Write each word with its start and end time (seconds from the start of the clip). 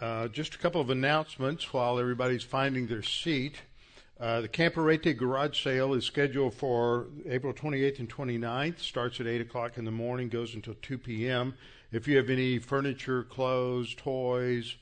Uh, 0.00 0.28
just 0.28 0.54
a 0.54 0.58
couple 0.58 0.80
of 0.80 0.88
announcements 0.88 1.74
while 1.74 1.98
everybody's 1.98 2.42
finding 2.42 2.86
their 2.86 3.02
seat. 3.02 3.56
Uh, 4.18 4.40
the 4.40 4.48
Camperete 4.48 5.18
garage 5.18 5.62
sale 5.62 5.92
is 5.92 6.06
scheduled 6.06 6.54
for 6.54 7.08
April 7.26 7.52
28th 7.52 7.98
and 7.98 8.08
29th. 8.08 8.78
Starts 8.78 9.20
at 9.20 9.26
8 9.26 9.42
o'clock 9.42 9.76
in 9.76 9.84
the 9.84 9.90
morning, 9.90 10.30
goes 10.30 10.54
until 10.54 10.74
2 10.80 10.96
p.m. 10.96 11.52
If 11.92 12.08
you 12.08 12.16
have 12.16 12.30
any 12.30 12.58
furniture, 12.58 13.24
clothes, 13.24 13.94
toys, 13.94 14.76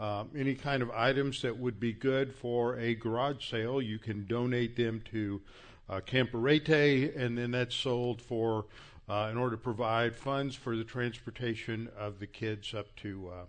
um, 0.00 0.30
any 0.34 0.54
kind 0.54 0.82
of 0.82 0.90
items 0.90 1.42
that 1.42 1.58
would 1.58 1.78
be 1.78 1.92
good 1.92 2.34
for 2.34 2.78
a 2.78 2.94
garage 2.94 3.50
sale, 3.50 3.82
you 3.82 3.98
can 3.98 4.26
donate 4.26 4.74
them 4.74 5.02
to 5.10 5.42
uh, 5.90 6.00
Camperete, 6.00 7.14
and 7.14 7.36
then 7.36 7.50
that's 7.50 7.74
sold 7.74 8.22
for 8.22 8.64
uh, 9.06 9.28
in 9.30 9.36
order 9.36 9.56
to 9.56 9.62
provide 9.62 10.16
funds 10.16 10.56
for 10.56 10.78
the 10.78 10.84
transportation 10.84 11.90
of 11.98 12.20
the 12.20 12.26
kids 12.26 12.72
up 12.72 12.96
to 12.96 13.30
uh, 13.34 13.44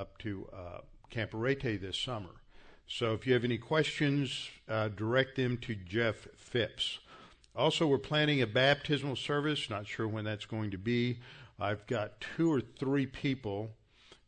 up 0.00 0.16
to 0.18 0.48
uh, 0.52 0.78
Camperete 1.10 1.80
this 1.80 1.98
summer. 1.98 2.30
So 2.86 3.12
if 3.12 3.26
you 3.26 3.34
have 3.34 3.44
any 3.44 3.58
questions, 3.58 4.48
uh, 4.68 4.88
direct 4.88 5.36
them 5.36 5.58
to 5.58 5.74
Jeff 5.74 6.26
Phipps. 6.36 6.98
Also, 7.54 7.86
we're 7.86 7.98
planning 7.98 8.40
a 8.40 8.46
baptismal 8.46 9.16
service. 9.16 9.68
Not 9.68 9.86
sure 9.86 10.08
when 10.08 10.24
that's 10.24 10.46
going 10.46 10.70
to 10.70 10.78
be. 10.78 11.20
I've 11.60 11.86
got 11.86 12.20
two 12.36 12.50
or 12.50 12.60
three 12.60 13.06
people 13.06 13.70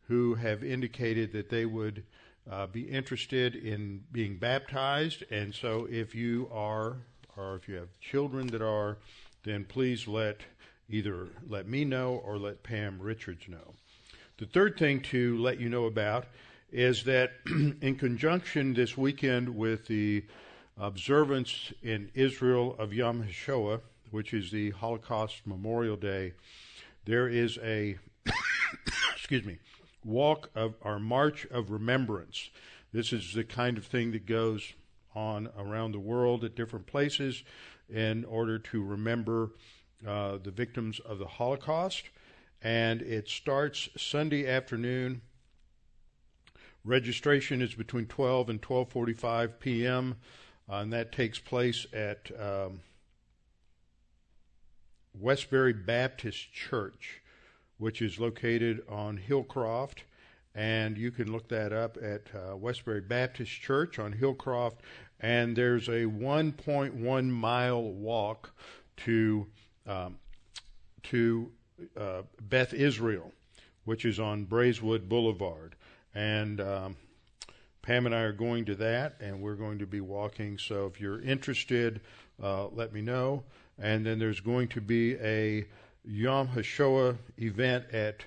who 0.07 0.35
have 0.35 0.63
indicated 0.63 1.33
that 1.33 1.49
they 1.49 1.65
would 1.65 2.03
uh, 2.49 2.67
be 2.67 2.81
interested 2.81 3.55
in 3.55 4.03
being 4.11 4.37
baptized. 4.37 5.23
And 5.31 5.55
so, 5.55 5.87
if 5.89 6.13
you 6.13 6.49
are, 6.53 6.97
or 7.35 7.55
if 7.55 7.67
you 7.67 7.75
have 7.75 7.99
children 7.99 8.47
that 8.47 8.61
are, 8.61 8.97
then 9.43 9.65
please 9.65 10.07
let 10.07 10.41
either 10.89 11.29
let 11.47 11.67
me 11.67 11.83
know 11.83 12.21
or 12.23 12.37
let 12.37 12.61
Pam 12.61 12.99
Richards 13.01 13.47
know. 13.47 13.73
The 14.39 14.47
third 14.47 14.79
thing 14.79 15.01
to 15.01 15.37
let 15.37 15.59
you 15.59 15.69
know 15.69 15.85
about 15.85 16.25
is 16.71 17.03
that 17.03 17.33
in 17.45 17.95
conjunction 17.95 18.73
this 18.73 18.97
weekend 18.97 19.55
with 19.55 19.85
the 19.85 20.25
observance 20.75 21.71
in 21.83 22.09
Israel 22.15 22.75
of 22.79 22.93
Yom 22.93 23.23
HaShoah, 23.23 23.81
which 24.09 24.33
is 24.33 24.49
the 24.49 24.71
Holocaust 24.71 25.45
Memorial 25.45 25.95
Day, 25.95 26.33
there 27.05 27.29
is 27.29 27.59
a 27.61 27.99
excuse 29.15 29.45
me 29.45 29.59
walk 30.03 30.49
of 30.55 30.73
our 30.81 30.97
march 30.97 31.45
of 31.51 31.69
remembrance. 31.69 32.49
This 32.91 33.13
is 33.13 33.33
the 33.33 33.43
kind 33.43 33.77
of 33.77 33.85
thing 33.85 34.13
that 34.13 34.25
goes 34.25 34.73
on 35.13 35.49
around 35.59 35.91
the 35.91 35.99
world 35.99 36.43
at 36.43 36.55
different 36.55 36.87
places 36.87 37.43
in 37.87 38.25
order 38.25 38.57
to 38.57 38.83
remember 38.83 39.51
uh, 40.07 40.39
the 40.43 40.49
victims 40.49 40.99
of 40.99 41.19
the 41.19 41.27
Holocaust 41.27 42.09
and 42.63 43.01
it 43.01 43.27
starts 43.27 43.89
Sunday 43.97 44.47
afternoon. 44.47 45.21
Registration 46.85 47.61
is 47.61 47.75
between 47.75 48.05
12 48.07 48.49
and 48.49 48.61
12:45 48.61 49.59
p.m. 49.59 50.15
Uh, 50.69 50.75
and 50.75 50.93
that 50.93 51.11
takes 51.11 51.39
place 51.39 51.85
at 51.91 52.31
um, 52.39 52.79
Westbury 55.13 55.73
Baptist 55.73 56.53
Church, 56.53 57.21
which 57.77 58.01
is 58.01 58.17
located 58.17 58.81
on 58.89 59.17
Hillcroft, 59.17 59.99
and 60.55 60.97
you 60.97 61.11
can 61.11 61.31
look 61.31 61.49
that 61.49 61.73
up 61.73 61.97
at 62.01 62.29
uh, 62.33 62.55
Westbury 62.55 63.01
Baptist 63.01 63.51
Church 63.51 63.99
on 63.99 64.13
Hillcroft. 64.13 64.77
And 65.19 65.55
there's 65.55 65.87
a 65.87 66.03
1.1 66.05 67.29
mile 67.29 67.81
walk 67.81 68.51
to 68.97 69.47
um, 69.85 70.17
to 71.03 71.51
uh, 71.97 72.23
Beth 72.41 72.73
Israel, 72.73 73.31
which 73.85 74.05
is 74.05 74.19
on 74.19 74.45
Braeswood 74.45 75.09
Boulevard. 75.09 75.75
And 76.15 76.61
um, 76.61 76.95
Pam 77.81 78.05
and 78.05 78.15
I 78.15 78.21
are 78.21 78.31
going 78.31 78.65
to 78.65 78.75
that, 78.75 79.15
and 79.19 79.41
we're 79.41 79.55
going 79.55 79.79
to 79.79 79.85
be 79.85 79.99
walking. 79.99 80.57
So 80.57 80.85
if 80.85 81.01
you're 81.01 81.21
interested, 81.21 82.01
uh, 82.41 82.67
let 82.67 82.93
me 82.93 83.01
know. 83.01 83.43
And 83.79 84.05
then 84.05 84.19
there's 84.19 84.39
going 84.39 84.69
to 84.69 84.81
be 84.81 85.15
a 85.15 85.65
Yom 86.05 86.47
HaShoah 86.49 87.17
event 87.37 87.85
at 87.91 88.23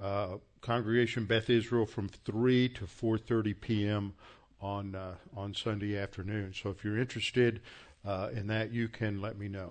uh, 0.00 0.36
Congregation 0.60 1.24
Beth 1.24 1.50
Israel 1.50 1.86
from 1.86 2.08
3 2.08 2.68
to 2.70 2.84
4:30 2.84 3.60
p.m. 3.60 4.14
on 4.60 4.94
uh, 4.94 5.14
on 5.36 5.54
Sunday 5.54 5.96
afternoon. 5.96 6.52
So 6.54 6.70
if 6.70 6.84
you're 6.84 6.98
interested 6.98 7.60
uh, 8.04 8.30
in 8.32 8.46
that, 8.48 8.72
you 8.72 8.88
can 8.88 9.20
let 9.20 9.38
me 9.38 9.48
know. 9.48 9.70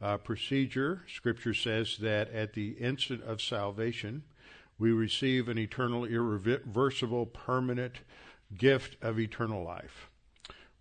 uh, 0.00 0.16
procedure. 0.16 1.02
Scripture 1.12 1.54
says 1.54 1.98
that 1.98 2.32
at 2.32 2.54
the 2.54 2.70
instant 2.72 3.22
of 3.22 3.42
salvation, 3.42 4.22
we 4.78 4.92
receive 4.92 5.48
an 5.48 5.58
eternal, 5.58 6.04
irreversible, 6.04 7.26
permanent 7.26 7.96
gift 8.56 8.96
of 9.02 9.18
eternal 9.18 9.62
life. 9.62 10.10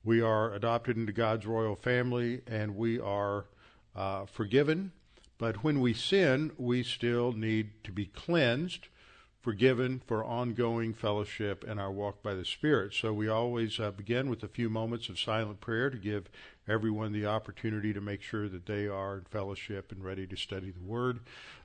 We 0.03 0.21
are 0.21 0.53
adopted 0.53 0.95
into 0.97 1.11
God's 1.11 1.45
royal 1.45 1.75
family 1.75 2.41
and 2.47 2.75
we 2.77 2.99
are 2.99 3.45
uh, 3.95 4.25
forgiven. 4.25 4.93
But 5.37 5.63
when 5.63 5.79
we 5.81 5.93
sin, 5.93 6.51
we 6.57 6.83
still 6.83 7.31
need 7.33 7.83
to 7.83 7.91
be 7.91 8.05
cleansed, 8.05 8.87
forgiven 9.41 10.01
for 10.05 10.23
ongoing 10.23 10.93
fellowship 10.93 11.65
and 11.67 11.79
our 11.79 11.91
walk 11.91 12.23
by 12.23 12.33
the 12.33 12.45
Spirit. 12.45 12.93
So 12.93 13.13
we 13.13 13.27
always 13.27 13.79
uh, 13.79 13.91
begin 13.91 14.29
with 14.29 14.43
a 14.43 14.49
few 14.49 14.69
moments 14.69 15.09
of 15.09 15.19
silent 15.19 15.61
prayer 15.61 15.89
to 15.89 15.97
give 15.97 16.29
everyone 16.69 17.11
the 17.11 17.25
opportunity 17.25 17.93
to 17.93 18.01
make 18.01 18.21
sure 18.21 18.47
that 18.47 18.65
they 18.65 18.87
are 18.87 19.17
in 19.17 19.23
fellowship 19.25 19.91
and 19.91 20.03
ready 20.03 20.27
to 20.27 20.35
study 20.35 20.71
the 20.71 20.83
Word 20.83 21.19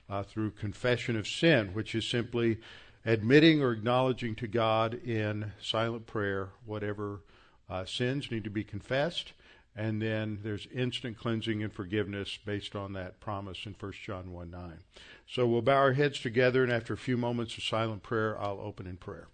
uh, 0.09 0.23
through 0.23 0.51
confession 0.51 1.15
of 1.15 1.27
sin, 1.27 1.69
which 1.73 1.93
is 1.95 2.09
simply 2.09 2.57
admitting 3.05 3.61
or 3.61 3.71
acknowledging 3.71 4.35
to 4.35 4.47
God 4.47 4.93
in 4.93 5.51
silent 5.61 6.07
prayer 6.07 6.49
whatever 6.65 7.21
uh, 7.69 7.85
sins 7.85 8.31
need 8.31 8.43
to 8.43 8.49
be 8.49 8.63
confessed. 8.63 9.33
And 9.77 10.01
then 10.01 10.39
there's 10.41 10.67
instant 10.73 11.17
cleansing 11.17 11.61
and 11.61 11.71
forgiveness 11.71 12.39
based 12.43 12.75
on 12.75 12.93
that 12.93 13.19
promise 13.19 13.65
in 13.65 13.75
1 13.77 13.91
John 14.05 14.31
1 14.31 14.49
9. 14.49 14.79
So 15.27 15.45
we'll 15.45 15.61
bow 15.61 15.75
our 15.75 15.93
heads 15.93 16.19
together, 16.19 16.63
and 16.63 16.71
after 16.71 16.93
a 16.93 16.97
few 16.97 17.17
moments 17.17 17.57
of 17.57 17.63
silent 17.63 18.01
prayer, 18.01 18.39
I'll 18.39 18.61
open 18.61 18.87
in 18.87 18.95
prayer. 18.95 19.27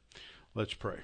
Let's 0.55 0.73
pray. 0.73 0.97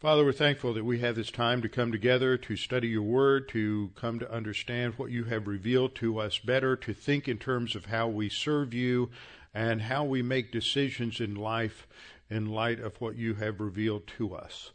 Father, 0.00 0.24
we're 0.24 0.30
thankful 0.30 0.74
that 0.74 0.84
we 0.84 1.00
have 1.00 1.16
this 1.16 1.32
time 1.32 1.60
to 1.60 1.68
come 1.68 1.90
together 1.90 2.36
to 2.38 2.54
study 2.54 2.86
your 2.86 3.02
word, 3.02 3.48
to 3.48 3.90
come 3.96 4.20
to 4.20 4.32
understand 4.32 4.94
what 4.96 5.10
you 5.10 5.24
have 5.24 5.48
revealed 5.48 5.96
to 5.96 6.20
us 6.20 6.38
better, 6.38 6.76
to 6.76 6.94
think 6.94 7.26
in 7.26 7.36
terms 7.36 7.74
of 7.74 7.86
how 7.86 8.06
we 8.06 8.28
serve 8.28 8.72
you 8.72 9.10
and 9.52 9.82
how 9.82 10.04
we 10.04 10.22
make 10.22 10.52
decisions 10.52 11.20
in 11.20 11.34
life 11.34 11.88
in 12.30 12.46
light 12.46 12.78
of 12.78 13.00
what 13.00 13.16
you 13.16 13.34
have 13.34 13.58
revealed 13.58 14.06
to 14.06 14.36
us. 14.36 14.70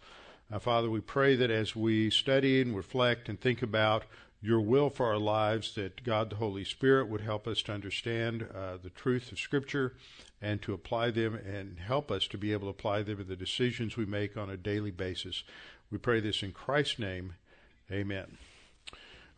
Now, 0.52 0.60
Father, 0.60 0.90
we 0.90 1.00
pray 1.00 1.38
that 1.38 1.50
as 1.50 1.74
we 1.74 2.10
study 2.10 2.60
and 2.60 2.76
reflect 2.76 3.30
and 3.30 3.40
think 3.40 3.62
about 3.62 4.04
your 4.42 4.60
will 4.60 4.90
for 4.90 5.06
our 5.06 5.18
lives, 5.18 5.74
that 5.76 6.04
God 6.04 6.32
the 6.32 6.36
Holy 6.36 6.66
Spirit 6.66 7.08
would 7.08 7.22
help 7.22 7.48
us 7.48 7.62
to 7.62 7.72
understand 7.72 8.46
uh, 8.54 8.76
the 8.84 8.90
truth 8.90 9.32
of 9.32 9.40
Scripture 9.40 9.94
and 10.44 10.62
to 10.62 10.74
apply 10.74 11.10
them 11.10 11.34
and 11.34 11.80
help 11.80 12.12
us 12.12 12.28
to 12.28 12.38
be 12.38 12.52
able 12.52 12.68
to 12.68 12.78
apply 12.78 13.02
them 13.02 13.22
in 13.22 13.28
the 13.28 13.36
decisions 13.36 13.96
we 13.96 14.06
make 14.06 14.36
on 14.36 14.50
a 14.50 14.58
daily 14.58 14.92
basis. 14.92 15.44
We 15.90 15.98
pray 15.98 16.20
this 16.20 16.44
in 16.44 16.52
Christ's 16.52 17.00
name. 17.00 17.36
Amen. 17.90 18.38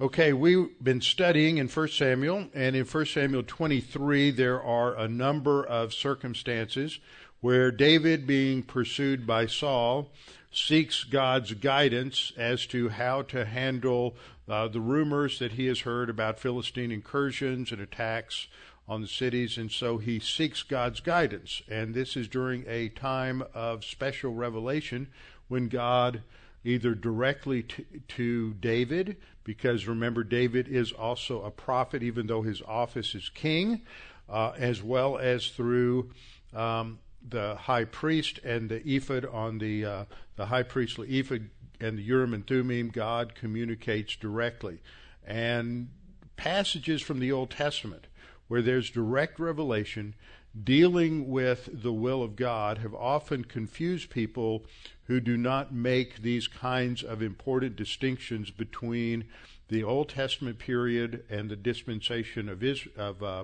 Okay, 0.02 0.34
we've 0.34 0.68
been 0.84 1.00
studying 1.00 1.57
in 1.57 1.69
1 1.69 1.88
Samuel, 1.90 2.50
and 2.54 2.75
in 2.75 2.86
1 2.86 3.06
Samuel 3.06 3.44
23, 3.44 4.31
there 4.31 4.62
are 4.62 4.98
a 4.98 5.07
number 5.07 5.63
of 5.63 5.94
circumstances 5.94 7.00
where 7.40 7.72
David, 7.72 8.25
being 8.25 8.63
pursued 8.63 9.28
by 9.28 9.46
Saul, 9.46 10.12
seeks 10.52 11.04
God's 11.04 11.54
guidance 11.54 12.34
as 12.36 12.66
to 12.68 12.90
how 12.90 13.22
to 13.24 13.46
handle 13.46 14.16
uh, 14.50 14.68
the 14.68 14.80
rumors 14.80 15.38
that 15.40 15.54
he 15.54 15.68
has 15.68 15.81
heard 15.81 16.10
about 16.10 16.40
Philistine 16.40 16.92
incursions 16.92 17.72
and 17.72 17.80
attacks 17.80 18.48
on 18.88 19.02
the 19.02 19.08
cities, 19.08 19.58
and 19.58 19.72
so 19.72 19.98
he 19.98 20.20
seeks 20.20 20.62
God's 20.64 21.00
guidance. 21.00 21.62
And 21.70 21.94
this 21.94 22.16
is 22.16 22.28
during 22.28 22.66
a 22.68 22.90
time 22.90 23.44
of 23.54 23.84
special 23.84 24.34
revelation 24.34 25.08
when 25.48 25.70
God 25.70 26.22
either 26.64 26.96
directly 26.96 27.64
to, 27.64 27.86
to 28.08 28.54
David, 28.56 29.18
because 29.44 29.88
remember, 29.88 30.24
David 30.24 30.68
is 30.68 30.92
also 30.92 31.44
a 31.44 31.52
prophet, 31.52 32.02
even 32.02 32.28
though 32.28 32.42
his 32.42 32.62
office 32.64 33.14
is 33.14 33.30
king, 33.30 33.82
uh, 34.28 34.52
as 34.58 34.82
well 34.82 35.18
as 35.18 35.48
through 35.48 36.12
um, 36.54 37.00
the 37.28 37.56
high 37.56 37.86
priest 37.86 38.40
and 38.44 38.70
the 38.70 38.81
ephod 38.88 39.26
on 39.26 39.60
the 39.60 39.86
uh, 39.86 40.06
the 40.36 40.48
high 40.48 40.64
priestly 40.64 41.20
ephod 41.20 41.50
and 41.80 41.98
the 41.98 42.04
Urim 42.04 42.34
and 42.34 42.46
Thummim. 42.46 42.90
God 42.90 43.36
communicates 43.36 44.16
directly, 44.16 44.80
and 45.26 45.90
passages 46.36 47.02
from 47.02 47.20
the 47.20 47.31
Old 47.31 47.52
Testament 47.52 48.08
where 48.47 48.62
there's 48.62 48.89
direct 48.89 49.39
revelation 49.39 50.15
dealing 50.63 51.30
with 51.30 51.69
the 51.74 51.92
will 51.92 52.24
of 52.24 52.36
God 52.36 52.77
have 52.77 52.94
often 52.94 53.44
confused 53.44 54.09
people 54.09 54.65
who 55.07 55.19
do 55.19 55.36
not 55.36 55.74
make 55.74 56.21
these 56.21 56.47
kinds 56.47 57.03
of 57.03 57.21
important 57.21 57.75
distinctions 57.75 58.51
between 58.51 59.25
the 59.68 59.83
Old 59.83 60.09
Testament 60.09 60.59
period 60.59 61.25
and 61.30 61.50
the 61.50 61.56
dispensation 61.56 62.47
of, 62.47 62.63
of 62.95 63.24
uh, 63.24 63.44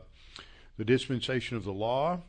the 0.77 0.85
dispensation 0.85 1.57
of 1.57 1.63
the 1.63 1.73
law, 1.73 2.21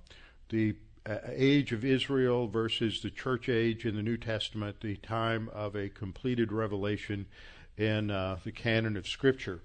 the 0.49 0.75
uh, 1.05 1.19
age 1.29 1.73
of 1.73 1.85
Israel 1.85 2.49
versus 2.49 3.03
the 3.03 3.11
church 3.11 3.49
age 3.49 3.85
in 3.85 3.97
the 3.97 4.03
New 4.03 4.17
Testament, 4.17 4.81
the 4.81 4.97
time 4.97 5.49
of 5.53 5.75
a 5.75 5.89
completed 5.89 6.53
revelation 6.53 7.27
in 7.77 8.11
uh, 8.11 8.39
the 8.45 8.53
canon 8.53 8.97
of 8.97 9.09
Scripture. 9.09 9.61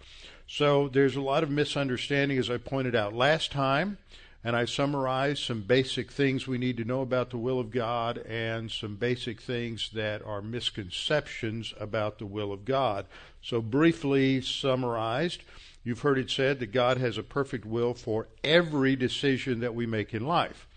So 0.48 0.88
there's 0.88 1.16
a 1.16 1.22
lot 1.22 1.44
of 1.44 1.50
misunderstanding, 1.50 2.38
as 2.38 2.50
I 2.50 2.58
pointed 2.58 2.96
out 2.96 3.14
last 3.14 3.52
time, 3.52 3.98
and 4.44 4.56
I 4.56 4.66
summarized 4.66 5.44
some 5.44 5.62
basic 5.62 6.12
things 6.12 6.48
we 6.48 6.58
need 6.58 6.78
to 6.78 6.86
know 6.86 7.02
about 7.02 7.32
the 7.32 7.38
will 7.38 7.60
of 7.60 7.70
God 7.72 8.20
and 8.20 8.72
some 8.72 8.96
basic 8.96 9.42
things 9.42 9.90
that 9.94 10.22
are 10.26 10.42
misconceptions 10.42 11.74
about 11.80 12.20
the 12.20 12.26
will 12.26 12.54
of 12.54 12.64
God. 12.64 13.08
So, 13.42 13.62
briefly 13.62 14.40
summarized, 14.42 15.44
you've 15.84 16.00
heard 16.00 16.18
it 16.18 16.30
said 16.30 16.60
that 16.60 16.72
God 16.72 16.98
has 16.98 17.18
a 17.18 17.24
perfect 17.24 17.66
will 17.66 17.94
for 17.94 18.28
every 18.44 18.96
decision 18.96 19.60
that 19.60 19.76
we 19.76 19.86
make 19.86 20.14
in 20.14 20.26
life 20.26 20.68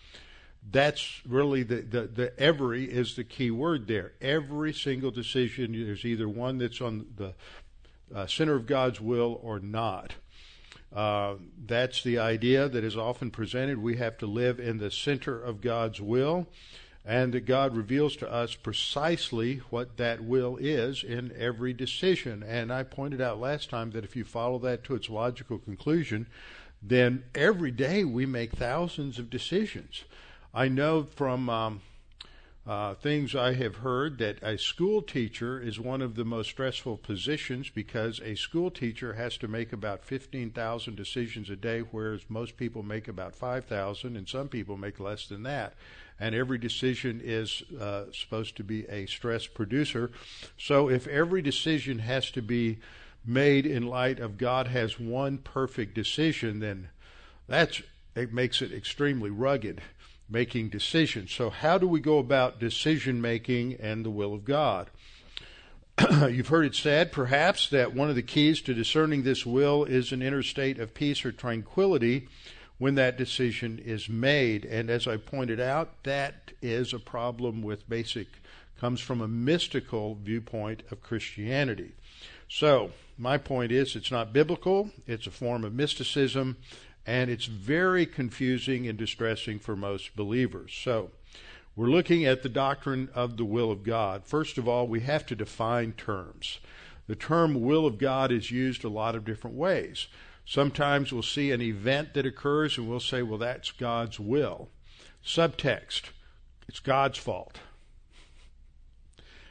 that's 0.69 1.23
really 1.27 1.63
the, 1.63 1.77
the, 1.77 2.03
the 2.03 2.41
every 2.41 2.85
is 2.85 3.17
the 3.17 3.25
key 3.25 3.51
word 3.51 3.87
there. 3.87 4.13
Every 4.21 4.73
single 4.73 5.11
decision, 5.11 5.73
there's 5.73 6.05
either 6.05 6.29
one 6.29 6.59
that's 6.59 6.81
on 6.81 7.07
the 7.17 7.35
uh, 8.15 8.27
center 8.27 8.57
of 8.57 8.67
God's 8.67 9.01
will 9.01 9.41
or 9.43 9.59
not. 9.59 10.15
Uh, 10.93 11.35
that's 11.67 12.03
the 12.03 12.19
idea 12.19 12.69
that 12.69 12.85
is 12.85 12.97
often 12.97 13.31
presented. 13.31 13.79
We 13.79 13.97
have 13.97 14.19
to 14.19 14.27
live 14.27 14.59
in 14.59 14.79
the 14.79 14.91
center 14.91 15.41
of 15.41 15.61
God's 15.61 16.01
will, 16.01 16.49
and 17.05 17.33
that 17.33 17.47
God 17.47 17.77
reveals 17.77 18.17
to 18.17 18.31
us 18.31 18.55
precisely 18.55 19.59
what 19.71 19.97
that 19.97 20.23
will 20.23 20.57
is 20.57 21.05
in 21.05 21.33
every 21.39 21.73
decision. 21.73 22.43
And 22.43 22.73
I 22.73 22.83
pointed 22.83 23.21
out 23.21 23.41
last 23.41 23.71
time 23.71 23.93
that 23.93 24.05
if 24.05 24.17
you 24.17 24.25
follow 24.25 24.59
that 24.61 24.85
to 24.85 24.95
its 24.95 25.09
logical 25.09 25.59
conclusion, 25.59 26.27
then 26.83 27.25
every 27.35 27.71
day 27.71 28.05
we 28.05 28.27
make 28.27 28.53
thousands 28.53 29.19
of 29.19 29.31
decisions. 29.31 30.05
I 30.53 30.67
know 30.67 31.05
from 31.05 31.49
um, 31.49 31.81
uh, 32.67 32.95
things 32.95 33.37
I 33.37 33.55
have 33.55 33.77
heard 33.77 34.19
that 34.19 34.43
a 34.43 34.59
school 34.59 35.01
teacher 35.01 35.61
is 35.61 35.79
one 35.79 36.03
of 36.03 36.17
the 36.17 36.25
most 36.25 36.51
stressful 36.51 36.97
positions 36.99 37.71
because 37.71 38.21
a 38.21 38.35
school 38.35 38.69
teacher 38.69 39.13
has 39.13 39.37
to 39.39 39.49
make 39.49 39.73
about 39.73 40.05
15,000 40.05 40.97
decisions 40.97 41.51
a 41.51 41.57
day, 41.57 41.81
whereas 41.81 42.23
most 42.29 42.57
people 42.57 42.83
make 42.83 43.07
about 43.07 43.37
5,000, 43.37 44.17
and 44.17 44.29
some 44.29 44.49
people 44.49 44.77
make 44.77 44.99
less 44.99 45.29
than 45.29 45.45
that. 45.45 45.75
And 46.19 46.35
every 46.35 46.59
decision 46.59 47.21
is 47.23 47.63
uh, 47.81 48.07
supposed 48.13 48.57
to 48.57 48.65
be 48.65 48.87
a 48.89 49.07
stress 49.07 49.47
producer. 49.47 50.11
So 50.59 50.91
if 50.91 51.07
every 51.07 51.43
decision 51.43 52.01
has 52.01 52.31
to 52.33 52.43
be 52.43 52.79
made 53.25 53.67
in 53.67 53.87
light 53.87 54.19
of 54.19 54.37
God 54.37 54.67
has 54.67 54.99
one 54.99 55.39
perfect 55.39 55.95
decision, 55.95 56.59
then 56.59 56.89
that's 57.47 57.83
it 58.17 58.33
makes 58.33 58.61
it 58.61 58.73
extremely 58.73 59.31
rugged 59.31 59.81
making 60.31 60.69
decisions. 60.69 61.33
So, 61.33 61.51
how 61.51 61.77
do 61.77 61.87
we 61.89 62.01
go 62.01 62.19
about 62.19 62.61
decision 62.61 63.21
making 63.21 63.75
and 63.75 64.05
the 64.05 64.11
will 64.11 64.33
of 64.33 64.45
God? 64.45 64.91
You've 66.11 66.49
heard 66.49 66.67
it 66.67 66.75
said, 66.75 67.13
perhaps, 67.13 67.69
that 67.71 67.95
one 67.95 68.09
of 68.09 68.15
the 68.15 68.23
keys 68.23 68.61
to 68.63 68.75
discerning 68.75 69.23
this 69.23 69.45
will 69.45 69.85
is 69.85 70.13
an 70.13 70.23
inner 70.23 70.43
state 70.43 70.79
of 70.79 70.95
peace 70.95 71.25
or 71.25 71.33
tranquility 71.33 72.29
when 72.79 72.95
that 72.95 73.19
decision 73.19 73.79
is 73.85 74.09
made. 74.09 74.65
And 74.65 74.89
as 74.89 75.07
I 75.07 75.19
pointed 75.19 75.61
out, 75.61 76.03
that 76.05 76.53
is 76.63 76.95
a 76.95 76.99
problem 76.99 77.63
with 77.63 77.89
basic, 77.89 78.29
comes 78.79 79.01
from 79.01 79.21
a 79.21 79.29
mystical 79.29 80.15
viewpoint 80.15 80.83
of 80.91 81.03
Christianity. 81.03 81.93
So, 82.49 82.93
my 83.19 83.37
point 83.37 83.71
is, 83.71 83.95
it's 83.95 84.11
not 84.11 84.33
biblical, 84.33 84.91
it's 85.07 85.27
a 85.27 85.31
form 85.31 85.63
of 85.65 85.75
mysticism, 85.75 86.57
and 87.07 87.31
it's 87.31 87.47
very 87.47 88.07
confusing 88.07 88.87
and 88.87 88.99
distressing 88.99 89.59
for 89.59 89.77
most 89.77 90.17
believers. 90.17 90.73
So, 90.75 91.11
we're 91.77 91.87
looking 91.87 92.25
at 92.27 92.43
the 92.43 92.49
doctrine 92.49 93.09
of 93.15 93.37
the 93.37 93.45
will 93.45 93.71
of 93.71 93.85
God. 93.85 94.27
First 94.27 94.59
of 94.59 94.69
all, 94.69 94.87
we 94.87 95.01
have 95.01 95.25
to 95.27 95.37
define 95.37 95.93
terms. 95.93 96.59
The 97.07 97.17
term 97.17 97.63
will 97.63 97.87
of 97.87 97.97
God 97.97 98.31
is 98.31 98.51
used 98.51 98.85
a 98.85 98.89
lot 98.89 99.15
of 99.15 99.25
different 99.25 99.57
ways. 99.57 100.09
Sometimes 100.45 101.13
we'll 101.13 101.23
see 101.23 101.53
an 101.53 101.63
event 101.63 102.15
that 102.15 102.27
occurs 102.27 102.77
and 102.77 102.89
we'll 102.89 103.01
say, 103.01 103.23
well, 103.23 103.39
that's 103.39 103.71
God's 103.71 104.19
will. 104.19 104.69
Subtext, 105.25 106.11
it's 106.69 106.81
God's 106.81 107.19
fault. 107.19 107.61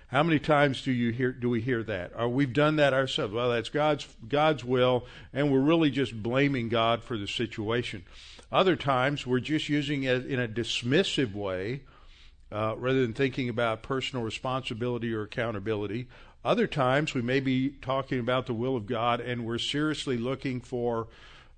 How 0.09 0.23
many 0.23 0.39
times 0.39 0.81
do 0.81 0.91
you 0.91 1.11
hear 1.11 1.31
do 1.31 1.49
we 1.49 1.61
hear 1.61 1.83
that? 1.83 2.13
Or 2.17 2.27
we've 2.27 2.51
done 2.51 2.77
that 2.77 2.93
ourselves. 2.93 3.31
Well, 3.31 3.51
that's 3.51 3.69
God's 3.69 4.07
God's 4.27 4.65
will, 4.65 5.05
and 5.33 5.51
we're 5.51 5.59
really 5.59 5.91
just 5.91 6.23
blaming 6.23 6.67
God 6.67 7.03
for 7.03 7.15
the 7.15 7.27
situation. 7.27 8.03
Other 8.51 8.75
times 8.75 9.27
we're 9.27 9.39
just 9.39 9.69
using 9.69 10.03
it 10.03 10.25
in 10.25 10.39
a 10.39 10.47
dismissive 10.47 11.35
way, 11.35 11.81
uh, 12.51 12.73
rather 12.77 13.03
than 13.03 13.13
thinking 13.13 13.49
about 13.49 13.83
personal 13.83 14.25
responsibility 14.25 15.13
or 15.13 15.21
accountability. 15.21 16.07
Other 16.43 16.65
times 16.65 17.13
we 17.13 17.21
may 17.21 17.39
be 17.39 17.69
talking 17.69 18.19
about 18.19 18.47
the 18.47 18.53
will 18.55 18.75
of 18.75 18.87
God, 18.87 19.21
and 19.21 19.45
we're 19.45 19.59
seriously 19.59 20.17
looking 20.17 20.59
for 20.59 21.07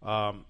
um, 0.03 0.43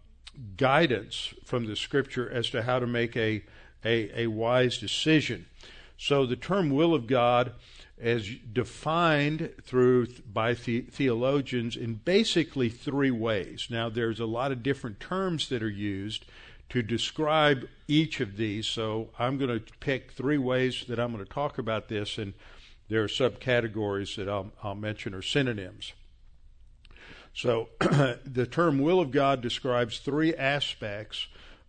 guidance 0.58 1.36
from 1.46 1.68
the 1.68 1.76
Scripture 1.76 2.28
as 2.28 2.50
to 2.50 2.64
how 2.64 2.80
to 2.80 2.88
make 2.88 3.16
a, 3.16 3.44
a, 3.86 4.24
a 4.24 4.28
wise 4.28 4.80
decision. 4.80 5.46
So 5.98 6.26
the 6.26 6.36
term 6.36 6.72
will 6.72 6.96
of 6.96 7.06
God 7.06 7.54
as 8.02 8.28
defined 8.52 9.52
through 9.62 10.08
by 10.34 10.54
the, 10.54 10.82
theologians 10.82 11.76
in 11.76 11.96
basically 11.96 12.68
three 12.68 13.12
ways. 13.12 13.68
Now, 13.70 13.90
there's 13.90 14.20
a 14.20 14.26
lot 14.26 14.52
of 14.52 14.64
different 14.64 15.00
terms 15.00 15.50
that 15.50 15.62
are 15.62 15.70
used 15.70 16.26
to 16.70 16.82
describe 16.82 17.68
each 17.88 18.20
of 18.20 18.38
these, 18.38 18.66
so 18.66 19.10
I'm 19.20 19.38
going 19.38 19.60
to 19.60 19.74
pick 19.80 20.12
three 20.12 20.38
ways 20.38 20.86
that 20.88 21.00
I'm 21.00 21.12
going 21.12 21.24
to 21.24 21.32
talk 21.32 21.58
about 21.58 21.90
this, 21.90 22.18
and 22.18 22.34
there 22.90 23.04
are 23.04 23.08
subcategories 23.08 24.16
that 24.16 24.28
I'll, 24.28 24.52
I'll 24.64 24.76
mention 24.76 25.14
or 25.14 25.22
synonyms. 25.22 25.94
So, 27.34 27.70
the 27.80 28.48
term 28.50 28.80
will 28.80 29.00
of 29.00 29.12
God 29.12 29.42
describes 29.42 30.00
three 30.00 30.34
aspects 30.34 31.28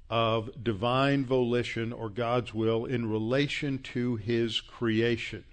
of 0.08 0.50
divine 0.62 1.24
volition 1.24 1.92
or 1.92 2.08
God's 2.08 2.54
will 2.54 2.84
in 2.84 3.10
relation 3.10 3.78
to 3.78 4.16
His 4.16 4.60
creation. 4.60 5.44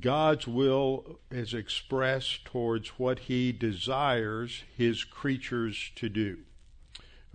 God's 0.00 0.46
will 0.46 1.18
is 1.30 1.54
expressed 1.54 2.44
towards 2.44 2.90
what 2.98 3.20
he 3.20 3.52
desires 3.52 4.62
his 4.76 5.02
creatures 5.04 5.90
to 5.96 6.08
do. 6.08 6.38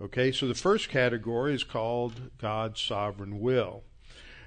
Okay, 0.00 0.32
so 0.32 0.46
the 0.46 0.54
first 0.54 0.88
category 0.88 1.54
is 1.54 1.64
called 1.64 2.30
God's 2.38 2.80
sovereign 2.80 3.40
will. 3.40 3.82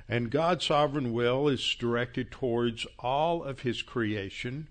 And 0.09 0.31
God's 0.31 0.65
sovereign 0.65 1.11
will 1.11 1.47
is 1.47 1.75
directed 1.75 2.31
towards 2.31 2.87
all 2.97 3.43
of 3.43 3.61
his 3.61 3.81
creation, 3.81 4.69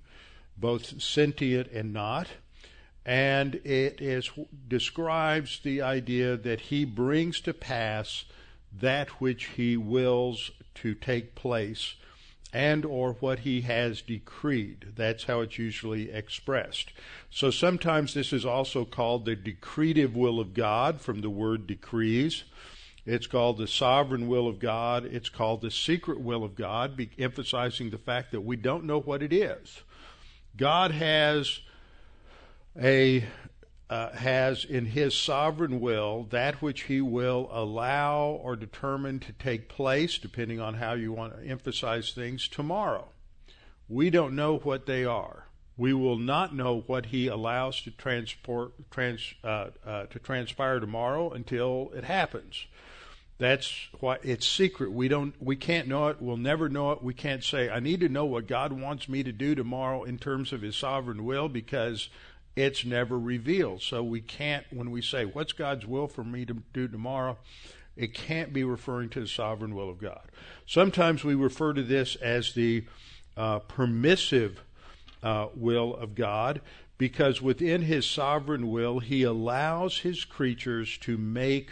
both 0.56 1.00
sentient 1.02 1.68
and 1.72 1.92
not. 1.92 2.28
And 3.04 3.56
it 3.56 4.00
is, 4.00 4.30
describes 4.66 5.60
the 5.60 5.82
idea 5.82 6.36
that 6.36 6.62
he 6.62 6.84
brings 6.84 7.40
to 7.42 7.52
pass 7.52 8.24
that 8.72 9.08
which 9.20 9.44
he 9.56 9.76
wills 9.76 10.50
to 10.76 10.94
take 10.94 11.34
place 11.34 11.94
and 12.52 12.84
or 12.84 13.14
what 13.14 13.40
he 13.40 13.62
has 13.62 14.02
decreed. 14.02 14.92
That's 14.96 15.24
how 15.24 15.40
it's 15.40 15.58
usually 15.58 16.10
expressed. 16.10 16.92
So 17.30 17.50
sometimes 17.50 18.14
this 18.14 18.32
is 18.32 18.44
also 18.44 18.84
called 18.84 19.24
the 19.24 19.36
decretive 19.36 20.14
will 20.14 20.40
of 20.40 20.54
God 20.54 21.00
from 21.00 21.20
the 21.20 21.30
word 21.30 21.66
decrees. 21.66 22.44
It's 23.04 23.26
called 23.26 23.58
the 23.58 23.68
sovereign 23.68 24.26
will 24.26 24.48
of 24.48 24.58
God. 24.58 25.04
It's 25.04 25.28
called 25.28 25.60
the 25.60 25.70
secret 25.70 26.20
will 26.20 26.42
of 26.42 26.56
God, 26.56 27.00
emphasizing 27.18 27.90
the 27.90 27.98
fact 27.98 28.32
that 28.32 28.40
we 28.40 28.56
don't 28.56 28.84
know 28.84 29.00
what 29.00 29.22
it 29.22 29.32
is. 29.32 29.82
God 30.56 30.90
has 30.90 31.60
a 32.80 33.24
uh, 33.88 34.10
has 34.10 34.64
in 34.64 34.86
his 34.86 35.16
sovereign 35.16 35.80
will 35.80 36.24
that 36.30 36.60
which 36.60 36.82
he 36.82 37.00
will 37.00 37.48
allow 37.52 38.38
or 38.42 38.56
determine 38.56 39.20
to 39.20 39.32
take 39.32 39.68
place, 39.68 40.18
depending 40.18 40.60
on 40.60 40.74
how 40.74 40.94
you 40.94 41.12
want 41.12 41.36
to 41.36 41.48
emphasize 41.48 42.12
things, 42.12 42.48
tomorrow 42.48 43.08
we 43.88 44.10
don't 44.10 44.34
know 44.34 44.58
what 44.58 44.86
they 44.86 45.04
are. 45.04 45.46
We 45.76 45.92
will 45.92 46.18
not 46.18 46.54
know 46.54 46.82
what 46.86 47.06
he 47.06 47.26
allows 47.28 47.82
to 47.82 47.90
transport 47.90 48.72
trans, 48.90 49.34
uh, 49.44 49.68
uh, 49.84 50.06
to 50.06 50.18
transpire 50.18 50.80
tomorrow 50.80 51.30
until 51.30 51.92
it 51.94 52.04
happens. 52.04 52.66
That's 53.38 53.88
why 54.00 54.16
it's 54.22 54.48
secret. 54.48 54.90
We 54.92 55.08
don't 55.08 55.34
we 55.42 55.56
can't 55.56 55.88
know 55.88 56.08
it. 56.08 56.22
We'll 56.22 56.38
never 56.38 56.70
know 56.70 56.92
it. 56.92 57.02
We 57.02 57.12
can't 57.12 57.44
say 57.44 57.68
I 57.68 57.80
need 57.80 58.00
to 58.00 58.08
know 58.08 58.24
what 58.24 58.46
God 58.46 58.72
wants 58.72 59.10
me 59.10 59.22
to 59.22 59.32
do 59.32 59.54
tomorrow 59.54 60.04
in 60.04 60.16
terms 60.16 60.54
of 60.54 60.62
his 60.62 60.74
sovereign 60.74 61.26
will 61.26 61.50
because 61.50 62.08
it's 62.56 62.84
never 62.84 63.18
revealed. 63.18 63.82
So 63.82 64.02
we 64.02 64.20
can't 64.20 64.64
when 64.70 64.90
we 64.90 65.02
say 65.02 65.26
what's 65.26 65.52
God's 65.52 65.86
will 65.86 66.08
for 66.08 66.24
me 66.24 66.44
to 66.46 66.56
do 66.72 66.88
tomorrow, 66.88 67.38
it 67.96 68.14
can't 68.14 68.52
be 68.52 68.64
referring 68.64 69.10
to 69.10 69.20
the 69.20 69.28
sovereign 69.28 69.74
will 69.74 69.90
of 69.90 69.98
God. 69.98 70.30
Sometimes 70.66 71.22
we 71.22 71.34
refer 71.34 71.74
to 71.74 71.82
this 71.82 72.16
as 72.16 72.54
the 72.54 72.84
uh, 73.36 73.60
permissive 73.60 74.62
uh, 75.22 75.48
will 75.54 75.94
of 75.94 76.14
God 76.14 76.60
because 76.98 77.42
within 77.42 77.82
his 77.82 78.06
sovereign 78.06 78.70
will, 78.70 79.00
he 79.00 79.22
allows 79.22 79.98
his 79.98 80.24
creatures 80.24 80.96
to 80.98 81.18
make 81.18 81.70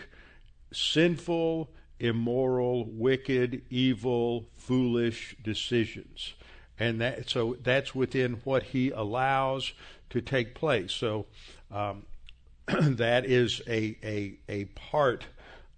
sinful, 0.72 1.70
immoral, 1.98 2.84
wicked, 2.84 3.62
evil, 3.70 4.48
foolish 4.56 5.36
decisions. 5.42 6.34
And 6.78 7.00
that, 7.00 7.30
so 7.30 7.56
that's 7.62 7.94
within 7.94 8.40
what 8.44 8.64
he 8.64 8.90
allows 8.90 9.72
to 10.14 10.22
take 10.22 10.54
place. 10.54 10.92
So 10.92 11.26
um, 11.70 12.04
that 12.66 13.26
is 13.26 13.60
a, 13.68 13.96
a, 14.02 14.38
a 14.48 14.64
part 14.64 15.26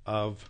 of, 0.07 0.49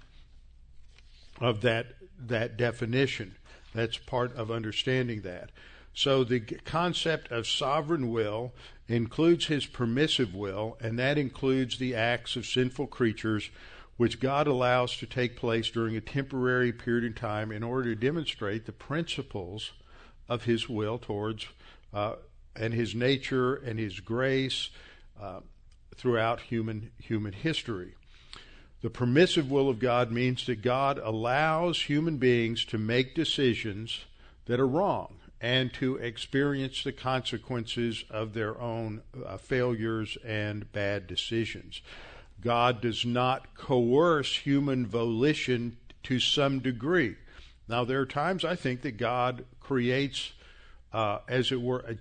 of 1.41 1.63
that, 1.63 1.87
that 2.27 2.57
definition. 2.57 3.37
That's 3.75 3.97
part 3.97 4.37
of 4.37 4.51
understanding 4.51 5.23
that. 5.23 5.51
So 5.95 6.25
the 6.25 6.41
concept 6.41 7.33
of 7.33 7.47
sovereign 7.47 8.11
will 8.11 8.53
includes 8.87 9.47
his 9.47 9.65
permissive 9.65 10.35
will, 10.35 10.77
and 10.81 10.99
that 10.99 11.17
includes 11.17 11.79
the 11.79 11.95
acts 11.95 12.37
of 12.37 12.45
sinful 12.45 12.89
creatures 12.89 13.51
which 13.97 14.21
God 14.21 14.47
allows 14.47 14.97
to 14.99 15.07
take 15.07 15.37
place 15.37 15.71
during 15.71 15.97
a 15.97 16.03
temporary 16.03 16.73
period 16.73 17.05
of 17.05 17.15
time 17.15 17.51
in 17.51 17.63
order 17.63 17.95
to 17.95 18.01
demonstrate 18.01 18.67
the 18.67 18.73
principles 18.73 19.73
of 20.29 20.45
His 20.45 20.69
will 20.69 20.99
towards 20.99 21.47
uh, 21.95 22.17
and 22.59 22.75
His 22.75 22.95
nature 22.95 23.55
and 23.55 23.79
His 23.79 24.01
grace 24.01 24.71
uh, 25.21 25.41
throughout 25.95 26.41
human 26.41 26.91
human 26.99 27.33
history. 27.33 27.95
The 28.83 28.91
permissive 28.91 29.51
will 29.51 29.69
of 29.69 29.79
God 29.79 30.13
means 30.13 30.47
that 30.47 30.63
God 30.63 30.99
allows 30.99 31.83
human 31.83 32.19
beings 32.19 32.65
to 32.67 32.79
make 32.79 33.15
decisions 33.15 34.05
that 34.45 34.61
are 34.61 34.67
wrong 34.67 35.17
and 35.41 35.73
to 35.75 35.97
experience 35.97 36.83
the 36.83 36.93
consequences 36.93 38.05
of 38.11 38.33
their 38.33 38.61
own 38.61 39.03
uh, 39.25 39.37
failures 39.37 40.17
and 40.25 40.71
bad 40.73 41.07
decisions. 41.07 41.83
God 42.41 42.81
does 42.81 43.05
not 43.05 43.55
coerce 43.55 44.37
human 44.37 44.87
volition 44.87 45.77
to 46.05 46.21
some 46.21 46.61
degree. 46.61 47.17
Now, 47.69 47.85
there 47.85 48.01
are 48.01 48.07
times 48.07 48.45
I 48.45 48.55
think 48.55 48.83
that 48.83 48.97
God 48.97 49.45
creates, 49.61 50.33
uh, 50.93 51.19
as 51.29 51.51
it 51.51 51.61
were, 51.61 51.81
a, 51.81 51.97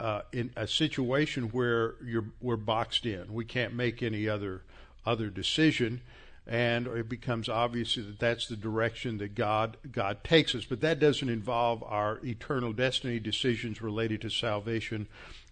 uh, 0.00 0.22
in 0.32 0.50
a 0.56 0.66
situation 0.66 1.50
where 1.50 1.94
you're, 2.04 2.24
we're 2.40 2.56
boxed 2.56 3.04
in. 3.04 3.32
We 3.32 3.44
can't 3.44 3.74
make 3.74 4.02
any 4.02 4.28
other 4.28 4.62
other 5.06 5.28
decision, 5.28 6.00
and 6.46 6.86
it 6.86 7.08
becomes 7.08 7.48
obvious 7.48 7.94
that 7.94 8.18
that's 8.18 8.46
the 8.48 8.56
direction 8.56 9.18
that 9.18 9.34
God 9.34 9.76
God 9.92 10.24
takes 10.24 10.54
us. 10.54 10.64
But 10.64 10.80
that 10.80 10.98
doesn't 10.98 11.28
involve 11.28 11.82
our 11.82 12.18
eternal 12.24 12.72
destiny 12.72 13.18
decisions 13.18 13.82
related 13.82 14.22
to 14.22 14.30
salvation 14.30 15.06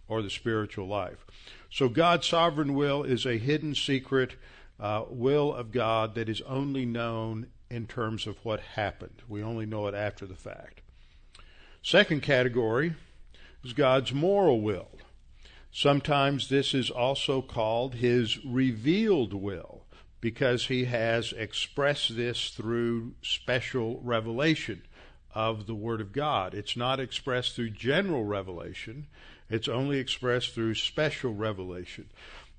or 0.09 0.23
the 0.23 0.31
spiritual 0.31 0.88
life. 0.88 1.26
So 1.71 1.90
God's 1.90 2.26
sovereign 2.26 2.75
will 2.75 3.02
is 3.02 3.26
a 3.26 3.37
hidden 3.37 3.75
secret 3.75 4.37
uh, 4.81 5.05
will 5.11 5.52
of 5.55 5.73
God 5.73 6.14
that 6.14 6.28
is 6.31 6.40
only 6.43 6.87
known 6.87 7.49
in 7.71 7.87
terms 7.87 8.26
of 8.26 8.43
what 8.45 8.61
happened. 8.61 9.23
We 9.28 9.43
only 9.43 9.67
know 9.67 9.87
it 9.88 9.95
after 9.95 10.25
the 10.25 10.35
fact. 10.35 10.81
Second 11.83 12.23
category 12.23 12.95
is 13.65 13.73
God's 13.73 14.12
moral 14.12 14.61
will. 14.61 14.88
Sometimes 15.71 16.49
this 16.49 16.75
is 16.75 16.91
also 16.91 17.43
called 17.43 17.97
his 17.97 18.45
revealed 18.45 19.35
will 19.35 19.85
because 20.21 20.67
he 20.67 20.87
has 20.87 21.33
expressed 21.33 22.17
this 22.17 22.50
through 22.50 23.15
special 23.23 24.00
revelation 24.03 24.83
of 25.35 25.67
the 25.67 25.75
Word 25.75 26.00
of 26.00 26.12
God. 26.12 26.55
It's 26.55 26.77
not 26.77 26.99
expressed 26.99 27.55
through 27.55 27.71
general 27.71 28.25
revelation, 28.25 29.07
it's 29.49 29.69
only 29.69 29.99
expressed 29.99 30.55
through 30.55 30.75
special 30.75 31.35
revelation. 31.35 32.11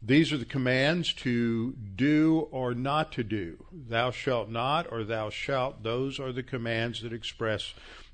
These 0.01 0.32
are 0.32 0.38
the 0.38 0.46
commands 0.46 1.12
to 1.15 1.74
do 1.74 2.48
or 2.51 2.74
not 2.74 3.12
to 3.13 3.24
do. 3.24 3.65
Thou 3.72 4.12
shalt 4.12 4.50
not 4.50 4.88
or 4.91 5.03
thou 5.03 5.29
shalt. 5.29 5.84
Those 5.84 6.20
are 6.20 6.32
the 6.32 6.41
commands 6.41 7.01
that 7.01 7.12
express 7.12 7.74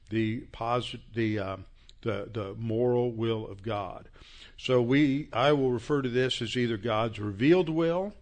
the 0.09 0.41
posit- 0.51 1.13
the, 1.13 1.37
uh, 1.37 1.57
the 2.05 2.29
the 2.31 2.55
moral 2.57 3.11
will 3.11 3.45
of 3.45 3.61
God. 3.61 4.07
So 4.57 4.81
we 4.81 5.27
I 5.33 5.51
will 5.51 5.71
refer 5.71 6.01
to 6.01 6.09
this 6.09 6.41
as 6.41 6.55
either 6.55 6.77
God's 6.77 7.19
revealed 7.19 7.67
will 7.67 8.13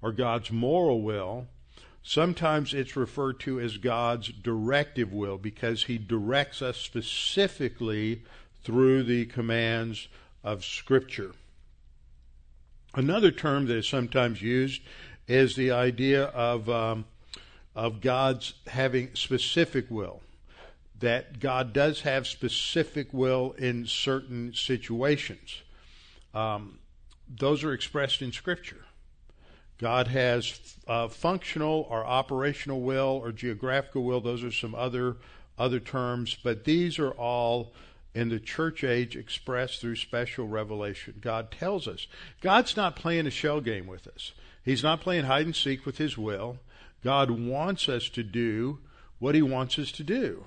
or 0.00 0.12
God's 0.12 0.52
moral 0.52 1.02
will. 1.02 1.48
Sometimes 2.04 2.74
it's 2.74 2.96
referred 2.96 3.40
to 3.40 3.60
as 3.60 3.76
God's 3.78 4.28
directive 4.28 5.12
will 5.12 5.38
because 5.38 5.84
he 5.84 5.98
directs 5.98 6.60
us 6.60 6.76
specifically 6.76 8.22
through 8.64 9.04
the 9.04 9.26
commands 9.26 10.08
of 10.44 10.64
Scripture. 10.64 11.32
Another 12.94 13.30
term 13.30 13.66
that 13.66 13.76
is 13.76 13.88
sometimes 13.88 14.42
used 14.42 14.82
is 15.26 15.56
the 15.56 15.70
idea 15.70 16.24
of 16.24 16.68
um, 16.68 17.06
of 17.74 18.00
God's 18.00 18.54
having 18.66 19.14
specific 19.14 19.90
will. 19.90 20.20
That 21.02 21.40
God 21.40 21.72
does 21.72 22.00
have 22.00 22.26
specific 22.26 23.12
will 23.12 23.52
in 23.58 23.86
certain 23.86 24.54
situations. 24.54 25.62
Um, 26.32 26.78
those 27.28 27.64
are 27.64 27.72
expressed 27.72 28.22
in 28.22 28.32
Scripture. 28.32 28.84
God 29.78 30.06
has 30.06 30.76
uh, 30.86 31.08
functional 31.08 31.88
or 31.90 32.06
operational 32.06 32.80
will 32.82 33.20
or 33.22 33.32
geographical 33.32 34.04
will. 34.04 34.20
Those 34.20 34.44
are 34.44 34.52
some 34.52 34.74
other 34.74 35.16
other 35.58 35.80
terms, 35.80 36.36
but 36.42 36.64
these 36.64 36.98
are 36.98 37.10
all 37.10 37.72
in 38.14 38.28
the 38.28 38.38
church 38.38 38.84
age 38.84 39.16
expressed 39.16 39.80
through 39.80 39.96
special 39.96 40.46
revelation. 40.46 41.14
God 41.20 41.50
tells 41.50 41.88
us. 41.88 42.06
God's 42.40 42.76
not 42.76 42.96
playing 42.96 43.26
a 43.26 43.30
shell 43.30 43.60
game 43.60 43.86
with 43.86 44.06
us. 44.06 44.32
He's 44.64 44.82
not 44.82 45.00
playing 45.00 45.24
hide 45.24 45.46
and 45.46 45.56
seek 45.56 45.84
with 45.84 45.98
His 45.98 46.16
will. 46.16 46.58
God 47.02 47.30
wants 47.30 47.88
us 47.88 48.08
to 48.10 48.22
do 48.22 48.78
what 49.18 49.34
He 49.34 49.42
wants 49.42 49.78
us 49.78 49.90
to 49.92 50.04
do. 50.04 50.44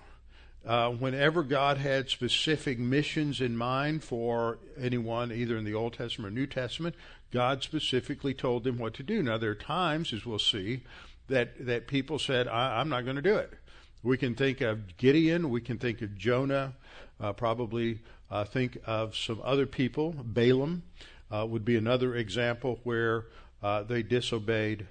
Uh, 0.66 0.90
whenever 0.90 1.44
God 1.44 1.78
had 1.78 2.10
specific 2.10 2.80
missions 2.80 3.40
in 3.40 3.56
mind 3.56 4.04
for 4.04 4.58
anyone, 4.80 5.32
either 5.32 5.58
in 5.58 5.64
the 5.64 5.76
Old 5.76 5.94
Testament 5.94 6.32
or 6.32 6.36
New 6.36 6.48
Testament, 6.48 6.96
God 7.32 7.62
specifically 7.62 8.34
told 8.34 8.64
them 8.64 8.80
what 8.80 8.96
to 8.96 9.04
do. 9.04 9.22
Now, 9.22 9.38
there 9.38 9.52
are 9.52 9.56
times, 9.56 10.12
as 10.12 10.26
we'll 10.26 10.40
see, 10.40 10.82
that, 11.28 11.66
that 11.66 11.88
people 11.88 12.18
said, 12.18 12.48
I, 12.48 12.82
am 12.82 12.90
not 12.90 13.04
going 13.04 13.16
to 13.16 13.22
do 13.22 13.36
it. 13.36 13.54
We 14.02 14.18
can 14.18 14.34
think 14.34 14.62
of 14.62 14.98
Gideon, 14.98 15.50
we 15.50 15.62
can 15.62 15.78
think 15.78 16.02
of 16.02 16.18
Jonah, 16.18 16.74
uh, 17.20 17.34
probably 17.34 18.00
uh, 18.32 18.46
think 18.46 18.78
of 18.86 19.16
some 19.16 19.42
other 19.44 19.66
people. 19.66 20.16
Balaam 20.18 20.84
uh, 21.32 21.46
would 21.48 21.66
be 21.66 21.76
another 21.76 22.16
example 22.16 22.80
where 22.84 23.26
uh, 23.62 23.84
they 23.84 24.04
disobeyed 24.04 24.88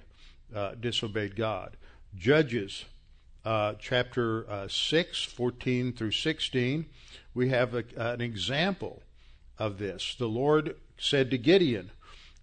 uh, 0.53 0.75
disobeyed 0.79 1.35
God. 1.35 1.75
Judges 2.15 2.85
uh, 3.45 3.75
chapter 3.79 4.67
6, 4.67 5.23
14 5.23 5.93
through 5.93 6.11
16, 6.11 6.85
we 7.33 7.49
have 7.49 7.73
a, 7.73 7.83
an 7.95 8.21
example 8.21 9.03
of 9.57 9.77
this. 9.77 10.15
The 10.17 10.27
Lord 10.27 10.75
said 10.97 11.31
to 11.31 11.37
Gideon, 11.37 11.91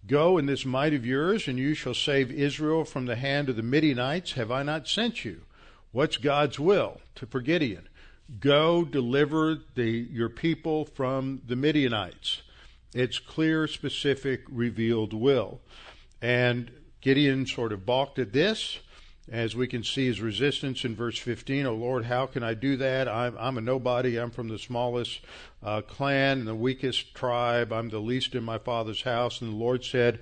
Go 0.05 0.37
in 0.37 0.47
this 0.47 0.65
might 0.65 0.93
of 0.93 1.05
yours, 1.05 1.47
and 1.47 1.57
you 1.57 1.73
shall 1.73 1.93
save 1.93 2.29
Israel 2.29 2.83
from 2.83 3.05
the 3.05 3.15
hand 3.15 3.47
of 3.47 3.55
the 3.55 3.63
Midianites. 3.63 4.33
Have 4.33 4.51
I 4.51 4.61
not 4.61 4.87
sent 4.87 5.23
you? 5.23 5.41
What's 5.91 6.17
God's 6.17 6.59
will 6.59 6.99
to 7.15 7.25
for 7.25 7.39
Gideon? 7.39 7.87
Go 8.39 8.83
deliver 8.83 9.59
the, 9.75 9.89
your 10.11 10.29
people 10.29 10.85
from 10.85 11.41
the 11.47 11.55
Midianites. 11.55 12.41
It's 12.93 13.19
clear, 13.19 13.67
specific, 13.67 14.43
revealed 14.49 15.13
will. 15.13 15.61
And 16.21 16.71
Gideon 16.99 17.45
sort 17.45 17.71
of 17.71 17.85
balked 17.85 18.19
at 18.19 18.33
this. 18.33 18.79
As 19.31 19.55
we 19.55 19.67
can 19.67 19.83
see 19.83 20.05
his 20.07 20.19
resistance 20.19 20.83
in 20.83 20.95
verse 20.95 21.17
15, 21.17 21.65
oh 21.65 21.75
Lord, 21.75 22.05
how 22.05 22.25
can 22.25 22.43
I 22.43 22.53
do 22.53 22.75
that? 22.77 23.07
I'm, 23.07 23.37
I'm 23.39 23.57
a 23.57 23.61
nobody. 23.61 24.17
I'm 24.17 24.31
from 24.31 24.49
the 24.49 24.59
smallest 24.59 25.21
uh, 25.63 25.81
clan 25.81 26.39
and 26.39 26.47
the 26.47 26.55
weakest 26.55 27.15
tribe. 27.15 27.71
I'm 27.71 27.89
the 27.89 27.99
least 27.99 28.35
in 28.35 28.43
my 28.43 28.57
father's 28.57 29.03
house. 29.03 29.41
And 29.41 29.53
the 29.53 29.55
Lord 29.55 29.85
said, 29.85 30.19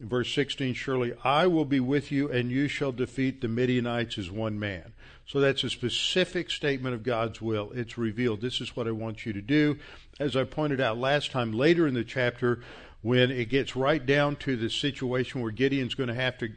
in 0.00 0.08
verse 0.08 0.32
16, 0.32 0.74
surely 0.74 1.12
I 1.22 1.46
will 1.46 1.66
be 1.66 1.80
with 1.80 2.10
you 2.10 2.30
and 2.30 2.50
you 2.50 2.68
shall 2.68 2.92
defeat 2.92 3.42
the 3.42 3.48
Midianites 3.48 4.16
as 4.16 4.30
one 4.30 4.58
man. 4.58 4.94
So 5.26 5.40
that's 5.40 5.62
a 5.62 5.68
specific 5.68 6.50
statement 6.50 6.94
of 6.94 7.02
God's 7.02 7.42
will. 7.42 7.70
It's 7.74 7.98
revealed. 7.98 8.40
This 8.40 8.62
is 8.62 8.74
what 8.74 8.88
I 8.88 8.92
want 8.92 9.26
you 9.26 9.34
to 9.34 9.42
do. 9.42 9.78
As 10.18 10.36
I 10.36 10.44
pointed 10.44 10.80
out 10.80 10.96
last 10.96 11.32
time, 11.32 11.52
later 11.52 11.86
in 11.86 11.92
the 11.92 12.02
chapter, 12.02 12.62
when 13.02 13.30
it 13.30 13.50
gets 13.50 13.76
right 13.76 14.04
down 14.04 14.36
to 14.36 14.56
the 14.56 14.70
situation 14.70 15.42
where 15.42 15.50
Gideon's 15.50 15.94
going 15.94 16.08
to 16.08 16.14
have 16.14 16.38
to 16.38 16.48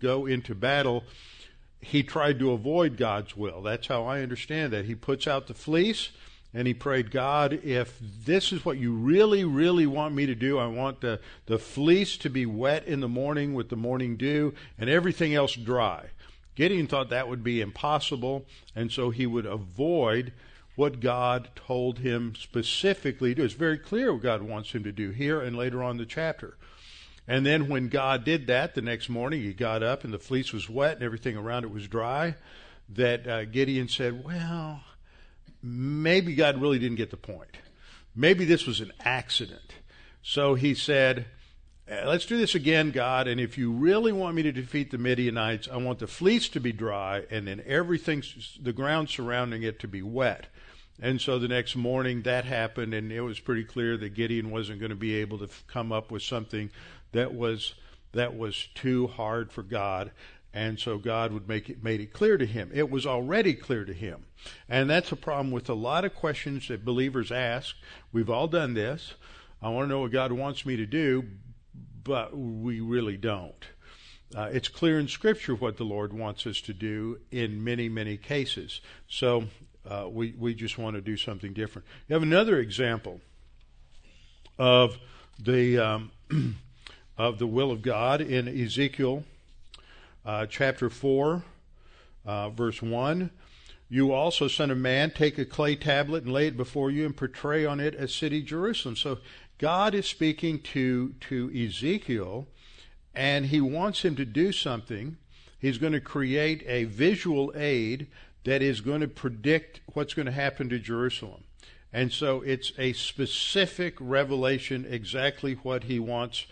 go 0.00 0.26
into 0.26 0.56
battle, 0.56 1.04
he 1.86 2.02
tried 2.02 2.38
to 2.40 2.50
avoid 2.50 2.96
God's 2.96 3.36
will. 3.36 3.62
That's 3.62 3.86
how 3.86 4.04
I 4.06 4.20
understand 4.20 4.72
that. 4.72 4.86
He 4.86 4.94
puts 4.96 5.28
out 5.28 5.46
the 5.46 5.54
fleece 5.54 6.10
and 6.52 6.66
he 6.66 6.74
prayed, 6.74 7.10
God, 7.10 7.52
if 7.52 7.98
this 8.00 8.52
is 8.52 8.64
what 8.64 8.78
you 8.78 8.92
really, 8.92 9.44
really 9.44 9.86
want 9.86 10.14
me 10.14 10.26
to 10.26 10.34
do, 10.34 10.58
I 10.58 10.66
want 10.66 11.00
the, 11.00 11.20
the 11.46 11.58
fleece 11.58 12.16
to 12.18 12.30
be 12.30 12.44
wet 12.44 12.86
in 12.86 13.00
the 13.00 13.08
morning 13.08 13.54
with 13.54 13.68
the 13.68 13.76
morning 13.76 14.16
dew 14.16 14.52
and 14.78 14.90
everything 14.90 15.34
else 15.34 15.54
dry. 15.54 16.06
Gideon 16.56 16.86
thought 16.86 17.10
that 17.10 17.28
would 17.28 17.44
be 17.44 17.60
impossible, 17.60 18.46
and 18.74 18.90
so 18.90 19.10
he 19.10 19.26
would 19.26 19.46
avoid 19.46 20.32
what 20.74 21.00
God 21.00 21.50
told 21.54 22.00
him 22.00 22.34
specifically 22.34 23.30
to 23.30 23.42
do. 23.42 23.44
It's 23.44 23.54
very 23.54 23.78
clear 23.78 24.12
what 24.12 24.22
God 24.22 24.42
wants 24.42 24.72
him 24.72 24.82
to 24.84 24.92
do 24.92 25.10
here 25.10 25.40
and 25.40 25.56
later 25.56 25.82
on 25.82 25.92
in 25.92 25.96
the 25.98 26.06
chapter. 26.06 26.56
And 27.28 27.44
then 27.44 27.68
when 27.68 27.88
God 27.88 28.24
did 28.24 28.46
that, 28.46 28.74
the 28.74 28.82
next 28.82 29.08
morning 29.08 29.42
he 29.42 29.52
got 29.52 29.82
up 29.82 30.04
and 30.04 30.12
the 30.12 30.18
fleece 30.18 30.52
was 30.52 30.70
wet 30.70 30.94
and 30.94 31.02
everything 31.02 31.36
around 31.36 31.64
it 31.64 31.70
was 31.70 31.88
dry. 31.88 32.36
That 32.90 33.26
uh, 33.26 33.44
Gideon 33.46 33.88
said, 33.88 34.24
Well, 34.24 34.80
maybe 35.60 36.34
God 36.34 36.60
really 36.60 36.78
didn't 36.78 36.96
get 36.96 37.10
the 37.10 37.16
point. 37.16 37.58
Maybe 38.14 38.44
this 38.44 38.66
was 38.66 38.80
an 38.80 38.92
accident. 39.00 39.74
So 40.22 40.54
he 40.54 40.74
said, 40.74 41.26
uh, 41.90 42.06
Let's 42.06 42.26
do 42.26 42.36
this 42.36 42.54
again, 42.54 42.92
God, 42.92 43.26
and 43.26 43.40
if 43.40 43.58
you 43.58 43.72
really 43.72 44.12
want 44.12 44.36
me 44.36 44.42
to 44.44 44.52
defeat 44.52 44.92
the 44.92 44.98
Midianites, 44.98 45.68
I 45.70 45.78
want 45.78 45.98
the 45.98 46.06
fleece 46.06 46.48
to 46.50 46.60
be 46.60 46.72
dry 46.72 47.24
and 47.28 47.48
then 47.48 47.60
everything, 47.66 48.22
the 48.60 48.72
ground 48.72 49.08
surrounding 49.08 49.64
it 49.64 49.80
to 49.80 49.88
be 49.88 50.02
wet. 50.02 50.46
And 51.00 51.20
so 51.20 51.38
the 51.38 51.48
next 51.48 51.76
morning 51.76 52.22
that 52.22 52.44
happened, 52.44 52.94
and 52.94 53.12
it 53.12 53.20
was 53.20 53.38
pretty 53.38 53.64
clear 53.64 53.96
that 53.98 54.14
Gideon 54.14 54.50
wasn't 54.50 54.80
going 54.80 54.90
to 54.90 54.96
be 54.96 55.16
able 55.16 55.38
to 55.38 55.48
come 55.66 55.92
up 55.92 56.10
with 56.10 56.22
something 56.22 56.70
that 57.16 57.34
was 57.34 57.74
that 58.12 58.36
was 58.36 58.68
too 58.74 59.06
hard 59.06 59.52
for 59.52 59.62
God. 59.62 60.10
And 60.52 60.80
so 60.80 60.96
God 60.96 61.32
would 61.32 61.46
make 61.46 61.68
it 61.68 61.82
made 61.82 62.00
it 62.00 62.12
clear 62.12 62.38
to 62.38 62.46
him. 62.46 62.70
It 62.72 62.90
was 62.90 63.04
already 63.04 63.52
clear 63.54 63.84
to 63.84 63.92
him. 63.92 64.24
And 64.68 64.88
that's 64.88 65.12
a 65.12 65.16
problem 65.16 65.50
with 65.50 65.68
a 65.68 65.74
lot 65.74 66.04
of 66.04 66.14
questions 66.14 66.68
that 66.68 66.84
believers 66.84 67.30
ask. 67.30 67.76
We've 68.12 68.30
all 68.30 68.48
done 68.48 68.74
this. 68.74 69.14
I 69.60 69.68
want 69.68 69.84
to 69.84 69.88
know 69.88 70.00
what 70.00 70.12
God 70.12 70.32
wants 70.32 70.64
me 70.64 70.76
to 70.76 70.86
do, 70.86 71.24
but 72.02 72.36
we 72.36 72.80
really 72.80 73.16
don't. 73.16 73.64
Uh, 74.34 74.48
it's 74.52 74.68
clear 74.68 74.98
in 74.98 75.08
Scripture 75.08 75.54
what 75.54 75.76
the 75.76 75.84
Lord 75.84 76.12
wants 76.12 76.46
us 76.46 76.60
to 76.62 76.72
do 76.72 77.20
in 77.30 77.62
many, 77.62 77.88
many 77.88 78.16
cases. 78.16 78.80
So 79.08 79.44
uh, 79.88 80.08
we 80.10 80.34
we 80.38 80.54
just 80.54 80.78
want 80.78 80.96
to 80.96 81.02
do 81.02 81.16
something 81.16 81.52
different. 81.52 81.86
You 82.08 82.14
have 82.14 82.22
another 82.22 82.58
example 82.58 83.20
of 84.58 84.98
the 85.38 85.78
um, 85.78 86.10
of 87.18 87.38
the 87.38 87.46
will 87.46 87.70
of 87.70 87.82
God 87.82 88.20
in 88.20 88.46
Ezekiel 88.48 89.24
uh, 90.24 90.46
chapter 90.46 90.90
4, 90.90 91.42
uh, 92.24 92.50
verse 92.50 92.82
1. 92.82 93.30
You 93.88 94.12
also, 94.12 94.48
son 94.48 94.70
of 94.70 94.78
man, 94.78 95.12
take 95.12 95.38
a 95.38 95.44
clay 95.44 95.76
tablet 95.76 96.24
and 96.24 96.32
lay 96.32 96.48
it 96.48 96.56
before 96.56 96.90
you 96.90 97.06
and 97.06 97.16
portray 97.16 97.64
on 97.64 97.78
it 97.78 97.94
a 97.94 98.08
city 98.08 98.42
Jerusalem. 98.42 98.96
So 98.96 99.18
God 99.58 99.94
is 99.94 100.06
speaking 100.06 100.58
to, 100.60 101.14
to 101.20 101.50
Ezekiel, 101.54 102.48
and 103.14 103.46
he 103.46 103.60
wants 103.60 104.04
him 104.04 104.16
to 104.16 104.24
do 104.24 104.50
something. 104.50 105.16
He's 105.58 105.78
going 105.78 105.92
to 105.92 106.00
create 106.00 106.64
a 106.66 106.84
visual 106.84 107.52
aid 107.54 108.08
that 108.44 108.60
is 108.60 108.80
going 108.80 109.00
to 109.00 109.08
predict 109.08 109.80
what's 109.94 110.14
going 110.14 110.26
to 110.26 110.32
happen 110.32 110.68
to 110.68 110.78
Jerusalem. 110.78 111.44
And 111.92 112.12
so 112.12 112.42
it's 112.42 112.72
a 112.76 112.92
specific 112.92 113.94
revelation, 114.00 114.84
exactly 114.88 115.54
what 115.54 115.84
he 115.84 115.98
wants 115.98 116.46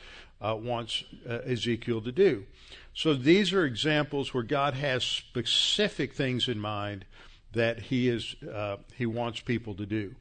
uh, 0.44 0.54
wants 0.54 1.04
uh, 1.28 1.38
Ezekiel 1.47 2.02
to 2.02 2.12
do. 2.12 2.45
So 2.92 3.14
these 3.14 3.52
are 3.52 3.64
examples 3.64 4.34
where 4.34 4.42
God 4.42 4.75
has 4.75 5.02
specific 5.04 6.12
things 6.14 6.49
in 6.49 6.58
mind 6.58 7.04
that 7.52 7.78
He 7.80 8.08
is 8.08 8.36
uh, 8.42 8.76
He 8.95 9.06
wants 9.06 9.40
people 9.40 9.75
to 9.75 9.86
do. 9.86 10.14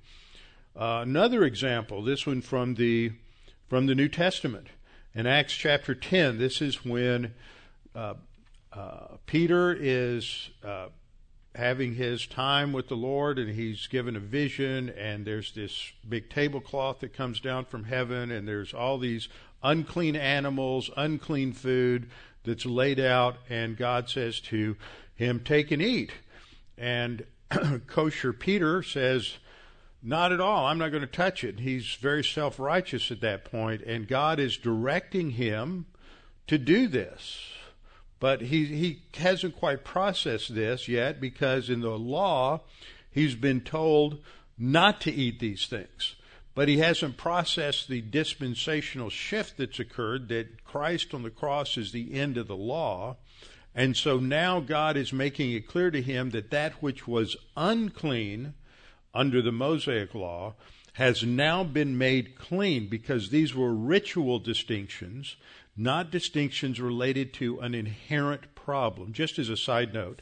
Uh, 0.75 1.01
another 1.03 1.43
example, 1.43 2.01
this 2.01 2.25
one 2.25 2.41
from 2.41 2.75
the 2.75 3.11
from 3.67 3.85
the 3.87 3.95
New 3.95 4.09
Testament, 4.09 4.67
in 5.13 5.27
Acts 5.27 5.53
chapter 5.53 5.93
ten. 5.93 6.37
This 6.37 6.61
is 6.61 6.85
when 6.85 7.33
uh, 7.93 8.15
uh, 8.71 9.17
Peter 9.25 9.75
is 9.77 10.49
having 11.55 11.93
his 11.93 12.25
time 12.25 12.73
with 12.73 12.87
the 12.87 12.95
Lord, 12.95 13.37
and 13.37 13.53
he's 13.53 13.85
given 13.87 14.15
a 14.15 14.19
vision, 14.19 14.89
and 14.89 15.25
there's 15.25 15.53
this 15.53 15.91
big 16.07 16.29
tablecloth 16.29 16.99
that 17.01 17.13
comes 17.13 17.39
down 17.39 17.65
from 17.65 17.83
heaven, 17.83 18.31
and 18.31 18.47
there's 18.47 18.73
all 18.73 18.97
these 18.97 19.29
unclean 19.63 20.15
animals, 20.15 20.89
unclean 20.97 21.53
food 21.53 22.09
that's 22.43 22.65
laid 22.65 22.99
out, 22.99 23.37
and 23.49 23.77
God 23.77 24.09
says 24.09 24.39
to 24.41 24.75
him, 25.15 25.39
Take 25.39 25.71
and 25.71 25.81
eat. 25.81 26.11
And 26.77 27.25
kosher 27.87 28.33
Peter 28.33 28.83
says, 28.83 29.37
Not 30.01 30.31
at 30.31 30.41
all. 30.41 30.65
I'm 30.65 30.77
not 30.77 30.91
going 30.91 31.01
to 31.01 31.07
touch 31.07 31.43
it. 31.43 31.59
He's 31.59 31.95
very 31.95 32.23
self 32.23 32.59
righteous 32.59 33.11
at 33.11 33.21
that 33.21 33.45
point, 33.45 33.81
and 33.81 34.07
God 34.07 34.39
is 34.39 34.57
directing 34.57 35.31
him 35.31 35.85
to 36.47 36.57
do 36.57 36.87
this. 36.87 37.49
But 38.19 38.41
he, 38.41 38.65
he 38.65 39.01
hasn't 39.15 39.57
quite 39.57 39.83
processed 39.83 40.55
this 40.55 40.87
yet 40.87 41.19
because 41.19 41.69
in 41.69 41.81
the 41.81 41.97
law, 41.97 42.61
he's 43.11 43.35
been 43.35 43.61
told 43.61 44.19
not 44.57 45.01
to 45.01 45.11
eat 45.11 45.39
these 45.39 45.65
things 45.65 46.15
but 46.55 46.67
he 46.67 46.77
hasn't 46.77 47.17
processed 47.17 47.87
the 47.87 48.01
dispensational 48.01 49.09
shift 49.09 49.57
that's 49.57 49.79
occurred 49.79 50.27
that 50.29 50.63
Christ 50.63 51.13
on 51.13 51.23
the 51.23 51.29
cross 51.29 51.77
is 51.77 51.91
the 51.91 52.13
end 52.13 52.37
of 52.37 52.47
the 52.47 52.55
law. 52.55 53.17
And 53.75 53.97
so 53.97 54.19
now 54.19 54.59
God 54.59 54.95
is 54.97 55.11
making 55.11 55.51
it 55.51 55.67
clear 55.67 55.89
to 55.89 56.01
him 56.01 56.29
that 56.29 56.51
that 56.51 56.73
which 56.73 57.07
was 57.07 57.35
unclean 57.57 58.53
under 59.13 59.41
the 59.41 59.51
Mosaic 59.51 60.13
law 60.13 60.53
has 60.93 61.23
now 61.23 61.63
been 61.63 61.97
made 61.97 62.37
clean 62.37 62.87
because 62.87 63.29
these 63.29 63.55
were 63.55 63.73
ritual 63.73 64.37
distinctions, 64.37 65.35
not 65.75 66.11
distinctions 66.11 66.79
related 66.79 67.33
to 67.33 67.59
an 67.61 67.73
inherent 67.73 68.53
problem. 68.53 69.11
Just 69.11 69.39
as 69.39 69.49
a 69.49 69.57
side 69.57 69.91
note, 69.91 70.21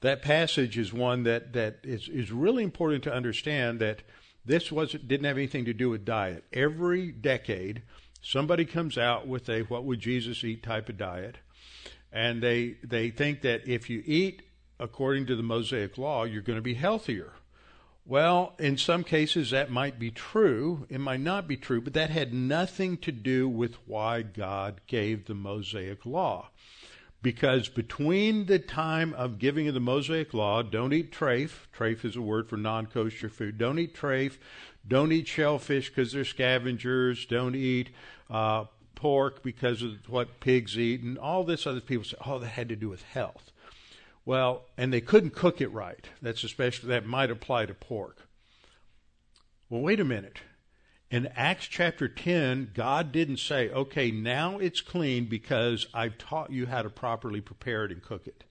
that 0.00 0.22
passage 0.22 0.76
is 0.76 0.92
one 0.92 1.22
that, 1.24 1.52
that 1.52 1.78
is, 1.84 2.08
is 2.08 2.32
really 2.32 2.64
important 2.64 3.04
to 3.04 3.14
understand 3.14 3.78
that 3.78 4.02
this 4.48 4.72
was 4.72 4.92
didn't 4.92 5.24
have 5.24 5.36
anything 5.36 5.66
to 5.66 5.74
do 5.74 5.90
with 5.90 6.04
diet. 6.04 6.44
Every 6.52 7.12
decade, 7.12 7.82
somebody 8.22 8.64
comes 8.64 8.98
out 8.98 9.28
with 9.28 9.48
a 9.48 9.62
what 9.62 9.84
would 9.84 10.00
Jesus 10.00 10.42
eat 10.42 10.62
type 10.62 10.88
of 10.88 10.96
diet, 10.96 11.36
and 12.12 12.42
they 12.42 12.76
they 12.82 13.10
think 13.10 13.42
that 13.42 13.68
if 13.68 13.88
you 13.88 14.02
eat 14.04 14.42
according 14.80 15.26
to 15.26 15.36
the 15.36 15.42
Mosaic 15.42 15.98
law, 15.98 16.24
you're 16.24 16.42
going 16.42 16.58
to 16.58 16.62
be 16.62 16.74
healthier. 16.74 17.34
Well, 18.06 18.54
in 18.58 18.78
some 18.78 19.04
cases 19.04 19.50
that 19.50 19.70
might 19.70 19.98
be 19.98 20.10
true. 20.10 20.86
It 20.88 20.98
might 20.98 21.20
not 21.20 21.46
be 21.46 21.58
true, 21.58 21.82
but 21.82 21.92
that 21.92 22.08
had 22.08 22.32
nothing 22.32 22.96
to 22.98 23.12
do 23.12 23.46
with 23.46 23.74
why 23.86 24.22
God 24.22 24.80
gave 24.86 25.26
the 25.26 25.34
Mosaic 25.34 26.06
law 26.06 26.48
because 27.22 27.68
between 27.68 28.46
the 28.46 28.58
time 28.58 29.12
of 29.14 29.38
giving 29.38 29.68
of 29.68 29.74
the 29.74 29.80
Mosaic 29.80 30.32
Law, 30.32 30.62
don't 30.62 30.92
eat 30.92 31.12
trafe. 31.12 31.66
Trafe 31.76 32.04
is 32.04 32.16
a 32.16 32.22
word 32.22 32.48
for 32.48 32.56
non 32.56 32.86
kosher 32.86 33.28
food. 33.28 33.58
Don't 33.58 33.78
eat 33.78 33.94
trafe. 33.96 34.38
Don't 34.86 35.12
eat 35.12 35.26
shellfish 35.26 35.88
because 35.88 36.12
they're 36.12 36.24
scavengers. 36.24 37.26
Don't 37.26 37.54
eat 37.54 37.90
uh, 38.30 38.64
pork 38.94 39.42
because 39.42 39.82
of 39.82 39.92
what 40.08 40.40
pigs 40.40 40.78
eat. 40.78 41.02
And 41.02 41.18
all 41.18 41.44
this 41.44 41.66
other 41.66 41.80
people 41.80 42.04
say, 42.04 42.16
oh, 42.24 42.38
that 42.38 42.48
had 42.48 42.68
to 42.68 42.76
do 42.76 42.88
with 42.88 43.02
health. 43.02 43.52
Well, 44.24 44.62
and 44.76 44.92
they 44.92 45.00
couldn't 45.00 45.34
cook 45.34 45.60
it 45.60 45.72
right. 45.72 46.06
That's 46.22 46.44
especially, 46.44 46.90
that 46.90 47.06
might 47.06 47.30
apply 47.30 47.66
to 47.66 47.74
pork. 47.74 48.28
Well, 49.68 49.80
wait 49.80 50.00
a 50.00 50.04
minute. 50.04 50.38
In 51.10 51.26
Acts 51.34 51.66
chapter 51.66 52.06
10, 52.06 52.72
God 52.74 53.12
didn't 53.12 53.38
say, 53.38 53.70
okay, 53.70 54.10
now 54.10 54.58
it's 54.58 54.82
clean 54.82 55.24
because 55.24 55.86
I've 55.94 56.18
taught 56.18 56.50
you 56.50 56.66
how 56.66 56.82
to 56.82 56.90
properly 56.90 57.40
prepare 57.40 57.86
it 57.86 57.92
and 57.92 58.02
cook 58.02 58.26
it. 58.26 58.44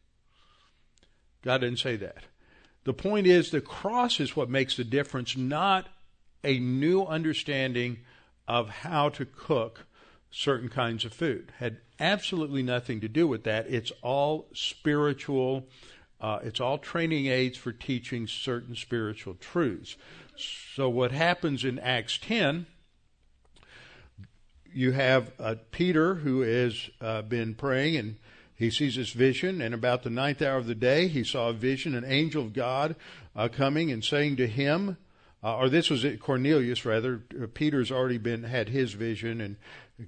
God 1.43 1.60
didn't 1.60 1.80
say 1.80 1.98
that. 1.98 2.24
The 2.84 2.93
point 2.93 3.28
is, 3.28 3.52
the 3.52 3.62
cross 3.62 4.20
is 4.20 4.36
what 4.36 4.50
makes 4.50 4.76
the 4.76 4.84
difference, 4.84 5.38
not 5.38 5.88
a 6.43 6.58
new 6.58 7.04
understanding 7.04 8.00
of 8.48 8.70
how 8.70 9.10
to 9.10 9.26
cook 9.26 9.86
certain 10.32 10.70
kinds 10.70 11.06
of 11.06 11.13
food. 11.13 11.52
Had 11.60 11.78
absolutely 12.00 12.63
nothing 12.63 13.02
to 13.02 13.08
do 13.08 13.28
with 13.28 13.43
that. 13.43 13.67
It's 13.70 13.91
all 14.02 14.48
spiritual. 14.54 15.67
Uh, 16.20 16.39
it's 16.43 16.60
all 16.60 16.80
training 16.80 17.28
aids 17.28 17.58
for 17.58 17.72
teaching 17.72 18.28
certain 18.28 18.76
spiritual 18.76 19.36
truths. 19.36 19.96
So, 20.39 20.89
what 20.89 21.12
happens 21.12 21.65
in 21.65 21.80
Acts 21.80 22.17
10, 22.19 22.67
you 24.73 24.91
have 24.91 25.32
uh, 25.39 25.56
Peter 25.71 26.15
who 26.15 26.41
has 26.41 26.89
uh, 27.02 27.23
been 27.23 27.56
praying, 27.56 27.95
and 27.97 28.15
he 28.56 28.69
sees 28.69 28.95
this 28.95 29.12
vision, 29.12 29.62
and 29.62 29.73
about 29.73 30.04
the 30.04 30.10
ninth 30.10 30.41
hour 30.41 30.58
of 30.58 30.67
the 30.67 30.76
day, 30.76 31.08
he 31.08 31.23
saw 31.23 31.50
a 31.50 31.54
vision, 31.54 31.95
an 31.95 32.06
angel 32.06 32.43
of 32.43 32.54
God 32.54 32.95
uh, 33.36 33.47
coming 33.47 33.91
and 33.91 34.04
saying 34.04 34.36
to 34.38 34.47
him, 34.47 34.97
uh, 35.43 35.56
or 35.58 35.69
this 35.69 35.89
was 35.89 36.06
Cornelius 36.19 36.86
rather. 36.86 37.21
Uh, 37.39 37.45
Peter's 37.54 37.91
already 37.91 38.17
been 38.17 38.43
had 38.43 38.69
his 38.69 38.93
vision, 38.93 39.39
and 39.41 39.56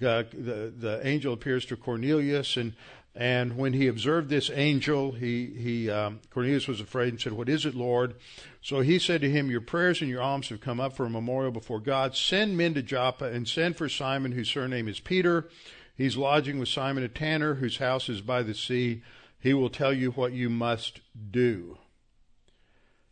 uh, 0.02 0.24
the 0.34 0.74
the 0.76 1.00
angel 1.04 1.34
appears 1.34 1.66
to 1.66 1.76
Cornelius, 1.76 2.58
and 2.58 2.74
and 3.16 3.58
when 3.58 3.74
he 3.74 3.88
observed 3.88 4.30
this 4.30 4.52
angel, 4.54 5.12
he 5.12 5.48
he 5.48 5.90
um, 5.90 6.20
Cornelius 6.30 6.68
was 6.68 6.80
afraid 6.80 7.10
and 7.10 7.20
said, 7.20 7.34
"What 7.34 7.50
is 7.50 7.66
it, 7.66 7.74
Lord?" 7.76 8.16
So 8.62 8.82
he 8.82 9.00
said 9.00 9.22
to 9.22 9.30
him, 9.30 9.50
"Your 9.50 9.62
prayers 9.62 10.02
and 10.02 10.10
your 10.10 10.22
alms 10.22 10.50
have 10.50 10.62
come 10.62 10.80
up 10.80 10.96
for 10.96 11.06
a 11.06 11.10
memorial 11.10 11.52
before 11.52 11.80
God. 11.80 12.16
Send 12.16 12.56
men 12.56 12.76
to 12.76 12.84
Joppa 12.84 13.26
and 13.26 13.48
send 13.48 13.78
for 13.78 13.90
Simon, 13.90 14.34
whose 14.34 14.50
surname 14.50 14.88
is 14.88 15.00
Peter. 15.00 15.50
He's 15.96 16.18
lodging 16.18 16.60
with 16.60 16.70
Simon 16.70 17.04
a 17.04 17.10
tanner, 17.10 17.56
whose 17.56 17.78
house 17.78 18.10
is 18.10 18.22
by 18.22 18.44
the 18.44 18.54
sea. 18.54 19.02
He 19.40 19.54
will 19.54 19.70
tell 19.70 19.94
you 19.94 20.12
what 20.12 20.34
you 20.34 20.50
must 20.50 21.02
do." 21.32 21.78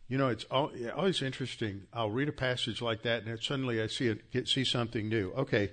You 0.08 0.16
know, 0.16 0.28
it's 0.28 0.44
always 0.50 1.20
interesting. 1.20 1.82
I'll 1.92 2.10
read 2.10 2.30
a 2.30 2.32
passage 2.32 2.80
like 2.80 3.02
that, 3.02 3.24
and 3.24 3.42
suddenly 3.42 3.82
I 3.82 3.88
see 3.88 4.06
it, 4.06 4.48
see 4.48 4.64
something 4.64 5.06
new. 5.06 5.32
Okay, 5.32 5.72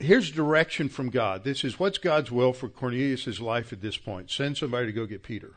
here's 0.00 0.30
direction 0.30 0.88
from 0.88 1.10
God. 1.10 1.44
This 1.44 1.64
is 1.64 1.78
what's 1.78 1.98
God's 1.98 2.30
will 2.30 2.52
for 2.52 2.68
Cornelius' 2.68 3.40
life 3.40 3.72
at 3.72 3.80
this 3.80 3.96
point. 3.96 4.30
Send 4.30 4.56
somebody 4.56 4.86
to 4.86 4.92
go 4.92 5.06
get 5.06 5.22
Peter. 5.22 5.54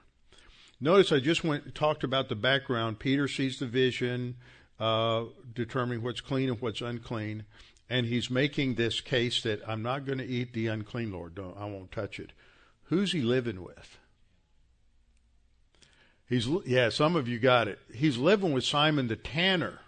Notice 0.80 1.12
I 1.12 1.20
just 1.20 1.44
went 1.44 1.76
talked 1.76 2.04
about 2.04 2.30
the 2.30 2.36
background. 2.36 3.00
Peter 3.00 3.28
sees 3.28 3.60
the 3.60 3.68
vision, 3.68 4.36
uh, 4.80 5.26
determining 5.54 6.04
what's 6.04 6.22
clean 6.22 6.50
and 6.50 6.60
what's 6.60 6.82
unclean, 6.82 7.46
and 7.90 8.08
he's 8.08 8.32
making 8.32 8.76
this 8.76 9.00
case 9.02 9.44
that 9.44 9.62
I'm 9.68 9.84
not 9.84 10.06
going 10.06 10.18
to 10.18 10.26
eat 10.26 10.54
the 10.54 10.68
unclean, 10.68 11.12
Lord. 11.12 11.36
Don't, 11.36 11.56
I 11.58 11.66
won't 11.66 11.92
touch 11.92 12.20
it. 12.20 12.32
Who's 12.86 13.12
he 13.12 13.22
living 13.22 13.64
with? 13.64 13.98
He's 16.28 16.48
yeah, 16.66 16.90
some 16.90 17.16
of 17.16 17.28
you 17.28 17.40
got 17.40 17.68
it. 17.68 17.80
He's 17.94 18.18
living 18.18 18.54
with 18.54 18.64
Simon 18.64 19.08
the 19.08 19.16
tanner. 19.16 19.80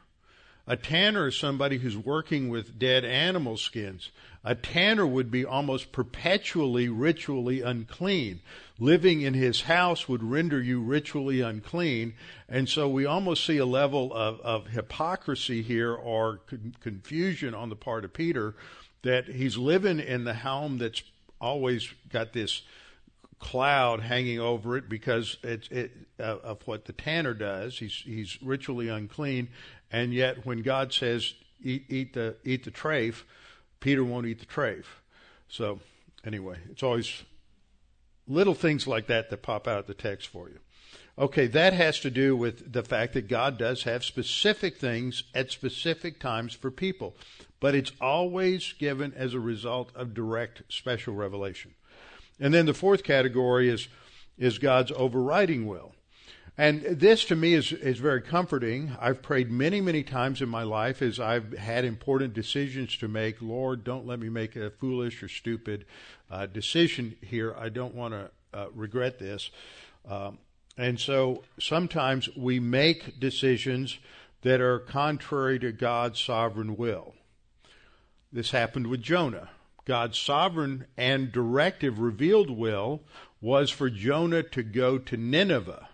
A 0.65 0.77
tanner 0.77 1.27
is 1.27 1.37
somebody 1.37 1.77
who's 1.77 1.97
working 1.97 2.49
with 2.49 2.79
dead 2.79 3.03
animal 3.03 3.57
skins. 3.57 4.11
A 4.45 4.55
tanner 4.55 5.05
would 5.05 5.29
be 5.29 5.45
almost 5.45 5.91
perpetually 5.91 6.87
ritually 6.87 7.61
unclean. 7.61 8.41
Living 8.79 9.21
in 9.21 9.33
his 9.33 9.61
house 9.61 10.07
would 10.07 10.23
render 10.23 10.61
you 10.61 10.81
ritually 10.81 11.41
unclean. 11.41 12.13
And 12.47 12.67
so 12.67 12.87
we 12.87 13.05
almost 13.05 13.45
see 13.45 13.57
a 13.57 13.65
level 13.65 14.13
of, 14.13 14.39
of 14.41 14.67
hypocrisy 14.67 15.61
here 15.61 15.93
or 15.93 16.37
con- 16.47 16.75
confusion 16.81 17.53
on 17.53 17.69
the 17.69 17.75
part 17.75 18.05
of 18.05 18.13
Peter 18.13 18.55
that 19.01 19.25
he's 19.25 19.57
living 19.57 19.99
in 19.99 20.23
the 20.23 20.33
home 20.33 20.77
that's 20.77 21.03
always 21.39 21.89
got 22.09 22.31
this 22.31 22.61
cloud 23.39 23.99
hanging 23.99 24.39
over 24.39 24.77
it 24.77 24.87
because 24.87 25.37
it's 25.43 25.67
it, 25.67 25.91
uh, 26.17 26.37
of 26.43 26.65
what 26.65 26.85
the 26.85 26.93
tanner 26.93 27.33
does. 27.33 27.77
He's 27.77 28.01
he's 28.05 28.41
ritually 28.41 28.87
unclean, 28.87 29.49
and 29.93 30.11
yet 30.11 30.45
when 30.45 30.63
God 30.63 30.91
says 30.91 31.35
eat 31.61 31.85
eat 31.87 32.13
the 32.13 32.35
eat 32.43 32.65
the 32.65 32.71
trafe, 32.71 33.23
Peter 33.79 34.03
won't 34.03 34.25
eat 34.25 34.39
the 34.39 34.45
trafe. 34.45 34.99
So 35.47 35.79
anyway, 36.25 36.57
it's 36.69 36.83
always 36.83 37.23
little 38.27 38.55
things 38.55 38.87
like 38.87 39.07
that 39.07 39.29
that 39.29 39.43
pop 39.43 39.67
out 39.67 39.79
of 39.79 39.87
the 39.87 39.93
text 39.93 40.27
for 40.27 40.49
you. 40.49 40.59
Okay, 41.17 41.45
that 41.45 41.73
has 41.73 41.99
to 41.99 42.09
do 42.09 42.35
with 42.35 42.73
the 42.73 42.81
fact 42.81 43.13
that 43.13 43.27
God 43.27 43.59
does 43.59 43.83
have 43.83 44.03
specific 44.03 44.77
things 44.77 45.23
at 45.35 45.51
specific 45.51 46.19
times 46.19 46.55
for 46.55 46.71
people, 46.71 47.15
but 47.59 47.75
it's 47.75 47.91
always 48.01 48.73
given 48.79 49.13
as 49.15 49.35
a 49.35 49.39
result 49.39 49.91
of 49.95 50.15
direct 50.15 50.63
special 50.69 51.13
revelation. 51.13 51.75
And 52.39 52.51
then 52.51 52.65
the 52.65 52.73
fourth 52.73 53.03
category 53.03 53.69
is 53.69 53.87
is 54.39 54.57
God's 54.57 54.91
overriding 54.95 55.67
will. 55.67 55.93
And 56.57 56.83
this 56.83 57.25
to 57.25 57.35
me 57.35 57.55
is, 57.55 57.71
is 57.71 57.97
very 57.97 58.21
comforting. 58.21 58.95
I've 58.99 59.23
prayed 59.23 59.49
many, 59.49 59.81
many 59.81 60.03
times 60.03 60.39
in 60.39 60.49
my 60.49 60.61
life 60.61 61.01
as 61.01 61.19
I've 61.19 61.57
had 61.57 61.83
important 61.83 62.35
decisions 62.35 62.95
to 62.97 63.07
make. 63.07 63.41
Lord, 63.41 63.83
don't 63.83 64.05
let 64.05 64.19
me 64.19 64.29
make 64.29 64.55
a 64.55 64.69
foolish 64.69 65.23
or 65.23 65.27
stupid 65.27 65.85
uh, 66.29 66.45
decision 66.45 67.15
here. 67.21 67.55
I 67.57 67.69
don't 67.69 67.95
want 67.95 68.13
to 68.13 68.31
uh, 68.53 68.67
regret 68.75 69.17
this. 69.17 69.49
Um, 70.07 70.37
and 70.77 70.99
so 70.99 71.43
sometimes 71.59 72.29
we 72.35 72.59
make 72.59 73.19
decisions 73.19 73.97
that 74.43 74.61
are 74.61 74.79
contrary 74.79 75.57
to 75.57 75.71
God's 75.71 76.21
sovereign 76.21 76.77
will. 76.77 77.15
This 78.31 78.51
happened 78.51 78.87
with 78.87 79.01
Jonah. 79.01 79.49
God's 79.85 80.19
sovereign 80.19 80.85
and 80.97 81.31
directive 81.31 81.99
revealed 81.99 82.49
will 82.51 83.01
was 83.41 83.71
for 83.71 83.89
Jonah 83.89 84.43
to 84.43 84.61
go 84.61 84.97
to 84.97 85.17
Nineveh. 85.17 85.89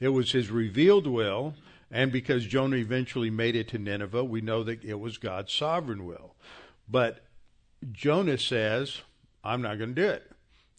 It 0.00 0.08
was 0.08 0.32
his 0.32 0.50
revealed 0.50 1.06
will, 1.06 1.54
and 1.90 2.12
because 2.12 2.46
Jonah 2.46 2.76
eventually 2.76 3.30
made 3.30 3.56
it 3.56 3.68
to 3.68 3.78
Nineveh, 3.78 4.24
we 4.24 4.40
know 4.40 4.62
that 4.62 4.84
it 4.84 5.00
was 5.00 5.18
God's 5.18 5.52
sovereign 5.52 6.04
will. 6.04 6.34
But 6.88 7.24
Jonah 7.92 8.38
says, 8.38 9.02
I'm 9.42 9.62
not 9.62 9.78
going 9.78 9.94
to 9.94 10.02
do 10.02 10.08
it. 10.08 10.30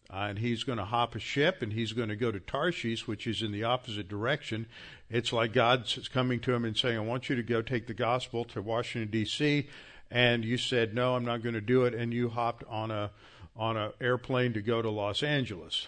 and 0.10 0.40
he's 0.40 0.64
going 0.64 0.78
to 0.78 0.86
hop 0.86 1.16
a 1.16 1.20
ship 1.20 1.62
and 1.62 1.74
he's 1.74 1.94
going 1.94 2.10
to 2.10 2.16
go 2.16 2.32
to 2.32 2.40
Tarshish, 2.40 3.08
which 3.08 3.28
is 3.28 3.42
in 3.42 3.52
the 3.52 3.64
opposite 3.64 4.08
direction. 4.08 4.68
It's 5.10 5.34
like 5.34 5.54
God's 5.54 6.08
coming 6.08 6.40
to 6.42 6.54
him 6.54 6.64
and 6.64 6.78
saying, 6.78 6.98
I 6.98 7.02
want 7.02 7.30
you 7.30 7.36
to 7.36 7.44
go 7.44 7.62
take 7.62 7.88
the 7.88 7.94
gospel 7.94 8.46
to 8.46 8.62
Washington, 8.62 9.10
D.C 9.10 9.68
and 10.10 10.46
you 10.46 10.58
said 10.58 10.94
no, 10.94 11.16
I'm 11.16 11.26
not 11.26 11.44
going 11.44 11.56
to 11.56 11.62
do 11.62 11.86
it, 11.86 11.94
and 11.94 12.14
you 12.14 12.30
hopped 12.30 12.64
on 12.70 12.92
a 12.92 13.12
on 13.56 13.76
an 13.76 13.92
airplane 14.00 14.54
to 14.54 14.62
go 14.62 14.82
to 14.82 14.90
Los 14.90 15.24
Angeles. 15.24 15.88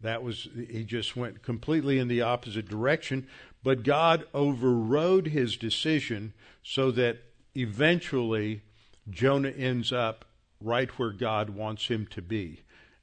That 0.00 0.22
was 0.22 0.48
he 0.68 0.84
just 0.84 1.16
went 1.16 1.42
completely 1.42 1.98
in 1.98 2.08
the 2.08 2.22
opposite 2.22 2.68
direction, 2.68 3.26
but 3.62 3.82
God 3.82 4.24
overrode 4.32 5.28
his 5.28 5.56
decision 5.56 6.32
so 6.62 6.90
that 6.92 7.18
eventually 7.54 8.62
Jonah 9.10 9.50
ends 9.50 9.92
up 9.92 10.24
right 10.60 10.90
where 10.98 11.10
God 11.10 11.50
wants 11.50 11.88
him 11.88 12.06
to 12.10 12.22
be. 12.22 12.62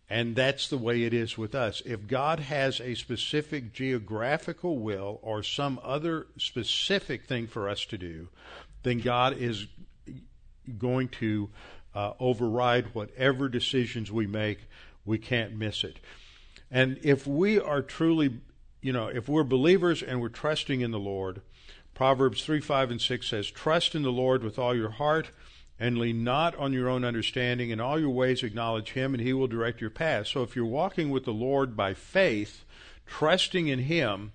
And 0.10 0.36
that's 0.36 0.70
the 0.70 0.78
way 0.78 1.04
it 1.04 1.14
is 1.14 1.38
with 1.38 1.56
us. 1.56 1.82
If 1.84 2.08
God 2.08 2.40
has 2.40 2.80
a 2.80 2.94
specific 2.94 3.74
geographical 3.74 4.78
will 4.78 5.20
or 5.24 5.42
some 5.42 5.80
other 5.84 6.28
specific 6.38 7.26
thing 7.26 7.48
for 7.48 7.68
us 7.68 7.86
to 7.86 7.98
do, 7.98 8.30
then 8.84 9.00
God 9.00 9.36
is 9.38 9.66
going 10.78 11.10
to 11.10 11.50
uh, 11.96 12.14
override 12.20 12.94
whatever 12.94 13.50
decisions 13.50 14.12
we 14.12 14.28
make. 14.28 14.60
We 15.06 15.18
can't 15.18 15.56
miss 15.56 15.84
it. 15.84 16.00
And 16.76 17.00
if 17.04 17.26
we 17.26 17.58
are 17.58 17.82
truly, 17.82 18.42
you 18.82 18.92
know, 18.92 19.08
if 19.08 19.30
we're 19.30 19.46
believers 19.46 20.04
and 20.04 20.20
we're 20.20 20.28
trusting 20.28 20.82
in 20.82 20.92
the 20.92 21.00
Lord, 21.00 21.42
Proverbs 21.94 22.44
3, 22.44 22.60
5, 22.60 22.92
and 22.92 23.02
6 23.02 23.30
says, 23.30 23.50
Trust 23.50 23.96
in 23.96 24.02
the 24.02 24.12
Lord 24.12 24.44
with 24.44 24.60
all 24.60 24.76
your 24.76 24.90
heart 24.90 25.32
and 25.80 25.98
lean 25.98 26.26
not 26.26 26.54
on 26.58 26.74
your 26.74 26.90
own 26.90 27.06
understanding. 27.06 27.70
In 27.70 27.80
all 27.80 27.98
your 27.98 28.10
ways 28.10 28.44
acknowledge 28.44 28.92
Him, 28.92 29.14
and 29.14 29.24
He 29.24 29.32
will 29.32 29.48
direct 29.48 29.80
your 29.80 29.90
path. 29.90 30.28
So 30.28 30.44
if 30.44 30.54
you're 30.54 30.66
walking 30.66 31.12
with 31.12 31.24
the 31.24 31.32
Lord 31.32 31.78
by 31.78 31.94
faith, 31.94 32.66
trusting 33.06 33.70
in 33.70 33.80
Him, 33.80 34.34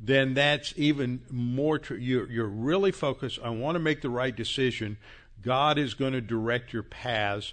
then 0.00 0.32
that's 0.32 0.72
even 0.78 1.20
more 1.30 1.78
true. 1.78 1.98
You're, 1.98 2.30
you're 2.30 2.46
really 2.46 2.90
focused. 2.90 3.38
I 3.44 3.50
want 3.50 3.74
to 3.74 3.80
make 3.80 4.00
the 4.00 4.08
right 4.08 4.34
decision. 4.34 4.96
God 5.42 5.76
is 5.76 5.92
going 5.92 6.14
to 6.14 6.22
direct 6.22 6.72
your 6.72 6.84
paths. 6.84 7.52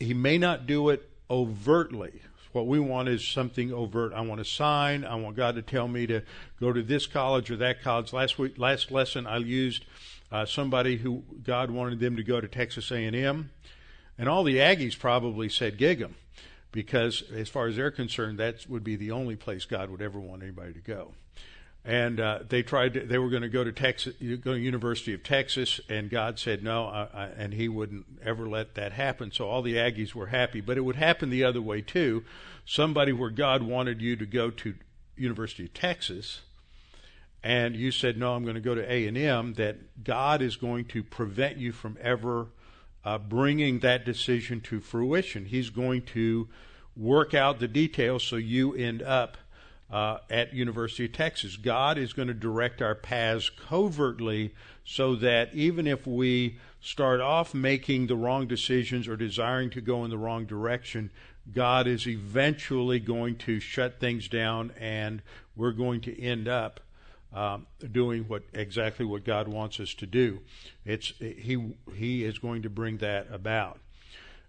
He 0.00 0.14
may 0.14 0.36
not 0.36 0.66
do 0.66 0.88
it 0.88 1.08
overtly. 1.30 2.22
What 2.52 2.66
we 2.66 2.80
want 2.80 3.08
is 3.08 3.26
something 3.26 3.72
overt. 3.72 4.12
I 4.12 4.22
want 4.22 4.40
a 4.40 4.44
sign. 4.44 5.04
I 5.04 5.16
want 5.16 5.36
God 5.36 5.54
to 5.56 5.62
tell 5.62 5.88
me 5.88 6.06
to 6.06 6.22
go 6.60 6.72
to 6.72 6.82
this 6.82 7.06
college 7.06 7.50
or 7.50 7.56
that 7.56 7.82
college. 7.82 8.12
Last 8.12 8.38
week, 8.38 8.58
last 8.58 8.90
lesson, 8.90 9.26
I 9.26 9.38
used 9.38 9.84
uh, 10.32 10.46
somebody 10.46 10.96
who 10.96 11.24
God 11.42 11.70
wanted 11.70 12.00
them 12.00 12.16
to 12.16 12.22
go 12.22 12.40
to 12.40 12.48
Texas 12.48 12.90
A&M, 12.90 13.50
and 14.16 14.28
all 14.28 14.44
the 14.44 14.56
Aggies 14.56 14.98
probably 14.98 15.48
said 15.48 15.78
gig 15.78 16.00
'em, 16.02 16.16
because 16.72 17.22
as 17.32 17.48
far 17.48 17.66
as 17.66 17.76
they're 17.76 17.90
concerned, 17.90 18.38
that 18.38 18.68
would 18.68 18.84
be 18.84 18.96
the 18.96 19.10
only 19.10 19.36
place 19.36 19.64
God 19.64 19.90
would 19.90 20.02
ever 20.02 20.18
want 20.18 20.42
anybody 20.42 20.72
to 20.72 20.80
go 20.80 21.12
and 21.88 22.20
uh, 22.20 22.40
they 22.46 22.62
tried 22.62 22.92
to, 22.92 23.00
they 23.00 23.16
were 23.16 23.30
going 23.30 23.42
to 23.42 23.48
go 23.48 23.64
to 23.64 23.72
Texas, 23.72 24.14
go 24.20 24.52
to 24.52 24.58
University 24.58 25.14
of 25.14 25.22
Texas, 25.22 25.80
and 25.88 26.10
God 26.10 26.38
said 26.38 26.62
no, 26.62 26.84
I, 26.84 27.08
I, 27.14 27.24
and 27.28 27.54
He 27.54 27.66
wouldn't 27.66 28.04
ever 28.22 28.46
let 28.46 28.74
that 28.74 28.92
happen. 28.92 29.32
So 29.32 29.48
all 29.48 29.62
the 29.62 29.76
Aggies 29.76 30.14
were 30.14 30.26
happy, 30.26 30.60
but 30.60 30.76
it 30.76 30.82
would 30.82 30.96
happen 30.96 31.30
the 31.30 31.44
other 31.44 31.62
way 31.62 31.80
too. 31.80 32.24
Somebody 32.66 33.12
where 33.12 33.30
God 33.30 33.62
wanted 33.62 34.02
you 34.02 34.16
to 34.16 34.26
go 34.26 34.50
to 34.50 34.74
University 35.16 35.64
of 35.64 35.72
Texas, 35.72 36.42
and 37.42 37.74
you 37.74 37.90
said 37.90 38.18
no, 38.18 38.34
I'm 38.34 38.42
going 38.42 38.56
to 38.56 38.60
go 38.60 38.74
to 38.74 38.92
A 38.92 39.06
and 39.06 39.16
M. 39.16 39.54
That 39.54 40.04
God 40.04 40.42
is 40.42 40.56
going 40.56 40.84
to 40.86 41.02
prevent 41.02 41.56
you 41.56 41.72
from 41.72 41.96
ever 42.02 42.48
uh, 43.02 43.16
bringing 43.16 43.78
that 43.78 44.04
decision 44.04 44.60
to 44.60 44.80
fruition. 44.80 45.46
He's 45.46 45.70
going 45.70 46.02
to 46.02 46.48
work 46.94 47.32
out 47.32 47.60
the 47.60 47.68
details 47.68 48.24
so 48.24 48.36
you 48.36 48.74
end 48.74 49.00
up 49.02 49.38
uh, 49.90 50.18
at 50.28 50.52
University 50.52 51.06
of 51.06 51.12
Texas. 51.12 51.56
God 51.56 51.98
is 51.98 52.12
going 52.12 52.28
to 52.28 52.34
direct 52.34 52.82
our 52.82 52.94
paths 52.94 53.50
covertly 53.50 54.54
so 54.84 55.14
that 55.16 55.54
even 55.54 55.86
if 55.86 56.06
we 56.06 56.58
start 56.80 57.20
off 57.20 57.54
making 57.54 58.06
the 58.06 58.16
wrong 58.16 58.46
decisions 58.46 59.08
or 59.08 59.16
desiring 59.16 59.70
to 59.70 59.80
go 59.80 60.04
in 60.04 60.10
the 60.10 60.18
wrong 60.18 60.46
direction, 60.46 61.10
God 61.52 61.86
is 61.86 62.06
eventually 62.06 63.00
going 63.00 63.36
to 63.38 63.60
shut 63.60 63.98
things 63.98 64.28
down 64.28 64.72
and 64.78 65.22
we're 65.56 65.72
going 65.72 66.00
to 66.02 66.22
end 66.22 66.48
up 66.48 66.80
um, 67.32 67.66
doing 67.92 68.24
what 68.24 68.44
exactly 68.54 69.04
what 69.04 69.24
God 69.24 69.48
wants 69.48 69.80
us 69.80 69.92
to 69.94 70.06
do. 70.06 70.40
It's 70.84 71.12
he 71.18 71.74
he 71.94 72.24
is 72.24 72.38
going 72.38 72.62
to 72.62 72.70
bring 72.70 72.98
that 72.98 73.26
about. 73.30 73.78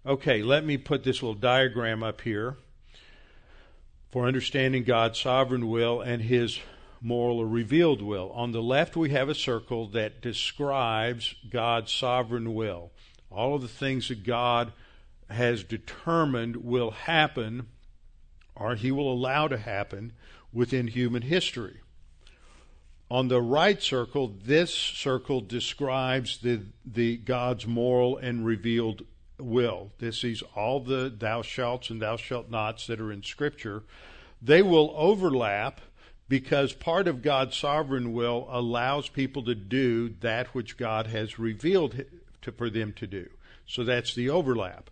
Okay, 0.06 0.42
let 0.42 0.64
me 0.64 0.78
put 0.78 1.04
this 1.04 1.22
little 1.22 1.34
diagram 1.34 2.02
up 2.02 2.22
here 2.22 2.56
for 4.10 4.26
understanding 4.26 4.84
God's 4.84 5.18
sovereign 5.20 5.68
will 5.68 6.00
and 6.00 6.22
his 6.22 6.58
moral 7.00 7.38
or 7.38 7.46
revealed 7.46 8.02
will. 8.02 8.30
On 8.32 8.52
the 8.52 8.62
left, 8.62 8.96
we 8.96 9.10
have 9.10 9.28
a 9.28 9.34
circle 9.34 9.86
that 9.88 10.20
describes 10.20 11.34
God's 11.48 11.92
sovereign 11.92 12.54
will. 12.54 12.90
All 13.30 13.54
of 13.54 13.62
the 13.62 13.68
things 13.68 14.08
that 14.08 14.24
God 14.24 14.72
has 15.28 15.62
determined 15.62 16.56
will 16.56 16.90
happen 16.90 17.68
or 18.60 18.74
he 18.74 18.92
will 18.92 19.10
allow 19.10 19.48
to 19.48 19.56
happen 19.56 20.12
within 20.52 20.88
human 20.88 21.22
history. 21.22 21.80
On 23.10 23.28
the 23.28 23.40
right 23.40 23.82
circle, 23.82 24.34
this 24.44 24.72
circle 24.72 25.40
describes 25.40 26.38
the, 26.38 26.62
the 26.84 27.16
God's 27.16 27.66
moral 27.66 28.18
and 28.18 28.44
revealed 28.44 29.02
will. 29.44 29.92
This 29.98 30.24
is 30.24 30.42
all 30.54 30.80
the 30.80 31.12
thou 31.16 31.42
shalt 31.42 31.90
and 31.90 32.00
thou 32.00 32.16
shalt 32.16 32.50
nots 32.50 32.86
that 32.86 33.00
are 33.00 33.12
in 33.12 33.22
Scripture. 33.22 33.82
They 34.42 34.62
will 34.62 34.92
overlap 34.96 35.80
because 36.28 36.72
part 36.72 37.08
of 37.08 37.22
God's 37.22 37.56
sovereign 37.56 38.12
will 38.12 38.46
allows 38.50 39.08
people 39.08 39.42
to 39.44 39.54
do 39.54 40.14
that 40.20 40.48
which 40.54 40.76
God 40.76 41.08
has 41.08 41.38
revealed 41.38 42.04
to, 42.42 42.52
for 42.52 42.70
them 42.70 42.92
to 42.94 43.06
do. 43.06 43.28
So 43.66 43.84
that's 43.84 44.14
the 44.14 44.30
overlap. 44.30 44.90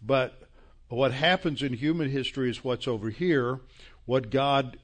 But 0.00 0.40
what 0.88 1.12
happens 1.12 1.62
in 1.62 1.72
human 1.72 2.10
history 2.10 2.48
is 2.48 2.62
what's 2.62 2.86
over 2.86 3.10
here. 3.10 3.60
What 4.04 4.30
God 4.30 4.78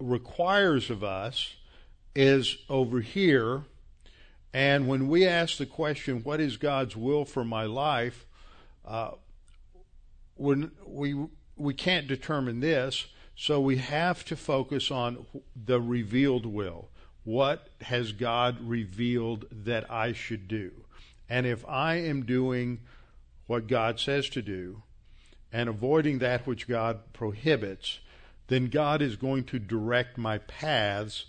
requires 0.00 0.90
of 0.90 1.04
us 1.04 1.54
is 2.14 2.56
over 2.68 3.00
here. 3.00 3.64
And 4.54 4.86
when 4.86 5.08
we 5.08 5.26
ask 5.26 5.56
the 5.56 5.66
question, 5.66 6.22
what 6.22 6.40
is 6.40 6.56
God's 6.56 6.96
will 6.96 7.24
for 7.24 7.44
my 7.44 7.64
life? 7.64 8.26
Uh, 8.84 9.12
when 10.34 10.72
we 10.86 11.26
we 11.56 11.74
can't 11.74 12.08
determine 12.08 12.60
this, 12.60 13.06
so 13.36 13.60
we 13.60 13.76
have 13.76 14.24
to 14.26 14.36
focus 14.36 14.90
on 14.90 15.26
the 15.54 15.80
revealed 15.80 16.46
will. 16.46 16.88
What 17.24 17.68
has 17.82 18.12
God 18.12 18.58
revealed 18.60 19.46
that 19.50 19.90
I 19.90 20.12
should 20.12 20.48
do? 20.48 20.72
And 21.28 21.46
if 21.46 21.64
I 21.68 21.94
am 21.94 22.24
doing 22.24 22.80
what 23.46 23.68
God 23.68 24.00
says 24.00 24.28
to 24.30 24.42
do 24.42 24.82
and 25.52 25.68
avoiding 25.68 26.18
that 26.18 26.46
which 26.46 26.66
God 26.66 27.12
prohibits, 27.12 28.00
then 28.48 28.66
God 28.66 29.00
is 29.00 29.16
going 29.16 29.44
to 29.44 29.58
direct 29.58 30.18
my 30.18 30.38
paths 30.38 31.26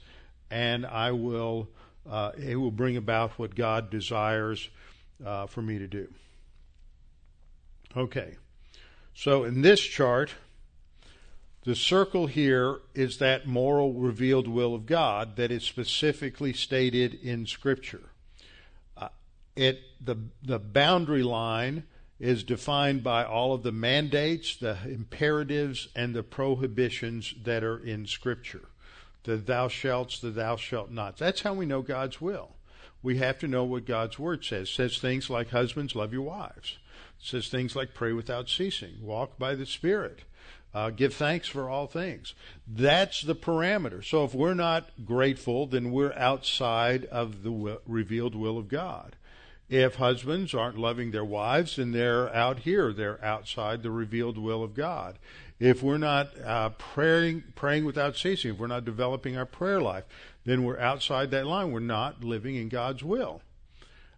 and 0.49 0.85
I 0.85 1.11
will, 1.11 1.69
uh, 2.09 2.31
it 2.37 2.55
will 2.55 2.71
bring 2.71 2.97
about 2.97 3.31
what 3.39 3.55
God 3.55 3.89
desires 3.89 4.69
uh, 5.25 5.47
for 5.47 5.61
me 5.61 5.79
to 5.79 5.87
do. 5.87 6.07
Okay. 7.95 8.35
So 9.13 9.43
in 9.43 9.61
this 9.61 9.79
chart, 9.79 10.33
the 11.63 11.75
circle 11.75 12.27
here 12.27 12.79
is 12.93 13.19
that 13.19 13.47
moral 13.47 13.93
revealed 13.93 14.47
will 14.47 14.75
of 14.75 14.85
God 14.85 15.37
that 15.37 15.51
is 15.51 15.63
specifically 15.63 16.51
stated 16.51 17.13
in 17.13 17.45
Scripture. 17.45 18.09
Uh, 18.97 19.09
it 19.55 19.79
the 20.01 20.17
the 20.41 20.59
boundary 20.59 21.23
line 21.23 21.83
is 22.19 22.43
defined 22.43 23.03
by 23.03 23.23
all 23.23 23.53
of 23.53 23.63
the 23.63 23.71
mandates, 23.71 24.55
the 24.55 24.77
imperatives, 24.85 25.87
and 25.95 26.13
the 26.13 26.23
prohibitions 26.23 27.33
that 27.43 27.63
are 27.63 27.79
in 27.79 28.07
Scripture. 28.07 28.69
The 29.23 29.37
thou 29.37 29.67
shalts, 29.67 30.19
the 30.19 30.31
thou 30.31 30.55
shalt 30.57 30.91
not. 30.91 31.17
That's 31.17 31.41
how 31.41 31.53
we 31.53 31.65
know 31.65 31.81
God's 31.81 32.19
will. 32.19 32.55
We 33.01 33.17
have 33.17 33.39
to 33.39 33.47
know 33.47 33.63
what 33.63 33.85
God's 33.85 34.17
word 34.17 34.45
says. 34.45 34.69
It 34.69 34.73
says 34.73 34.97
things 34.97 35.29
like 35.29 35.49
husbands 35.49 35.95
love 35.95 36.13
your 36.13 36.21
wives. 36.21 36.77
It 37.19 37.25
says 37.25 37.49
things 37.49 37.75
like 37.75 37.93
pray 37.93 38.13
without 38.13 38.49
ceasing, 38.49 38.95
walk 39.01 39.37
by 39.37 39.55
the 39.55 39.65
Spirit. 39.65 40.21
Uh, 40.73 40.89
give 40.89 41.13
thanks 41.13 41.47
for 41.47 41.69
all 41.69 41.85
things. 41.85 42.33
That's 42.67 43.21
the 43.21 43.35
parameter. 43.35 44.03
So 44.03 44.23
if 44.23 44.33
we're 44.33 44.55
not 44.55 44.89
grateful, 45.05 45.67
then 45.67 45.91
we're 45.91 46.13
outside 46.13 47.05
of 47.05 47.43
the 47.43 47.79
revealed 47.85 48.33
will 48.33 48.57
of 48.57 48.69
God. 48.69 49.15
If 49.69 49.95
husbands 49.95 50.53
aren't 50.53 50.77
loving 50.77 51.11
their 51.11 51.25
wives, 51.25 51.75
then 51.75 51.91
they're 51.91 52.33
out 52.35 52.59
here. 52.59 52.91
They're 52.91 53.23
outside 53.23 53.83
the 53.83 53.91
revealed 53.91 54.37
will 54.37 54.63
of 54.63 54.73
God. 54.73 55.19
If 55.59 55.81
we're 55.83 55.97
not 55.97 56.29
uh, 56.41 56.69
praying, 56.71 57.43
praying 57.55 57.85
without 57.85 58.17
ceasing, 58.17 58.51
if 58.51 58.57
we're 58.57 58.67
not 58.67 58.85
developing 58.85 59.37
our 59.37 59.45
prayer 59.45 59.81
life, 59.81 60.03
then 60.45 60.63
we're 60.63 60.79
outside 60.79 61.31
that 61.31 61.45
line. 61.45 61.71
We're 61.71 61.79
not 61.79 62.23
living 62.23 62.55
in 62.55 62.69
God's 62.69 63.03
will, 63.03 63.41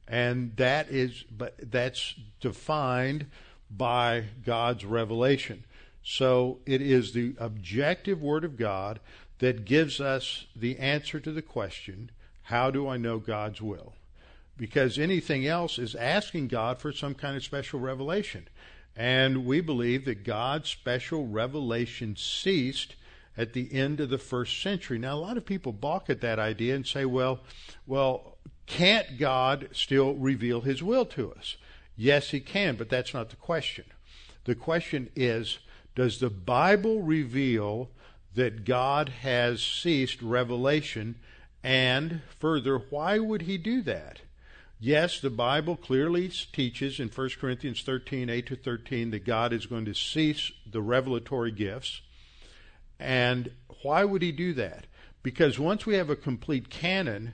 and 0.07 0.55
that 0.57 0.89
is, 0.89 1.23
but 1.23 1.55
that's 1.71 2.15
defined 2.39 3.27
by 3.69 4.25
God's 4.43 4.85
revelation. 4.85 5.65
So 6.03 6.59
it 6.65 6.81
is 6.81 7.13
the 7.13 7.35
objective 7.39 8.21
Word 8.21 8.43
of 8.43 8.57
God 8.57 8.99
that 9.39 9.65
gives 9.65 9.99
us 9.99 10.45
the 10.55 10.77
answer 10.77 11.19
to 11.19 11.31
the 11.31 11.41
question 11.41 12.11
how 12.43 12.69
do 12.69 12.87
I 12.87 12.97
know 12.97 13.17
God's 13.17 13.59
will? 13.59 13.93
Because 14.55 14.99
anything 14.99 15.47
else 15.47 15.79
is 15.79 15.95
asking 15.95 16.47
God 16.47 16.79
for 16.79 16.91
some 16.91 17.15
kind 17.15 17.35
of 17.35 17.43
special 17.43 17.79
revelation. 17.79 18.47
And 18.95 19.45
we 19.45 19.59
believe 19.61 20.05
that 20.05 20.23
God's 20.23 20.69
special 20.69 21.27
revelation 21.27 22.15
ceased 22.15 22.95
at 23.37 23.53
the 23.53 23.73
end 23.73 23.99
of 23.99 24.09
the 24.09 24.17
first 24.17 24.61
century. 24.61 24.97
Now, 24.97 25.15
a 25.15 25.19
lot 25.19 25.37
of 25.37 25.45
people 25.45 25.73
balk 25.73 26.09
at 26.09 26.21
that 26.21 26.39
idea 26.39 26.75
and 26.75 26.87
say, 26.87 27.03
well, 27.03 27.41
well, 27.85 28.37
can't 28.65 29.17
God 29.17 29.69
still 29.73 30.13
reveal 30.13 30.61
his 30.61 30.81
will 30.81 31.05
to 31.07 31.33
us? 31.33 31.57
Yes, 31.97 32.29
he 32.29 32.39
can, 32.39 32.75
but 32.75 32.89
that's 32.89 33.13
not 33.13 33.29
the 33.29 33.35
question. 33.35 33.85
The 34.45 34.55
question 34.55 35.09
is, 35.15 35.59
does 35.95 36.19
the 36.19 36.29
Bible 36.29 37.01
reveal 37.01 37.89
that 38.33 38.65
God 38.65 39.09
has 39.09 39.61
ceased 39.61 40.21
revelation? 40.21 41.15
And 41.63 42.21
further, 42.39 42.77
why 42.77 43.19
would 43.19 43.43
he 43.43 43.57
do 43.57 43.81
that? 43.83 44.21
Yes, 44.85 45.19
the 45.19 45.31
Bible 45.31 45.77
clearly 45.77 46.29
teaches 46.29 46.99
in 46.99 47.07
1 47.07 47.29
Corinthians 47.41 47.81
13, 47.81 48.29
8 48.29 48.45
to 48.45 48.55
13, 48.55 49.09
that 49.09 49.25
God 49.25 49.51
is 49.51 49.65
going 49.65 49.85
to 49.85 49.95
cease 49.95 50.51
the 50.63 50.79
revelatory 50.79 51.49
gifts. 51.49 52.01
And 52.99 53.49
why 53.81 54.03
would 54.03 54.21
he 54.21 54.31
do 54.31 54.53
that? 54.53 54.85
Because 55.23 55.57
once 55.57 55.87
we 55.87 55.95
have 55.95 56.11
a 56.11 56.15
complete 56.15 56.69
canon, 56.69 57.33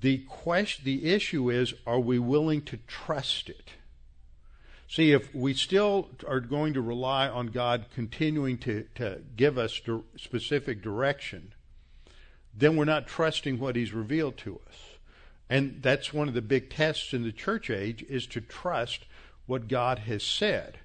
the 0.00 0.18
question, 0.28 0.84
the 0.84 1.12
issue 1.12 1.50
is, 1.50 1.74
are 1.88 1.98
we 1.98 2.20
willing 2.20 2.62
to 2.66 2.76
trust 2.86 3.48
it? 3.48 3.70
See, 4.88 5.10
if 5.10 5.34
we 5.34 5.54
still 5.54 6.08
are 6.28 6.38
going 6.38 6.72
to 6.74 6.80
rely 6.80 7.28
on 7.28 7.48
God 7.48 7.86
continuing 7.92 8.58
to, 8.58 8.86
to 8.94 9.22
give 9.34 9.58
us 9.58 9.80
specific 10.16 10.80
direction, 10.80 11.52
then 12.56 12.76
we're 12.76 12.84
not 12.84 13.08
trusting 13.08 13.58
what 13.58 13.74
He's 13.74 13.92
revealed 13.92 14.36
to 14.36 14.60
us. 14.68 14.91
And 15.52 15.82
that's 15.82 16.14
one 16.14 16.28
of 16.28 16.34
the 16.34 16.40
big 16.40 16.70
tests 16.70 17.12
in 17.12 17.24
the 17.24 17.30
church 17.30 17.68
age 17.68 18.02
is 18.08 18.26
to 18.28 18.40
trust 18.40 19.04
what 19.44 19.68
God 19.68 19.98
has 19.98 20.22
said. 20.22 20.78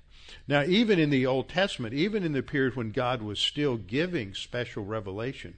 Now, 0.46 0.64
even 0.64 1.00
in 1.00 1.10
the 1.10 1.26
Old 1.26 1.48
Testament, 1.48 1.94
even 1.94 2.22
in 2.22 2.34
the 2.34 2.44
period 2.44 2.76
when 2.76 2.92
God 2.92 3.22
was 3.22 3.40
still 3.40 3.78
giving 3.78 4.34
special 4.34 4.84
revelation, 4.84 5.56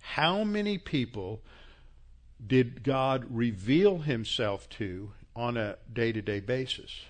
how 0.00 0.44
many 0.44 0.78
people 0.78 1.42
did 2.44 2.82
God 2.82 3.26
reveal 3.28 3.98
himself 3.98 4.66
to 4.70 5.12
on 5.36 5.58
a 5.58 5.76
day 5.92 6.10
to 6.10 6.22
day 6.22 6.40
basis? 6.40 7.02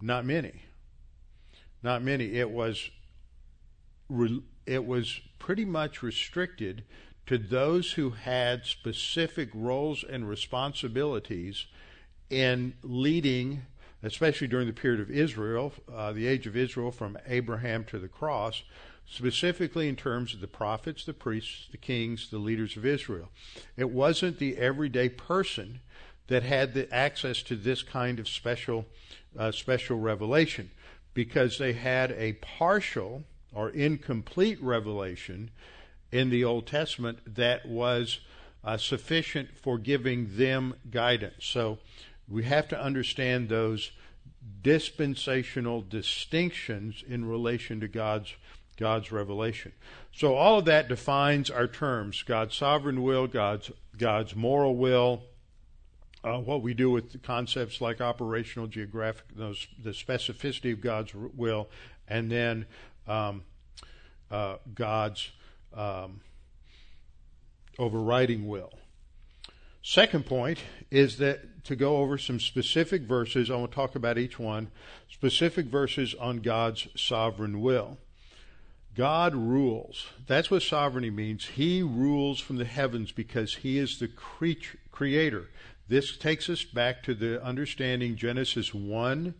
Not 0.00 0.24
many. 0.24 0.62
Not 1.82 2.04
many. 2.04 2.34
It 2.34 2.52
was 2.52 2.88
it 4.64 4.86
was 4.86 5.20
pretty 5.40 5.64
much 5.64 6.04
restricted 6.04 6.84
to 7.30 7.38
those 7.38 7.92
who 7.92 8.10
had 8.10 8.66
specific 8.66 9.50
roles 9.54 10.02
and 10.02 10.28
responsibilities 10.28 11.66
in 12.28 12.74
leading, 12.82 13.62
especially 14.02 14.48
during 14.48 14.66
the 14.66 14.72
period 14.72 15.00
of 15.00 15.12
Israel, 15.12 15.72
uh, 15.94 16.10
the 16.10 16.26
age 16.26 16.48
of 16.48 16.56
Israel 16.56 16.90
from 16.90 17.16
Abraham 17.28 17.84
to 17.84 18.00
the 18.00 18.08
cross, 18.08 18.64
specifically 19.06 19.88
in 19.88 19.94
terms 19.94 20.34
of 20.34 20.40
the 20.40 20.48
prophets, 20.48 21.04
the 21.04 21.12
priests, 21.12 21.68
the 21.70 21.76
kings, 21.76 22.30
the 22.30 22.38
leaders 22.38 22.76
of 22.76 22.84
Israel. 22.84 23.28
It 23.76 23.90
wasn't 23.90 24.40
the 24.40 24.56
everyday 24.56 25.08
person 25.08 25.82
that 26.26 26.42
had 26.42 26.74
the 26.74 26.92
access 26.92 27.44
to 27.44 27.54
this 27.54 27.84
kind 27.84 28.18
of 28.18 28.26
special 28.26 28.86
uh, 29.38 29.52
special 29.52 30.00
revelation 30.00 30.72
because 31.14 31.58
they 31.58 31.74
had 31.74 32.10
a 32.10 32.32
partial 32.32 33.22
or 33.52 33.70
incomplete 33.70 34.60
revelation 34.60 35.52
in 36.12 36.30
the 36.30 36.44
Old 36.44 36.66
Testament 36.66 37.18
that 37.34 37.66
was 37.66 38.20
uh, 38.64 38.76
sufficient 38.76 39.56
for 39.56 39.78
giving 39.78 40.36
them 40.36 40.74
guidance. 40.90 41.44
So 41.44 41.78
we 42.28 42.44
have 42.44 42.68
to 42.68 42.80
understand 42.80 43.48
those 43.48 43.92
dispensational 44.62 45.82
distinctions 45.82 47.02
in 47.06 47.24
relation 47.24 47.80
to 47.80 47.88
God's 47.88 48.34
God's 48.76 49.12
revelation. 49.12 49.72
So 50.10 50.36
all 50.36 50.58
of 50.58 50.64
that 50.64 50.88
defines 50.88 51.50
our 51.50 51.66
terms: 51.66 52.22
God's 52.22 52.56
sovereign 52.56 53.02
will, 53.02 53.26
God's 53.26 53.70
God's 53.96 54.34
moral 54.34 54.76
will, 54.76 55.24
uh, 56.24 56.38
what 56.38 56.62
we 56.62 56.74
do 56.74 56.90
with 56.90 57.22
concepts 57.22 57.80
like 57.80 58.00
operational, 58.00 58.66
geographic, 58.66 59.24
those, 59.34 59.66
the 59.82 59.90
specificity 59.90 60.72
of 60.72 60.80
God's 60.80 61.14
will, 61.14 61.68
and 62.08 62.30
then 62.30 62.66
um, 63.06 63.42
uh, 64.30 64.56
God's 64.74 65.30
um, 65.74 66.20
overriding 67.78 68.48
will. 68.48 68.72
Second 69.82 70.26
point 70.26 70.58
is 70.90 71.16
that 71.18 71.64
to 71.64 71.74
go 71.74 71.98
over 71.98 72.18
some 72.18 72.38
specific 72.38 73.02
verses, 73.02 73.50
I 73.50 73.56
want 73.56 73.70
to 73.70 73.74
talk 73.74 73.94
about 73.94 74.18
each 74.18 74.38
one, 74.38 74.70
specific 75.10 75.66
verses 75.66 76.14
on 76.14 76.40
God's 76.40 76.88
sovereign 76.94 77.60
will. 77.60 77.96
God 78.94 79.34
rules. 79.34 80.06
That's 80.26 80.50
what 80.50 80.62
sovereignty 80.62 81.10
means. 81.10 81.46
He 81.46 81.82
rules 81.82 82.40
from 82.40 82.56
the 82.56 82.64
heavens 82.64 83.12
because 83.12 83.56
he 83.56 83.78
is 83.78 83.98
the 83.98 84.08
creature, 84.08 84.78
creator. 84.90 85.48
This 85.88 86.16
takes 86.16 86.50
us 86.50 86.64
back 86.64 87.02
to 87.04 87.14
the 87.14 87.42
understanding 87.42 88.16
Genesis 88.16 88.74
1 88.74 89.34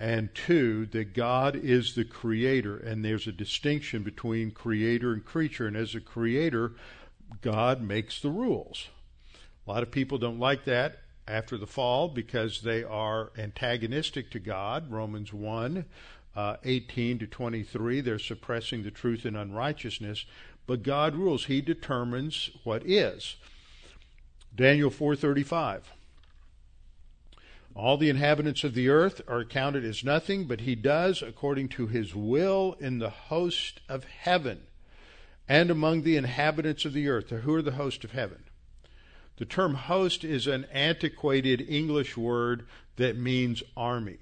and 0.00 0.34
2 0.34 0.86
that 0.86 1.12
God 1.12 1.54
is 1.54 1.94
the 1.94 2.04
creator 2.04 2.78
and 2.78 3.04
there's 3.04 3.26
a 3.26 3.32
distinction 3.32 4.02
between 4.02 4.50
creator 4.50 5.12
and 5.12 5.22
creature 5.22 5.66
and 5.66 5.76
as 5.76 5.94
a 5.94 6.00
creator 6.00 6.72
God 7.42 7.82
makes 7.82 8.20
the 8.20 8.30
rules. 8.30 8.88
A 9.66 9.70
lot 9.70 9.82
of 9.82 9.90
people 9.90 10.16
don't 10.16 10.40
like 10.40 10.64
that 10.64 11.00
after 11.28 11.58
the 11.58 11.66
fall 11.66 12.08
because 12.08 12.62
they 12.62 12.82
are 12.82 13.30
antagonistic 13.36 14.30
to 14.30 14.40
God. 14.40 14.90
Romans 14.90 15.34
1 15.34 15.84
uh, 16.34 16.56
18 16.64 17.18
to 17.18 17.26
23, 17.26 18.00
they're 18.00 18.18
suppressing 18.18 18.82
the 18.82 18.90
truth 18.90 19.26
in 19.26 19.36
unrighteousness. 19.36 20.24
But 20.66 20.82
God 20.82 21.14
rules. 21.14 21.44
He 21.44 21.60
determines 21.60 22.50
what 22.64 22.86
is. 22.86 23.36
Daniel 24.54 24.90
4:35 24.90 25.82
all 27.74 27.96
the 27.96 28.10
inhabitants 28.10 28.64
of 28.64 28.74
the 28.74 28.88
earth 28.88 29.22
are 29.28 29.44
counted 29.44 29.84
as 29.84 30.04
nothing, 30.04 30.46
but 30.46 30.62
he 30.62 30.74
does 30.74 31.22
according 31.22 31.68
to 31.70 31.86
his 31.86 32.14
will 32.14 32.76
in 32.80 32.98
the 32.98 33.10
host 33.10 33.80
of 33.88 34.04
heaven 34.04 34.62
and 35.48 35.70
among 35.70 36.02
the 36.02 36.16
inhabitants 36.16 36.84
of 36.84 36.92
the 36.92 37.08
earth. 37.08 37.30
Who 37.30 37.54
are 37.54 37.62
the 37.62 37.72
host 37.72 38.04
of 38.04 38.12
heaven? 38.12 38.44
The 39.36 39.44
term 39.44 39.74
host 39.74 40.22
is 40.22 40.46
an 40.46 40.66
antiquated 40.72 41.64
English 41.68 42.16
word 42.16 42.66
that 42.96 43.16
means 43.16 43.62
army. 43.76 44.18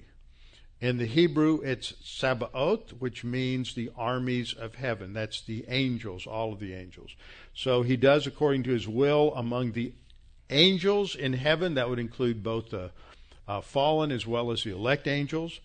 In 0.80 0.98
the 0.98 1.06
Hebrew, 1.06 1.61
it's 1.64 1.94
Sabaoth, 2.04 2.92
which 3.00 3.24
means 3.24 3.74
the 3.74 3.90
armies 3.96 4.52
of 4.52 4.76
heaven. 4.76 5.12
That's 5.12 5.40
the 5.40 5.64
angels, 5.68 6.26
all 6.26 6.52
of 6.52 6.61
the 6.61 6.72
angels. 6.72 7.11
So 7.52 7.82
he 7.82 7.96
does 7.96 8.28
according 8.28 8.62
to 8.62 8.70
his 8.70 8.87
will 8.87 9.34
among 9.34 9.72
the 9.72 9.92
angels 10.50 11.16
in 11.16 11.32
heaven. 11.32 11.74
That 11.74 11.88
would 11.88 11.98
include 11.98 12.44
both 12.44 12.70
the 12.70 12.92
uh, 13.48 13.62
fallen 13.62 14.12
as 14.12 14.26
well 14.26 14.52
as 14.52 14.62
the 14.62 14.70
elect 14.70 15.08
angels, 15.08 15.61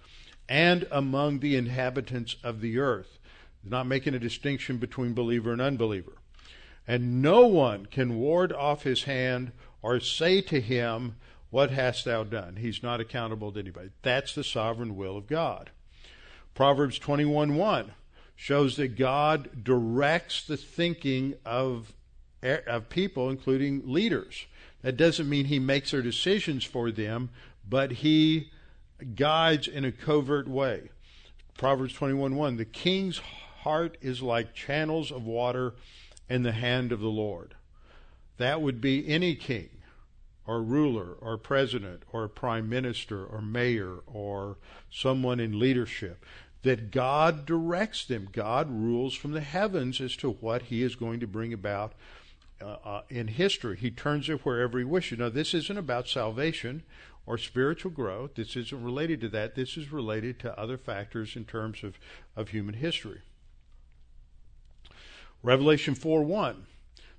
and 0.47 0.87
among 0.89 1.39
the 1.39 1.55
inhabitants 1.55 2.37
of 2.43 2.61
the 2.61 2.79
earth. 2.79 3.19
Not 3.63 3.87
making 3.87 4.13
a 4.13 4.19
distinction 4.19 4.77
between 4.77 5.13
believer 5.13 5.51
and 5.51 5.61
unbeliever. 5.61 6.13
And 6.87 7.21
no 7.21 7.45
one 7.45 7.85
can 7.85 8.17
ward 8.17 8.51
off 8.51 8.83
his 8.83 9.03
hand 9.03 9.51
or 9.81 9.99
say 9.99 10.41
to 10.41 10.59
him, 10.59 11.15
What 11.49 11.71
hast 11.71 12.05
thou 12.05 12.23
done? 12.23 12.57
He's 12.57 12.83
not 12.83 12.99
accountable 12.99 13.51
to 13.51 13.59
anybody. 13.59 13.89
That's 14.01 14.35
the 14.35 14.43
sovereign 14.43 14.95
will 14.95 15.15
of 15.15 15.27
God. 15.27 15.69
Proverbs 16.53 16.99
21 16.99 17.55
1 17.55 17.91
shows 18.35 18.75
that 18.77 18.97
God 18.97 19.63
directs 19.63 20.45
the 20.45 20.57
thinking 20.57 21.35
of, 21.45 21.93
of 22.41 22.89
people, 22.89 23.29
including 23.29 23.83
leaders. 23.85 24.45
That 24.81 24.97
doesn't 24.97 25.29
mean 25.29 25.45
he 25.45 25.59
makes 25.59 25.91
their 25.91 26.01
decisions 26.01 26.65
for 26.65 26.91
them, 26.91 27.29
but 27.67 27.91
he 27.91 28.51
guides 29.15 29.67
in 29.67 29.85
a 29.85 29.91
covert 29.91 30.47
way. 30.47 30.89
Proverbs 31.57 31.93
21 31.93 32.35
1 32.35 32.57
The 32.57 32.65
king's 32.65 33.21
heart 33.61 33.97
is 34.01 34.21
like 34.21 34.53
channels 34.53 35.11
of 35.11 35.25
water 35.25 35.75
in 36.29 36.43
the 36.43 36.51
hand 36.51 36.91
of 36.91 36.99
the 36.99 37.07
Lord. 37.07 37.55
That 38.37 38.61
would 38.61 38.81
be 38.81 39.07
any 39.07 39.35
king 39.35 39.69
or 40.45 40.61
ruler 40.61 41.13
or 41.13 41.37
president 41.37 42.03
or 42.11 42.27
prime 42.27 42.67
minister 42.67 43.23
or 43.23 43.41
mayor 43.41 43.99
or 44.05 44.57
someone 44.89 45.39
in 45.39 45.59
leadership. 45.59 46.25
That 46.63 46.91
God 46.91 47.45
directs 47.45 48.05
them. 48.05 48.29
God 48.31 48.71
rules 48.71 49.13
from 49.13 49.33
the 49.33 49.41
heavens 49.41 49.99
as 49.99 50.15
to 50.17 50.31
what 50.31 50.63
he 50.63 50.81
is 50.81 50.95
going 50.95 51.19
to 51.19 51.27
bring 51.27 51.51
about 51.51 51.93
uh, 52.61 52.77
uh, 52.85 53.01
in 53.09 53.27
history. 53.27 53.75
He 53.75 53.91
turns 53.91 54.29
it 54.29 54.45
wherever 54.45 54.77
he 54.79 54.85
wishes. 54.85 55.19
Now, 55.19 55.27
this 55.27 55.53
isn't 55.53 55.77
about 55.77 56.07
salvation 56.07 56.83
or 57.25 57.37
spiritual 57.37 57.91
growth. 57.91 58.35
This 58.35 58.55
isn't 58.55 58.83
related 58.83 59.21
to 59.21 59.29
that. 59.29 59.55
This 59.55 59.77
is 59.77 59.91
related 59.91 60.39
to 60.41 60.59
other 60.59 60.77
factors 60.77 61.35
in 61.35 61.45
terms 61.45 61.83
of, 61.83 61.97
of 62.35 62.49
human 62.49 62.75
history. 62.75 63.21
Revelation 65.41 65.95
4 65.95 66.23
1, 66.23 66.65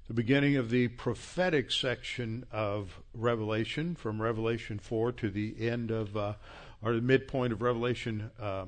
the 0.08 0.14
beginning 0.14 0.56
of 0.56 0.70
the 0.70 0.88
prophetic 0.88 1.70
section 1.70 2.46
of 2.50 3.00
Revelation, 3.12 3.94
from 3.94 4.20
Revelation 4.20 4.78
4 4.78 5.12
to 5.12 5.30
the 5.30 5.54
end 5.58 5.90
of, 5.90 6.16
uh, 6.16 6.34
or 6.82 6.94
the 6.94 7.02
midpoint 7.02 7.52
of 7.52 7.60
Revelation 7.60 8.30
uh, 8.40 8.64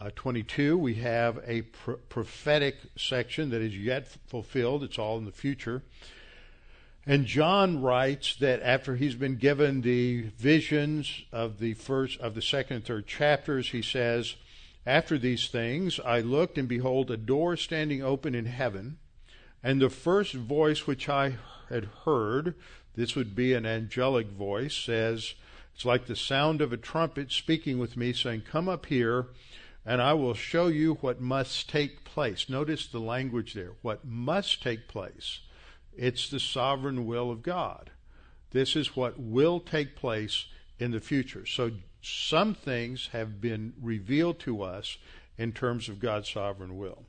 uh, 0.00 0.10
22, 0.16 0.76
we 0.76 0.94
have 0.94 1.40
a 1.46 1.62
pr- 1.62 1.92
prophetic 2.08 2.76
section 2.96 3.50
that 3.50 3.62
is 3.62 3.76
yet 3.76 4.08
fulfilled. 4.26 4.82
It's 4.82 4.98
all 4.98 5.16
in 5.16 5.26
the 5.26 5.32
future. 5.32 5.82
And 7.04 7.26
John 7.26 7.82
writes 7.82 8.36
that 8.36 8.62
after 8.62 8.94
he's 8.94 9.16
been 9.16 9.36
given 9.36 9.80
the 9.80 10.30
visions 10.38 11.22
of 11.32 11.58
the 11.58 11.74
first, 11.74 12.20
of 12.20 12.34
the 12.34 12.42
second 12.42 12.76
and 12.76 12.84
third 12.84 13.08
chapters, 13.08 13.70
he 13.70 13.82
says, 13.82 14.36
after 14.86 15.18
these 15.18 15.48
things, 15.48 16.00
I 16.04 16.20
looked, 16.20 16.58
and 16.58 16.68
behold, 16.68 17.10
a 17.10 17.16
door 17.16 17.56
standing 17.56 18.02
open 18.02 18.34
in 18.34 18.46
heaven. 18.46 18.98
And 19.62 19.80
the 19.80 19.90
first 19.90 20.34
voice 20.34 20.86
which 20.86 21.08
I 21.08 21.36
had 21.68 21.88
heard, 22.04 22.54
this 22.94 23.14
would 23.14 23.34
be 23.34 23.52
an 23.54 23.64
angelic 23.64 24.28
voice, 24.28 24.74
says, 24.74 25.34
It's 25.74 25.84
like 25.84 26.06
the 26.06 26.16
sound 26.16 26.60
of 26.60 26.72
a 26.72 26.76
trumpet 26.76 27.30
speaking 27.30 27.78
with 27.78 27.96
me, 27.96 28.12
saying, 28.12 28.42
Come 28.42 28.68
up 28.68 28.86
here, 28.86 29.26
and 29.86 30.02
I 30.02 30.14
will 30.14 30.34
show 30.34 30.66
you 30.66 30.94
what 30.94 31.20
must 31.20 31.68
take 31.68 32.04
place. 32.04 32.48
Notice 32.48 32.86
the 32.86 33.00
language 33.00 33.54
there. 33.54 33.72
What 33.82 34.04
must 34.04 34.62
take 34.62 34.88
place. 34.88 35.40
It's 35.96 36.28
the 36.28 36.40
sovereign 36.40 37.06
will 37.06 37.30
of 37.30 37.42
God. 37.42 37.90
This 38.50 38.76
is 38.76 38.96
what 38.96 39.18
will 39.18 39.60
take 39.60 39.96
place 39.96 40.46
in 40.78 40.90
the 40.90 41.00
future. 41.00 41.46
So 41.46 41.72
some 42.02 42.54
things 42.54 43.08
have 43.12 43.40
been 43.40 43.74
revealed 43.80 44.38
to 44.40 44.62
us 44.62 44.98
in 45.38 45.52
terms 45.52 45.88
of 45.88 46.00
God's 46.00 46.30
sovereign 46.30 46.76
will. 46.76 47.04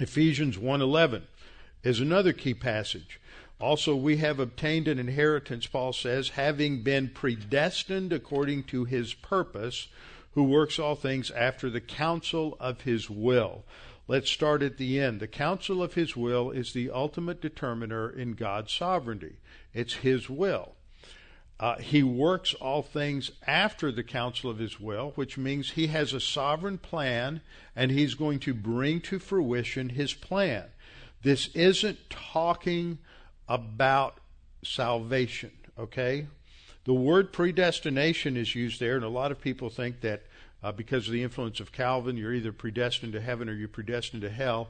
Ephesians 0.00 0.58
1:11 0.58 1.22
is 1.82 2.00
another 2.00 2.32
key 2.32 2.54
passage. 2.54 3.18
Also 3.58 3.96
we 3.96 4.18
have 4.18 4.38
obtained 4.38 4.86
an 4.86 4.98
inheritance 4.98 5.66
Paul 5.66 5.94
says 5.94 6.30
having 6.30 6.82
been 6.82 7.08
predestined 7.08 8.12
according 8.12 8.64
to 8.64 8.84
his 8.84 9.14
purpose 9.14 9.88
who 10.32 10.44
works 10.44 10.78
all 10.78 10.94
things 10.94 11.30
after 11.30 11.70
the 11.70 11.80
counsel 11.80 12.58
of 12.60 12.82
his 12.82 13.08
will. 13.08 13.64
Let's 14.08 14.30
start 14.30 14.62
at 14.62 14.76
the 14.76 15.00
end. 15.00 15.18
The 15.18 15.26
counsel 15.26 15.82
of 15.82 15.94
his 15.94 16.16
will 16.16 16.50
is 16.52 16.72
the 16.72 16.90
ultimate 16.90 17.40
determiner 17.40 18.08
in 18.08 18.34
God's 18.34 18.72
sovereignty. 18.72 19.38
It's 19.74 19.94
his 19.94 20.30
will. 20.30 20.74
Uh, 21.58 21.78
he 21.78 22.02
works 22.02 22.54
all 22.54 22.82
things 22.82 23.32
after 23.46 23.90
the 23.90 24.04
counsel 24.04 24.50
of 24.50 24.58
his 24.58 24.78
will, 24.78 25.12
which 25.14 25.38
means 25.38 25.70
he 25.70 25.88
has 25.88 26.12
a 26.12 26.20
sovereign 26.20 26.78
plan 26.78 27.40
and 27.74 27.90
he's 27.90 28.14
going 28.14 28.38
to 28.40 28.54
bring 28.54 29.00
to 29.00 29.18
fruition 29.18 29.88
his 29.88 30.12
plan. 30.12 30.64
This 31.22 31.48
isn't 31.54 32.10
talking 32.10 32.98
about 33.48 34.18
salvation, 34.62 35.50
okay? 35.78 36.26
The 36.84 36.94
word 36.94 37.32
predestination 37.32 38.36
is 38.36 38.54
used 38.54 38.78
there, 38.78 38.94
and 38.94 39.04
a 39.04 39.08
lot 39.08 39.32
of 39.32 39.40
people 39.40 39.70
think 39.70 40.02
that 40.02 40.22
uh, 40.62 40.72
because 40.72 41.06
of 41.06 41.12
the 41.12 41.22
influence 41.22 41.60
of 41.60 41.72
Calvin, 41.72 42.16
you're 42.16 42.34
either 42.34 42.52
predestined 42.52 43.12
to 43.12 43.20
heaven 43.20 43.48
or 43.48 43.54
you're 43.54 43.68
predestined 43.68 44.22
to 44.22 44.30
hell. 44.30 44.68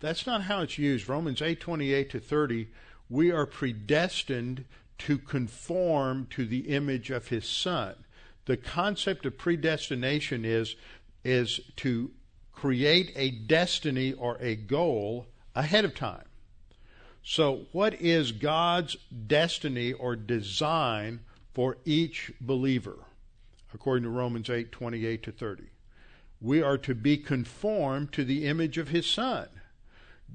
That's 0.00 0.26
not 0.26 0.42
how 0.42 0.62
it's 0.62 0.78
used. 0.78 1.08
Romans 1.08 1.42
8 1.42 1.60
28 1.60 2.10
to 2.10 2.20
30, 2.20 2.68
we 3.08 3.30
are 3.30 3.46
predestined 3.46 4.64
to 4.98 5.18
conform 5.18 6.26
to 6.30 6.44
the 6.44 6.68
image 6.68 7.10
of 7.10 7.28
his 7.28 7.48
son. 7.48 7.94
The 8.46 8.56
concept 8.56 9.26
of 9.26 9.38
predestination 9.38 10.44
is, 10.44 10.74
is 11.24 11.60
to 11.76 12.10
create 12.52 13.12
a 13.14 13.30
destiny 13.30 14.12
or 14.12 14.36
a 14.40 14.56
goal 14.56 15.26
ahead 15.54 15.84
of 15.84 15.94
time. 15.94 16.24
So, 17.22 17.66
what 17.72 18.00
is 18.00 18.32
God's 18.32 18.96
destiny 19.26 19.92
or 19.92 20.16
design 20.16 21.20
for 21.52 21.76
each 21.84 22.32
believer? 22.40 22.96
According 23.74 24.04
to 24.04 24.10
Romans 24.10 24.50
8 24.50 24.72
28 24.72 25.22
to 25.22 25.32
30. 25.32 25.64
We 26.40 26.62
are 26.62 26.78
to 26.78 26.94
be 26.94 27.16
conformed 27.16 28.12
to 28.12 28.24
the 28.24 28.46
image 28.46 28.78
of 28.78 28.88
His 28.88 29.06
Son. 29.06 29.48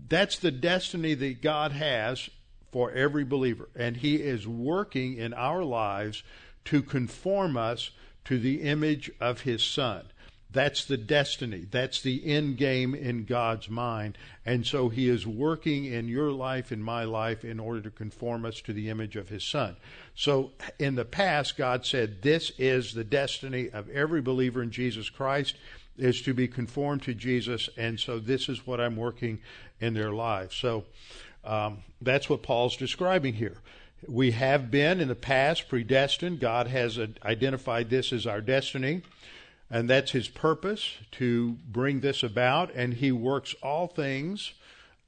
That's 0.10 0.38
the 0.38 0.52
destiny 0.52 1.14
that 1.14 1.42
God 1.42 1.72
has 1.72 2.30
for 2.72 2.92
every 2.92 3.24
believer. 3.24 3.70
And 3.76 3.98
He 3.98 4.16
is 4.16 4.48
working 4.48 5.16
in 5.16 5.34
our 5.34 5.64
lives 5.64 6.24
to 6.66 6.82
conform 6.82 7.56
us 7.56 7.92
to 8.26 8.40
the 8.40 8.62
image 8.62 9.12
of 9.20 9.42
His 9.42 9.64
Son. 9.64 10.06
That's 10.54 10.86
the 10.86 10.98
destiny. 10.98 11.66
That's 11.70 12.02
the 12.02 12.26
end 12.26 12.58
game 12.58 12.96
in 12.96 13.26
God's 13.26 13.70
mind. 13.70 14.18
And 14.46 14.66
so 14.66 14.90
He 14.90 15.10
is 15.10 15.28
working 15.28 15.86
in 15.86 16.08
your 16.08 16.32
life, 16.32 16.72
in 16.72 16.82
my 16.82 17.04
life, 17.04 17.44
in 17.44 17.60
order 17.60 17.82
to 17.82 17.90
conform 17.90 18.46
us 18.46 18.62
to 18.62 18.74
the 18.74 18.90
image 18.90 19.16
of 19.16 19.30
His 19.30 19.44
Son. 19.44 19.76
So 20.16 20.52
in 20.80 20.96
the 20.96 21.06
past, 21.06 21.58
God 21.58 21.86
said, 21.86 22.22
This 22.22 22.52
is 22.58 22.94
the 22.94 23.04
destiny 23.04 23.70
of 23.70 23.90
every 23.90 24.22
believer 24.22 24.64
in 24.64 24.72
Jesus 24.72 25.10
Christ 25.10 25.56
is 25.98 26.22
to 26.24 26.34
be 26.34 26.48
conformed 26.48 27.04
to 27.04 27.14
Jesus, 27.14 27.70
and 27.78 28.00
so 28.00 28.20
this 28.20 28.50
is 28.50 28.66
what 28.66 28.80
I'm 28.80 28.96
working 28.96 29.40
in 29.80 29.94
their 29.94 30.12
lives. 30.12 30.56
So 30.56 30.86
um, 31.44 31.80
that's 32.02 32.30
what 32.30 32.44
Paul's 32.44 32.78
describing 32.78 33.36
here. 33.36 33.58
We 34.08 34.32
have 34.32 34.70
been 34.70 35.00
in 35.00 35.08
the 35.08 35.16
past 35.16 35.70
predestined. 35.70 36.40
God 36.40 36.68
has 36.68 37.00
identified 37.24 37.90
this 37.90 38.12
as 38.12 38.28
our 38.28 38.42
destiny, 38.42 39.02
and 39.74 39.90
that's 39.90 40.12
His 40.12 40.28
purpose 40.28 40.98
to 41.14 41.58
bring 41.68 42.02
this 42.02 42.22
about. 42.22 42.72
And 42.76 42.94
He 42.94 43.12
works 43.12 43.56
all 43.64 43.88
things 43.88 44.54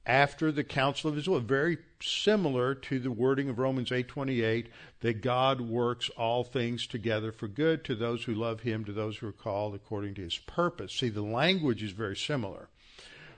after 0.04 0.50
the 0.50 0.64
counsel 0.64 1.08
of 1.08 1.16
His 1.16 1.28
will. 1.28 1.38
Very 1.38 1.78
similar 2.02 2.74
to 2.74 2.98
the 2.98 3.12
wording 3.12 3.48
of 3.48 3.60
Romans 3.60 3.90
8:28 3.90 4.66
that 5.00 5.22
God 5.22 5.60
works 5.60 6.10
all 6.10 6.42
things 6.42 6.86
together 6.86 7.30
for 7.30 7.46
good 7.46 7.84
to 7.84 7.94
those 7.94 8.24
who 8.24 8.34
love 8.34 8.60
him 8.60 8.84
to 8.84 8.92
those 8.92 9.18
who 9.18 9.28
are 9.28 9.32
called 9.32 9.74
according 9.74 10.14
to 10.14 10.22
his 10.22 10.36
purpose. 10.36 10.92
See 10.92 11.08
the 11.10 11.22
language 11.22 11.82
is 11.82 11.92
very 11.92 12.16
similar. 12.16 12.68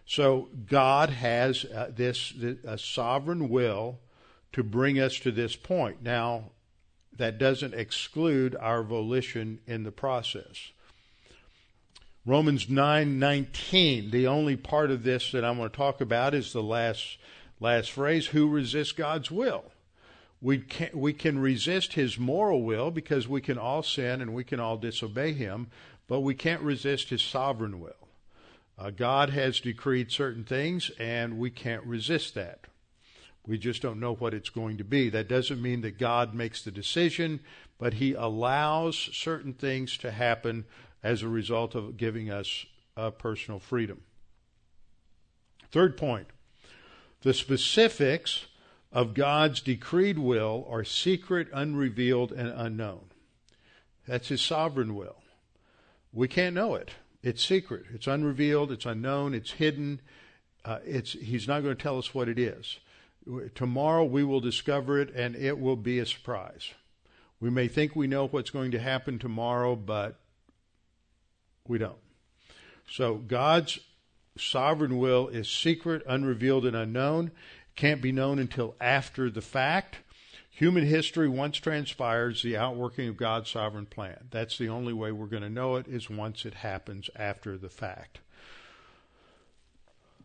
So 0.07 0.49
God 0.67 1.11
has 1.11 1.67
uh, 1.67 1.91
this, 1.95 2.33
this 2.35 2.57
a 2.65 2.79
sovereign 2.79 3.51
will 3.51 3.99
to 4.53 4.63
bring 4.63 4.99
us 4.99 5.19
to 5.19 5.31
this 5.31 5.57
point. 5.57 6.03
Now 6.03 6.53
that 7.17 7.39
doesn't 7.39 7.75
exclude 7.75 8.57
our 8.57 8.83
volition 8.83 9.61
in 9.67 9.83
the 9.83 9.93
process. 9.93 10.71
Romans 12.29 12.67
9:19, 12.67 14.11
the 14.11 14.27
only 14.27 14.55
part 14.55 14.91
of 14.91 15.03
this 15.03 15.33
that 15.33 15.47
I'm 15.47 15.57
going 15.57 15.71
to 15.71 15.75
talk 15.75 16.03
about 16.03 16.35
is 16.35 16.53
the 16.53 16.63
last 16.63 17.17
last 17.59 17.91
phrase, 17.91 18.27
who 18.27 18.51
resists 18.51 18.93
God's 18.93 19.31
will? 19.31 19.73
We 20.43 20.59
can, 20.59 20.91
we 20.93 21.15
can 21.15 21.39
resist 21.39 21.95
his 21.95 22.19
moral 22.19 22.63
will 22.65 22.91
because 22.91 23.27
we 23.27 23.41
can 23.41 23.57
all 23.57 23.83
sin 23.83 24.21
and 24.21 24.35
we 24.35 24.45
can 24.45 24.61
all 24.61 24.77
disobey 24.77 25.33
him, 25.33 25.69
but 26.07 26.21
we 26.21 26.35
can't 26.35 26.61
resist 26.61 27.09
his 27.09 27.23
sovereign 27.23 27.81
will. 27.81 28.09
Uh, 28.77 28.91
God 28.91 29.31
has 29.31 29.59
decreed 29.59 30.13
certain 30.13 30.45
things 30.45 30.91
and 30.99 31.39
we 31.39 31.49
can't 31.49 31.85
resist 31.85 32.35
that. 32.35 32.67
We 33.47 33.57
just 33.57 33.81
don't 33.81 34.01
know 34.01 34.15
what 34.15 34.35
it's 34.35 34.51
going 34.51 34.77
to 34.77 34.85
be. 34.85 35.09
That 35.09 35.29
doesn't 35.29 35.63
mean 35.63 35.81
that 35.81 35.99
God 35.99 36.35
makes 36.35 36.61
the 36.61 36.71
decision, 36.71 37.41
but 37.79 37.95
he 37.95 38.13
allows 38.13 39.09
certain 39.15 39.55
things 39.55 39.97
to 39.99 40.11
happen 40.11 40.67
as 41.03 41.23
a 41.23 41.29
result 41.29 41.75
of 41.75 41.97
giving 41.97 42.31
us 42.31 42.67
uh, 42.97 43.11
personal 43.11 43.61
freedom. 43.61 44.03
Third 45.71 45.97
point 45.97 46.29
the 47.23 47.35
specifics 47.35 48.47
of 48.93 49.15
God's 49.15 49.61
decreed 49.61 50.19
will 50.19 50.67
are 50.71 50.85
secret, 50.85 51.49
unrevealed, 51.53 52.33
and 52.33 52.49
unknown. 52.49 53.07
That's 54.07 54.29
His 54.29 54.41
sovereign 54.41 54.95
will. 54.95 55.17
We 56.13 56.29
can't 56.29 56.55
know 56.55 56.75
it. 56.75 56.93
It's 57.23 57.45
secret. 57.45 57.87
It's 57.93 58.07
unrevealed. 58.07 58.73
It's 58.73 58.87
unknown. 58.87 59.35
It's 59.35 59.53
hidden. 59.53 60.01
Uh, 60.65 60.79
it's, 60.85 61.13
he's 61.13 61.49
not 61.49 61.63
going 61.63 61.77
to 61.77 61.83
tell 61.83 61.99
us 61.99 62.15
what 62.15 62.29
it 62.29 62.39
is. 62.39 62.79
Tomorrow 63.55 64.05
we 64.05 64.25
will 64.25 64.41
discover 64.41 65.01
it, 65.01 65.11
and 65.15 65.37
it 65.37 65.59
will 65.59 65.77
be 65.77 65.99
a 65.99 66.07
surprise. 66.07 66.73
We 67.41 67.51
may 67.51 67.69
think 67.69 67.95
we 67.95 68.07
know 68.07 68.27
what's 68.27 68.51
going 68.51 68.71
to 68.71 68.79
happen 68.79 69.19
tomorrow, 69.19 69.77
but 69.77 70.19
we 71.69 71.79
don't. 71.79 71.99
So 72.91 73.17
God's 73.17 73.79
sovereign 74.37 74.99
will 74.99 75.29
is 75.29 75.49
secret, 75.49 76.03
unrevealed, 76.07 76.65
and 76.65 76.77
unknown. 76.77 77.31
Can't 77.77 78.01
be 78.01 78.13
known 78.13 78.39
until 78.39 78.75
after 78.81 79.31
the 79.31 79.43
fact. 79.43 79.99
Human 80.51 80.85
history 80.85 81.29
once 81.29 81.59
transpires 81.59 82.43
the 82.43 82.57
outworking 82.57 83.09
of 83.09 83.17
God's 83.17 83.51
sovereign 83.51 83.87
plan. 83.87 84.27
That's 84.31 84.59
the 84.59 84.69
only 84.69 84.93
way 84.93 85.13
we're 85.13 85.27
going 85.27 85.45
to 85.45 85.49
know 85.49 85.77
it 85.77 85.87
is 85.87 86.11
once 86.11 86.45
it 86.45 86.55
happens 86.55 87.09
after 87.15 87.57
the 87.57 87.69
fact. 87.69 88.19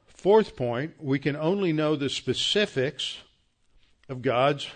Fourth 0.07 0.55
point, 0.55 0.95
we 0.99 1.19
can 1.19 1.35
only 1.35 1.73
know 1.73 1.95
the 1.95 2.09
specifics 2.09 3.17
of 4.09 4.21
God's 4.21 4.67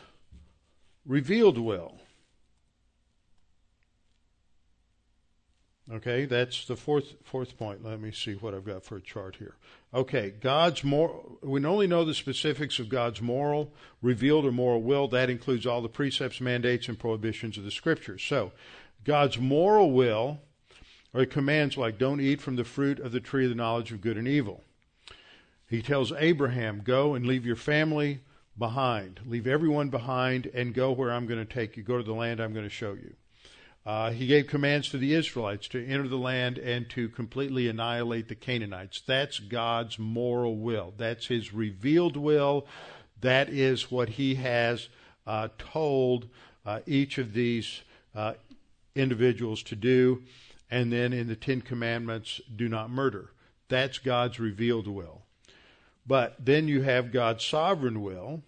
revealed 1.05 1.57
will. 1.57 2.01
Okay, 5.89 6.25
that's 6.25 6.65
the 6.65 6.75
fourth 6.75 7.13
fourth 7.23 7.57
point. 7.57 7.81
Let 7.81 8.01
me 8.01 8.11
see 8.11 8.33
what 8.33 8.53
I've 8.53 8.65
got 8.65 8.83
for 8.83 8.97
a 8.97 9.01
chart 9.01 9.37
here. 9.37 9.55
Okay, 9.93 10.31
God's 10.31 10.83
moral. 10.83 11.39
We 11.41 11.63
only 11.63 11.87
know 11.87 12.03
the 12.03 12.13
specifics 12.13 12.77
of 12.77 12.89
God's 12.89 13.21
moral, 13.21 13.71
revealed 14.01 14.45
or 14.45 14.51
moral 14.51 14.81
will. 14.81 15.07
That 15.07 15.29
includes 15.29 15.65
all 15.65 15.81
the 15.81 15.87
precepts, 15.87 16.41
mandates, 16.41 16.89
and 16.89 16.99
prohibitions 16.99 17.57
of 17.57 17.63
the 17.63 17.71
Scriptures. 17.71 18.21
So, 18.21 18.51
God's 19.05 19.37
moral 19.37 19.91
will 19.91 20.39
are 21.13 21.25
commands 21.25 21.77
like 21.77 21.97
"Don't 21.97 22.19
eat 22.19 22.41
from 22.41 22.57
the 22.57 22.65
fruit 22.65 22.99
of 22.99 23.13
the 23.13 23.21
tree 23.21 23.45
of 23.45 23.49
the 23.49 23.55
knowledge 23.55 23.93
of 23.93 24.01
good 24.01 24.17
and 24.17 24.27
evil." 24.27 24.65
He 25.69 25.81
tells 25.81 26.11
Abraham, 26.11 26.81
"Go 26.83 27.13
and 27.13 27.25
leave 27.25 27.45
your 27.45 27.55
family 27.55 28.19
behind, 28.57 29.21
leave 29.25 29.47
everyone 29.47 29.87
behind, 29.87 30.47
and 30.47 30.73
go 30.73 30.91
where 30.91 31.13
I'm 31.13 31.27
going 31.27 31.39
to 31.39 31.53
take 31.53 31.77
you. 31.77 31.83
Go 31.83 31.97
to 31.97 32.03
the 32.03 32.13
land 32.13 32.41
I'm 32.41 32.53
going 32.53 32.65
to 32.65 32.69
show 32.69 32.91
you." 32.91 33.15
Uh, 33.87 34.11
he 34.11 34.27
gave 34.27 34.47
commands 34.47 34.89
to 34.89 34.97
the 34.97 35.13
Israelites 35.13 35.69
to 35.69 35.87
enter 35.87 36.09
the 36.09 36.17
land 36.17 36.57
and 36.57 36.89
to 36.89 37.07
completely 37.07 37.69
annihilate 37.69 38.27
the 38.27 38.35
Canaanites. 38.35 39.01
That's 39.07 39.39
God's 39.39 39.97
moral 39.97 40.57
will. 40.57 40.93
That's 40.97 41.27
his 41.27 41.53
revealed 41.53 42.17
will. 42.17 42.67
That 43.21 43.47
is 43.47 43.89
what 43.89 44.09
he 44.09 44.35
has 44.35 44.89
uh, 45.25 45.47
told 45.57 46.27
uh, 46.65 46.81
each 46.85 47.17
of 47.17 47.31
these 47.31 47.79
uh, 48.13 48.33
individuals 48.93 49.63
to 49.63 49.77
do. 49.77 50.23
And 50.69 50.91
then 50.91 51.13
in 51.13 51.29
the 51.29 51.37
Ten 51.37 51.61
Commandments, 51.61 52.41
do 52.53 52.67
not 52.67 52.89
murder. 52.89 53.31
That's 53.69 53.99
God's 53.99 54.37
revealed 54.37 54.89
will. 54.89 55.21
But 56.05 56.35
then 56.43 56.67
you 56.67 56.81
have 56.81 57.13
God's 57.13 57.45
sovereign 57.45 58.01
will, 58.01 58.43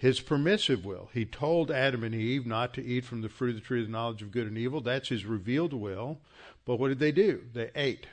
his 0.00 0.18
permissive 0.18 0.82
will. 0.82 1.10
He 1.12 1.26
told 1.26 1.70
Adam 1.70 2.02
and 2.04 2.14
Eve 2.14 2.46
not 2.46 2.72
to 2.72 2.82
eat 2.82 3.04
from 3.04 3.20
the 3.20 3.28
fruit 3.28 3.50
of 3.50 3.56
the 3.56 3.60
tree 3.60 3.80
of 3.80 3.86
the 3.86 3.92
knowledge 3.92 4.22
of 4.22 4.30
good 4.30 4.46
and 4.46 4.56
evil. 4.56 4.80
That's 4.80 5.10
his 5.10 5.26
revealed 5.26 5.74
will. 5.74 6.20
But 6.64 6.76
what 6.76 6.88
did 6.88 7.00
they 7.00 7.12
do? 7.12 7.42
They 7.52 7.70
ate. 7.74 8.06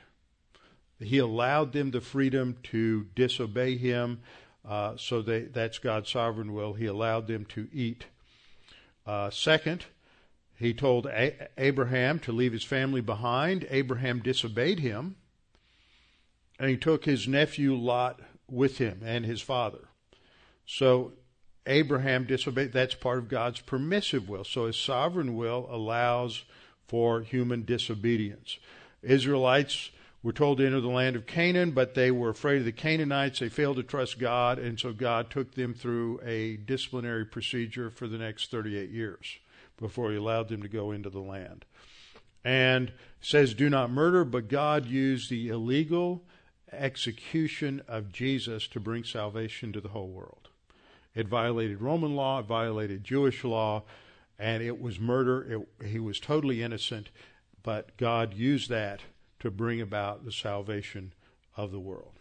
He 1.00 1.18
allowed 1.18 1.72
them 1.72 1.92
the 1.92 2.02
freedom 2.02 2.58
to 2.64 3.06
disobey 3.16 3.78
him. 3.78 4.20
Uh, 4.68 4.98
so 4.98 5.22
they, 5.22 5.44
that's 5.44 5.80
God's 5.80 6.12
sovereign 6.12 6.54
will. 6.54 6.74
He 6.74 6.88
allowed 6.88 7.28
them 7.28 7.46
to 7.46 7.70
eat. 7.72 8.08
Uh, 9.06 9.30
second, 9.30 9.86
he 10.58 10.74
told 10.74 11.06
A- 11.06 11.48
Abraham 11.58 12.20
to 12.20 12.34
leave 12.34 12.52
his 12.52 12.66
family 12.66 13.00
behind. 13.00 13.66
Abraham 13.70 14.20
disobeyed 14.20 14.80
him. 14.80 15.16
And 16.60 16.70
he 16.70 16.76
took 16.76 17.06
his 17.06 17.30
nephew 17.30 17.76
Lot 17.76 18.20
with 18.52 18.78
him 18.78 19.00
and 19.06 19.26
his 19.26 19.42
father. 19.42 19.88
So 20.66 21.14
Abraham 21.68 22.26
disobeyed. 22.26 22.74
That's 22.74 22.96
part 22.96 23.20
of 23.20 23.30
God's 23.30 23.60
permissive 23.60 24.28
will. 24.28 24.44
So 24.44 24.66
his 24.66 24.78
sovereign 24.78 25.36
will 25.36 25.68
allows 25.70 26.44
for 26.88 27.22
human 27.22 27.66
disobedience. 27.66 28.58
Israelites 29.04 29.92
were 30.24 30.34
told 30.34 30.58
to 30.58 30.66
enter 30.66 30.82
the 30.82 30.88
land 30.88 31.16
of 31.16 31.28
Canaan, 31.28 31.72
but 31.72 31.94
they 31.94 32.12
were 32.12 32.30
afraid 32.30 32.60
of 32.60 32.66
the 32.66 32.72
Canaanites. 32.72 33.40
They 33.40 33.50
failed 33.50 33.78
to 33.78 33.84
trust 33.84 34.20
God, 34.20 34.58
and 34.58 34.80
so 34.80 34.92
God 34.92 35.30
took 35.30 35.54
them 35.54 35.74
through 35.74 36.20
a 36.24 36.58
disciplinary 36.58 37.26
procedure 37.26 37.90
for 37.90 38.08
the 38.08 38.18
next 38.18 38.50
38 38.50 38.90
years 38.90 39.38
before 39.78 40.12
he 40.12 40.18
allowed 40.18 40.50
them 40.50 40.62
to 40.64 40.68
go 40.68 40.92
into 40.92 41.10
the 41.10 41.20
land. 41.20 41.66
And 42.44 42.92
says, 43.22 43.54
Do 43.54 43.70
not 43.70 43.92
murder, 43.92 44.26
but 44.26 44.48
God 44.48 44.86
used 44.86 45.30
the 45.30 45.50
illegal 45.50 46.24
execution 46.72 47.82
of 47.88 48.12
Jesus 48.12 48.68
to 48.70 48.80
bring 48.80 49.04
salvation 49.04 49.72
to 49.74 49.82
the 49.82 49.90
whole 49.90 50.10
world. 50.10 50.47
It 51.18 51.28
violated 51.28 51.82
Roman 51.82 52.16
law, 52.16 52.40
it 52.40 52.46
violated 52.46 53.04
Jewish 53.04 53.44
law, 53.44 53.84
and 54.38 54.62
it 54.62 54.80
was 54.80 55.00
murder. 55.00 55.68
It, 55.82 55.88
he 55.88 56.00
was 56.00 56.20
totally 56.20 56.62
innocent, 56.62 57.10
but 57.64 57.98
God 57.98 58.36
used 58.36 58.70
that 58.70 59.02
to 59.40 59.50
bring 59.50 59.82
about 59.82 60.26
the 60.26 60.32
salvation 60.32 61.14
of 61.56 61.72
the 61.72 61.80
world. 61.80 62.14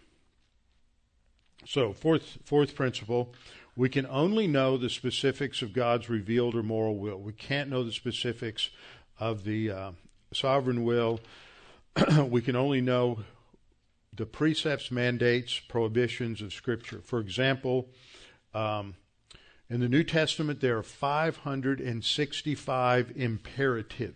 So, 1.66 1.92
fourth, 1.92 2.38
fourth 2.44 2.74
principle 2.74 3.34
we 3.76 3.90
can 3.90 4.06
only 4.06 4.46
know 4.46 4.78
the 4.78 4.88
specifics 4.88 5.60
of 5.60 5.74
God's 5.74 6.08
revealed 6.08 6.54
or 6.54 6.62
moral 6.62 6.96
will. 6.96 7.18
We 7.18 7.34
can't 7.34 7.68
know 7.68 7.84
the 7.84 7.92
specifics 7.92 8.70
of 9.20 9.44
the, 9.44 9.70
uh, 9.70 9.90
sovereign 10.32 10.84
will, 10.84 11.20
we 12.30 12.40
can 12.40 12.56
only 12.56 12.80
know 12.80 13.18
the 14.14 14.24
precepts, 14.24 14.90
mandates, 14.90 15.58
prohibitions 15.58 16.40
of 16.40 16.54
Scripture. 16.54 17.02
For 17.04 17.20
example, 17.20 17.90
um, 18.56 18.94
in 19.68 19.80
the 19.80 19.88
New 19.88 20.04
Testament, 20.04 20.60
there 20.60 20.78
are 20.78 20.82
565 20.82 23.12
imperative. 23.16 24.14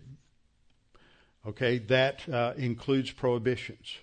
Okay, 1.45 1.77
that 1.77 2.27
uh, 2.29 2.53
includes 2.57 3.11
prohibitions, 3.11 3.97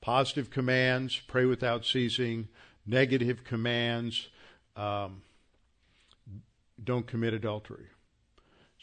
positive 0.00 0.50
commands, 0.50 1.20
pray 1.26 1.44
without 1.44 1.84
ceasing, 1.84 2.48
negative 2.86 3.44
commands, 3.44 4.28
um, 4.76 5.20
don't 6.82 7.06
commit 7.06 7.34
adultery. 7.34 7.88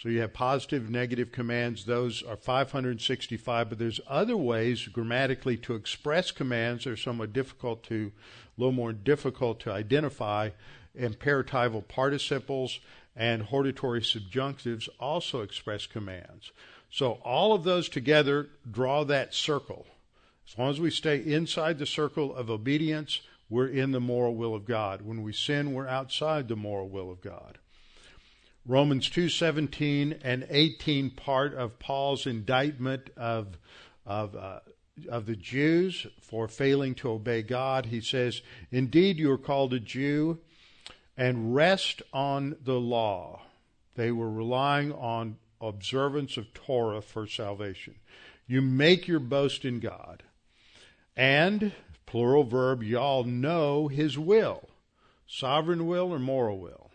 So 0.02 0.08
you 0.08 0.22
have 0.22 0.34
positive, 0.34 0.90
negative 0.90 1.34
commands. 1.34 1.84
Those 1.84 2.24
are 2.24 2.38
565, 2.38 3.70
but 3.70 3.78
there's 3.78 4.00
other 4.08 4.38
ways 4.38 4.88
grammatically 4.88 5.58
to 5.58 5.76
express 5.76 6.32
commands 6.32 6.86
They're 6.86 6.96
somewhat 6.96 7.34
difficult 7.34 7.84
to, 7.84 8.14
a 8.58 8.62
little 8.62 8.72
more 8.72 8.94
difficult 8.94 9.60
to 9.62 9.74
identify. 9.74 10.52
Imperatival 10.98 11.88
participles 11.88 12.80
and 13.16 13.44
hortatory 13.44 14.02
subjunctives 14.02 14.88
also 15.00 15.42
express 15.42 15.86
commands. 15.86 16.52
So 16.92 17.14
all 17.24 17.54
of 17.54 17.64
those 17.64 17.90
together 17.90 18.50
draw 18.70 19.04
that 19.06 19.34
circle. 19.34 19.86
As 20.48 20.58
long 20.58 20.72
as 20.72 20.80
we 20.80 20.90
stay 20.90 21.18
inside 21.18 21.78
the 21.78 21.86
circle 21.86 22.36
of 22.36 22.50
obedience, 22.50 23.22
we're 23.50 23.68
in 23.68 23.92
the 23.92 24.00
moral 24.00 24.36
will 24.36 24.56
of 24.56 24.66
God. 24.66 25.02
When 25.02 25.22
we 25.22 25.34
sin, 25.34 25.74
we're 25.74 25.88
outside 25.88 26.48
the 26.48 26.56
moral 26.56 26.90
will 26.90 27.12
of 27.12 27.22
God. 27.22 27.60
Romans 28.66 29.10
2:17 29.10 30.20
and 30.24 30.46
18 30.50 31.12
part 31.12 31.54
of 31.54 31.80
Paul's 31.80 32.26
indictment 32.26 33.10
of 33.16 33.58
of 34.06 34.36
uh, 34.36 34.60
of 35.08 35.26
the 35.26 35.36
Jews 35.36 36.08
for 36.22 36.48
failing 36.48 36.94
to 36.96 37.10
obey 37.10 37.42
God. 37.42 37.88
He 37.88 38.02
says, 38.02 38.42
"Indeed 38.72 39.18
you 39.18 39.32
are 39.32 39.38
called 39.38 39.74
a 39.74 39.80
Jew 39.80 40.40
and 41.20 41.54
rest 41.54 42.02
on 42.14 42.58
the 42.64 42.80
law." 42.80 43.44
They 43.96 44.12
were 44.12 44.32
relying 44.32 44.92
on 44.94 45.38
observance 45.62 46.38
of 46.38 46.54
Torah 46.54 47.02
for 47.02 47.28
salvation. 47.28 47.96
You 48.48 48.62
make 48.62 49.08
your 49.08 49.20
boast 49.20 49.66
in 49.66 49.80
God. 49.80 50.24
And 51.16 51.74
plural 52.06 52.44
verb, 52.44 52.82
y'all 52.82 53.24
know 53.24 53.88
his 53.88 54.18
will. 54.18 54.70
Sovereign 55.28 55.86
will 55.86 56.12
or 56.12 56.18
moral 56.18 56.60
will? 56.60 56.90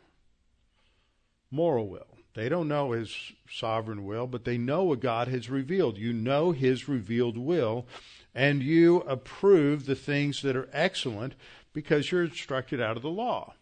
moral 1.54 1.88
will. 1.88 2.18
They 2.34 2.48
don't 2.48 2.68
know 2.68 2.90
his 2.90 3.32
sovereign 3.48 4.04
will, 4.04 4.26
but 4.26 4.44
they 4.44 4.58
know 4.58 4.82
what 4.82 5.00
God 5.00 5.28
has 5.28 5.48
revealed. 5.48 5.96
You 5.96 6.12
know 6.12 6.50
his 6.50 6.88
revealed 6.88 7.38
will, 7.38 7.86
and 8.34 8.62
you 8.62 8.98
approve 9.02 9.86
the 9.86 9.94
things 9.94 10.42
that 10.42 10.56
are 10.56 10.68
excellent 10.72 11.34
because 11.72 12.10
you're 12.10 12.24
instructed 12.24 12.80
out 12.80 12.96
of 12.96 13.02
the 13.04 13.08
law. 13.08 13.54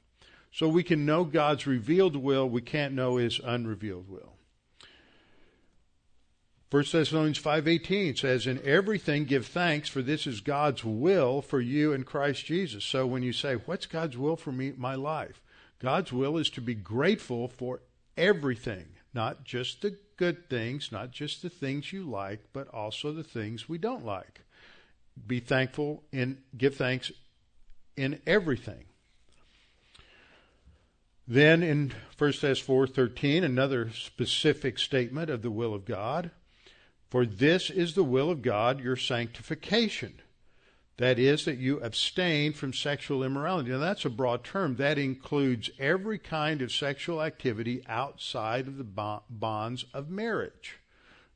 So 0.52 0.68
we 0.68 0.82
can 0.82 1.06
know 1.06 1.24
God's 1.24 1.66
revealed 1.66 2.14
will, 2.14 2.48
we 2.48 2.60
can't 2.60 2.94
know 2.94 3.16
his 3.16 3.40
unrevealed 3.42 4.08
will. 4.08 4.34
1 6.70 6.84
Thessalonians 6.90 7.38
5:18 7.38 8.16
says 8.16 8.46
in 8.46 8.58
everything 8.64 9.24
give 9.24 9.46
thanks 9.46 9.90
for 9.90 10.00
this 10.00 10.26
is 10.26 10.40
God's 10.40 10.82
will 10.82 11.42
for 11.42 11.60
you 11.60 11.92
in 11.92 12.02
Christ 12.02 12.46
Jesus. 12.46 12.82
So 12.82 13.06
when 13.06 13.22
you 13.22 13.32
say 13.32 13.56
what's 13.56 13.84
God's 13.84 14.16
will 14.16 14.36
for 14.36 14.52
me 14.52 14.72
my 14.76 14.94
life? 14.94 15.42
God's 15.80 16.12
will 16.12 16.38
is 16.38 16.48
to 16.50 16.62
be 16.62 16.74
grateful 16.74 17.48
for 17.48 17.80
everything, 18.16 18.86
not 19.12 19.44
just 19.44 19.82
the 19.82 19.98
good 20.16 20.48
things, 20.48 20.90
not 20.90 21.10
just 21.10 21.42
the 21.42 21.50
things 21.50 21.92
you 21.92 22.04
like, 22.04 22.40
but 22.52 22.68
also 22.68 23.12
the 23.12 23.24
things 23.24 23.68
we 23.68 23.76
don't 23.76 24.04
like. 24.04 24.40
Be 25.26 25.40
thankful 25.40 26.04
and 26.12 26.40
give 26.56 26.76
thanks 26.76 27.12
in 27.96 28.20
everything. 28.26 28.84
Then 31.32 31.62
in 31.62 31.94
1 32.18 32.32
Thess 32.34 32.60
4:13 32.60 33.42
another 33.42 33.90
specific 33.90 34.78
statement 34.78 35.30
of 35.30 35.40
the 35.40 35.50
will 35.50 35.72
of 35.72 35.86
God, 35.86 36.30
for 37.08 37.24
this 37.24 37.70
is 37.70 37.94
the 37.94 38.04
will 38.04 38.28
of 38.28 38.42
God 38.42 38.80
your 38.80 38.96
sanctification 38.96 40.20
that 40.98 41.18
is, 41.18 41.46
that 41.46 41.56
you 41.56 41.80
abstain 41.80 42.52
from 42.52 42.74
sexual 42.74 43.24
immorality. 43.24 43.70
Now, 43.70 43.78
that's 43.78 44.04
a 44.04 44.10
broad 44.10 44.44
term. 44.44 44.76
That 44.76 44.98
includes 44.98 45.70
every 45.78 46.18
kind 46.18 46.60
of 46.60 46.70
sexual 46.70 47.22
activity 47.22 47.82
outside 47.88 48.68
of 48.68 48.76
the 48.76 49.20
bonds 49.30 49.86
of 49.94 50.10
marriage 50.10 50.80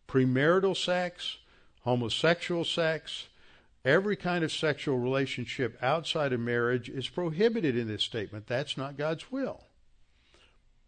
premarital 0.07 0.77
sex, 0.77 1.39
homosexual 1.85 2.67
sex, 2.67 3.29
every 3.83 4.15
kind 4.15 4.45
of 4.45 4.53
sexual 4.53 4.99
relationship 4.99 5.79
outside 5.83 6.35
of 6.35 6.41
marriage 6.41 6.91
is 6.91 7.09
prohibited 7.09 7.79
in 7.79 7.89
this 7.89 8.03
statement. 8.03 8.47
That's 8.47 8.77
not 8.77 8.99
God's 8.99 9.33
will. 9.33 9.66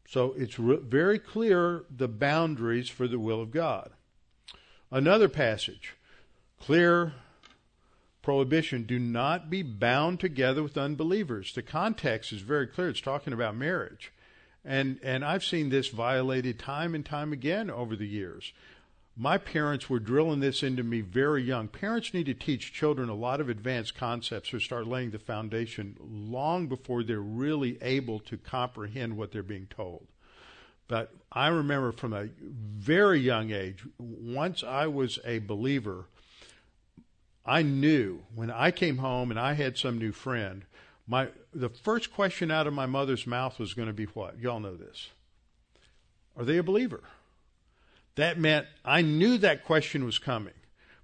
So 0.09 0.35
it's 0.39 0.59
re- 0.59 0.79
very 0.81 1.19
clear 1.19 1.85
the 1.95 2.09
boundaries 2.09 2.89
for 2.89 3.07
the 3.07 3.19
will 3.19 3.43
of 3.43 3.51
God. 3.51 3.91
Another 4.91 5.29
passage, 5.29 5.97
clear 6.59 7.13
prohibition 8.23 8.85
do 8.85 8.99
not 8.99 9.51
be 9.51 9.63
bound 9.63 10.19
together 10.19 10.63
with 10.63 10.79
unbelievers. 10.79 11.53
The 11.53 11.63
context 11.63 12.33
is 12.33 12.41
very 12.41 12.67
clear. 12.67 12.89
It's 12.89 13.03
talking 13.03 13.35
about 13.35 13.55
marriage. 13.55 14.11
And 14.65 14.99
and 15.03 15.25
I've 15.25 15.45
seen 15.45 15.69
this 15.69 15.89
violated 15.89 16.59
time 16.59 16.95
and 16.95 17.05
time 17.05 17.35
again 17.35 17.71
over 17.71 17.95
the 17.95 18.09
years. 18.09 18.55
My 19.21 19.37
parents 19.37 19.91
were 19.91 19.99
drilling 19.99 20.39
this 20.39 20.63
into 20.63 20.85
me 20.85 21.01
very 21.01 21.43
young. 21.43 21.67
Parents 21.67 22.15
need 22.15 22.27
to 22.27 22.35
teach 22.35 22.73
children 22.73 23.09
a 23.09 23.15
lot 23.15 23.41
of 23.41 23.49
advanced 23.49 23.97
concepts 23.97 24.55
or 24.55 24.61
start 24.61 24.87
laying 24.87 25.11
the 25.11 25.19
foundation 25.19 25.97
long 26.01 26.69
before 26.69 27.03
they're 27.03 27.21
really 27.21 27.79
able 27.83 28.21
to 28.21 28.37
comprehend 28.37 29.17
what 29.17 29.33
they're 29.33 29.43
being 29.43 29.67
told. 29.67 30.07
But 30.87 31.13
I 31.33 31.49
remember 31.49 31.91
from 31.91 32.13
a 32.13 32.29
very 32.41 33.19
young 33.19 33.51
age, 33.51 33.85
once 33.99 34.63
I 34.63 34.87
was 34.87 35.19
a 35.25 35.41
believer, 35.41 36.05
I 37.45 37.63
knew 37.63 38.23
when 38.37 38.53
I 38.53 38.71
came 38.71 38.99
home 38.99 39.33
and 39.33 39.41
I 39.41 39.55
had 39.55 39.77
some 39.77 39.99
new 39.99 40.13
friend, 40.13 40.65
my 41.09 41.31
the 41.53 41.71
first 41.71 42.13
question 42.13 42.53
out 42.53 42.69
of 42.69 42.73
my 42.73 42.87
mother's 42.87 43.27
mouth 43.27 43.59
was 43.59 43.75
going 43.75 43.89
to 43.89 43.95
be 43.95 44.05
what? 44.05 44.39
Y'all 44.39 44.61
know 44.61 44.77
this. 44.77 45.09
Are 46.37 46.45
they 46.45 46.59
a 46.59 46.63
believer? 46.63 47.03
That 48.19 48.37
meant 48.37 48.67
I 48.85 49.01
knew 49.01 49.39
that 49.39 49.65
question 49.65 50.05
was 50.05 50.19
coming. 50.19 50.55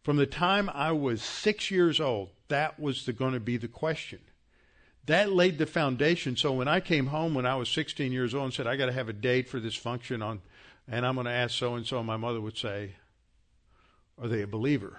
From 0.03 0.17
the 0.17 0.27
time 0.27 0.69
I 0.75 0.91
was 0.91 1.23
six 1.23 1.71
years 1.71 2.01
old, 2.01 2.31
that 2.49 2.81
was 2.81 3.09
going 3.09 3.35
to 3.35 3.41
be 3.41 3.57
the 3.57 3.69
question. 3.69 4.19
That 5.07 5.31
laid 5.31 5.59
the 5.59 5.67
foundation. 5.67 6.37
So 6.37 6.53
when 6.53 6.67
I 6.67 6.81
came 6.81 7.07
home 7.07 7.33
when 7.33 7.47
I 7.47 7.55
was 7.55 7.69
16 7.69 8.11
years 8.11 8.35
old 8.35 8.47
and 8.47 8.53
said, 8.53 8.67
I 8.67 8.75
got 8.75 8.87
to 8.87 8.93
have 8.93 9.09
a 9.09 9.12
date 9.12 9.49
for 9.49 9.61
this 9.61 9.77
function 9.77 10.23
on, 10.23 10.43
and 10.89 11.07
I'm 11.07 11.15
going 11.15 11.27
to 11.27 11.31
ask 11.31 11.55
so 11.55 11.77
and 11.77 11.87
so, 11.87 12.03
my 12.03 12.17
mother 12.17 12.41
would 12.41 12.59
say, 12.59 12.97
Are 14.21 14.27
they 14.27 14.43
a 14.43 14.49
believer? 14.49 14.99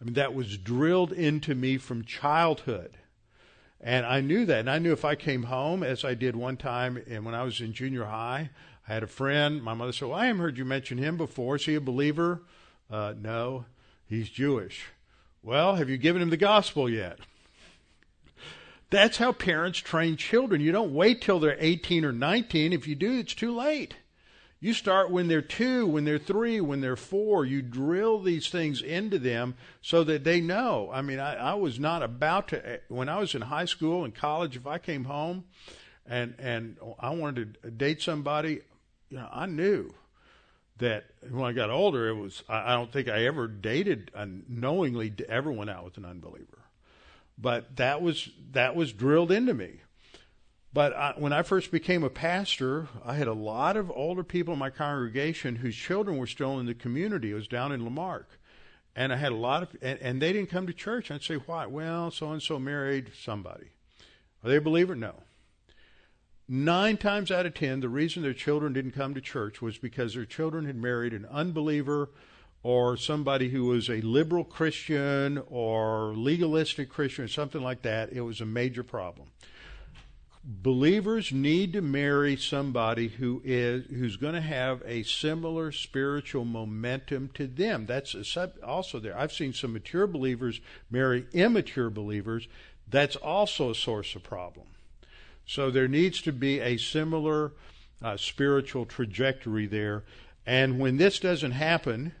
I 0.00 0.04
mean, 0.04 0.14
that 0.14 0.34
was 0.34 0.58
drilled 0.58 1.12
into 1.12 1.54
me 1.54 1.78
from 1.78 2.04
childhood. 2.04 2.98
And 3.80 4.04
I 4.04 4.20
knew 4.20 4.44
that. 4.46 4.58
And 4.58 4.70
I 4.70 4.80
knew 4.80 4.92
if 4.92 5.04
I 5.04 5.14
came 5.14 5.44
home, 5.44 5.84
as 5.84 6.04
I 6.04 6.14
did 6.14 6.34
one 6.34 6.56
time, 6.56 7.00
and 7.08 7.24
when 7.24 7.36
I 7.36 7.44
was 7.44 7.60
in 7.60 7.72
junior 7.72 8.06
high, 8.06 8.50
I 8.88 8.94
had 8.94 9.02
a 9.02 9.08
friend. 9.08 9.62
My 9.62 9.74
mother 9.74 9.92
said, 9.92 10.08
Well, 10.08 10.18
I 10.18 10.26
haven't 10.26 10.42
heard 10.42 10.58
you 10.58 10.64
mention 10.64 10.98
him 10.98 11.16
before. 11.16 11.56
Is 11.56 11.64
he 11.64 11.74
a 11.74 11.80
believer? 11.80 12.42
Uh, 12.90 13.14
no, 13.18 13.64
he's 14.06 14.28
Jewish. 14.28 14.86
Well, 15.42 15.76
have 15.76 15.88
you 15.88 15.96
given 15.96 16.22
him 16.22 16.30
the 16.30 16.36
gospel 16.36 16.88
yet? 16.88 17.18
That's 18.90 19.16
how 19.16 19.32
parents 19.32 19.78
train 19.78 20.16
children. 20.16 20.60
You 20.60 20.70
don't 20.70 20.94
wait 20.94 21.22
till 21.22 21.40
they're 21.40 21.56
18 21.58 22.04
or 22.04 22.12
19. 22.12 22.72
If 22.72 22.86
you 22.86 22.94
do, 22.94 23.18
it's 23.18 23.34
too 23.34 23.56
late. 23.56 23.94
You 24.60 24.74
start 24.74 25.10
when 25.10 25.26
they're 25.26 25.42
two, 25.42 25.86
when 25.86 26.04
they're 26.04 26.18
three, 26.18 26.60
when 26.60 26.82
they're 26.82 26.94
four. 26.94 27.44
You 27.44 27.62
drill 27.62 28.20
these 28.20 28.48
things 28.48 28.80
into 28.80 29.18
them 29.18 29.56
so 29.80 30.04
that 30.04 30.22
they 30.22 30.40
know. 30.40 30.90
I 30.92 31.02
mean, 31.02 31.18
I, 31.18 31.34
I 31.34 31.54
was 31.54 31.80
not 31.80 32.02
about 32.02 32.48
to, 32.48 32.80
when 32.88 33.08
I 33.08 33.18
was 33.18 33.34
in 33.34 33.42
high 33.42 33.64
school 33.64 34.04
and 34.04 34.14
college, 34.14 34.56
if 34.56 34.66
I 34.66 34.78
came 34.78 35.04
home 35.04 35.44
and, 36.06 36.34
and 36.38 36.76
I 37.00 37.10
wanted 37.10 37.58
to 37.62 37.70
date 37.70 38.02
somebody, 38.02 38.60
you 39.12 39.18
know, 39.18 39.28
I 39.30 39.44
knew 39.44 39.92
that 40.78 41.04
when 41.30 41.44
I 41.44 41.52
got 41.52 41.68
older, 41.68 42.08
it 42.08 42.14
was, 42.14 42.42
I, 42.48 42.72
I 42.72 42.76
don't 42.76 42.90
think 42.90 43.08
I 43.08 43.26
ever 43.26 43.46
dated, 43.46 44.10
knowingly 44.48 45.12
ever 45.28 45.52
went 45.52 45.68
out 45.68 45.84
with 45.84 45.98
an 45.98 46.06
unbeliever. 46.06 46.64
But 47.36 47.76
that 47.76 48.00
was, 48.00 48.30
that 48.52 48.74
was 48.74 48.90
drilled 48.94 49.30
into 49.30 49.52
me. 49.52 49.80
But 50.72 50.94
I, 50.94 51.12
when 51.18 51.34
I 51.34 51.42
first 51.42 51.70
became 51.70 52.02
a 52.02 52.08
pastor, 52.08 52.88
I 53.04 53.16
had 53.16 53.28
a 53.28 53.34
lot 53.34 53.76
of 53.76 53.90
older 53.90 54.24
people 54.24 54.54
in 54.54 54.58
my 54.58 54.70
congregation 54.70 55.56
whose 55.56 55.76
children 55.76 56.16
were 56.16 56.26
still 56.26 56.58
in 56.58 56.64
the 56.64 56.74
community. 56.74 57.32
It 57.32 57.34
was 57.34 57.48
down 57.48 57.72
in 57.72 57.84
La 57.84 57.90
Marque. 57.90 58.38
And 58.96 59.12
I 59.12 59.16
had 59.16 59.32
a 59.32 59.36
lot 59.36 59.62
of, 59.62 59.76
and, 59.82 59.98
and 60.00 60.22
they 60.22 60.32
didn't 60.32 60.48
come 60.48 60.66
to 60.66 60.72
church. 60.72 61.10
I'd 61.10 61.22
say, 61.22 61.34
why? 61.34 61.66
Well, 61.66 62.10
so 62.10 62.32
and 62.32 62.42
so 62.42 62.58
married 62.58 63.10
somebody. 63.22 63.66
Are 64.42 64.48
they 64.48 64.56
a 64.56 64.62
believer? 64.62 64.94
No. 64.94 65.16
Nine 66.48 66.96
times 66.96 67.30
out 67.30 67.46
of 67.46 67.54
ten, 67.54 67.80
the 67.80 67.88
reason 67.88 68.22
their 68.22 68.34
children 68.34 68.72
didn't 68.72 68.92
come 68.92 69.14
to 69.14 69.20
church 69.20 69.62
was 69.62 69.78
because 69.78 70.14
their 70.14 70.24
children 70.24 70.66
had 70.66 70.76
married 70.76 71.12
an 71.12 71.26
unbeliever 71.30 72.10
or 72.62 72.96
somebody 72.96 73.48
who 73.48 73.64
was 73.64 73.88
a 73.88 74.00
liberal 74.02 74.44
Christian 74.44 75.42
or 75.48 76.14
legalistic 76.14 76.88
Christian 76.88 77.24
or 77.24 77.28
something 77.28 77.62
like 77.62 77.82
that, 77.82 78.12
it 78.12 78.20
was 78.20 78.40
a 78.40 78.46
major 78.46 78.82
problem. 78.82 79.28
Believers 80.44 81.32
need 81.32 81.72
to 81.72 81.80
marry 81.80 82.36
somebody 82.36 83.06
who 83.06 83.40
is 83.44 83.86
who's 83.86 84.16
going 84.16 84.34
to 84.34 84.40
have 84.40 84.82
a 84.84 85.04
similar 85.04 85.70
spiritual 85.70 86.44
momentum 86.44 87.30
to 87.34 87.46
them. 87.46 87.86
That's 87.86 88.16
also 88.64 88.98
there. 88.98 89.16
I've 89.16 89.32
seen 89.32 89.52
some 89.52 89.72
mature 89.72 90.08
believers 90.08 90.60
marry 90.90 91.26
immature 91.32 91.90
believers. 91.90 92.48
That's 92.88 93.14
also 93.14 93.70
a 93.70 93.74
source 93.74 94.16
of 94.16 94.24
problem. 94.24 94.66
So 95.46 95.70
there 95.70 95.88
needs 95.88 96.20
to 96.22 96.32
be 96.32 96.60
a 96.60 96.76
similar 96.76 97.52
uh, 98.02 98.16
spiritual 98.16 98.86
trajectory 98.86 99.66
there. 99.66 100.04
And 100.46 100.78
when 100.78 100.96
this 100.96 101.18
doesn't 101.18 101.52
happen, 101.52 102.12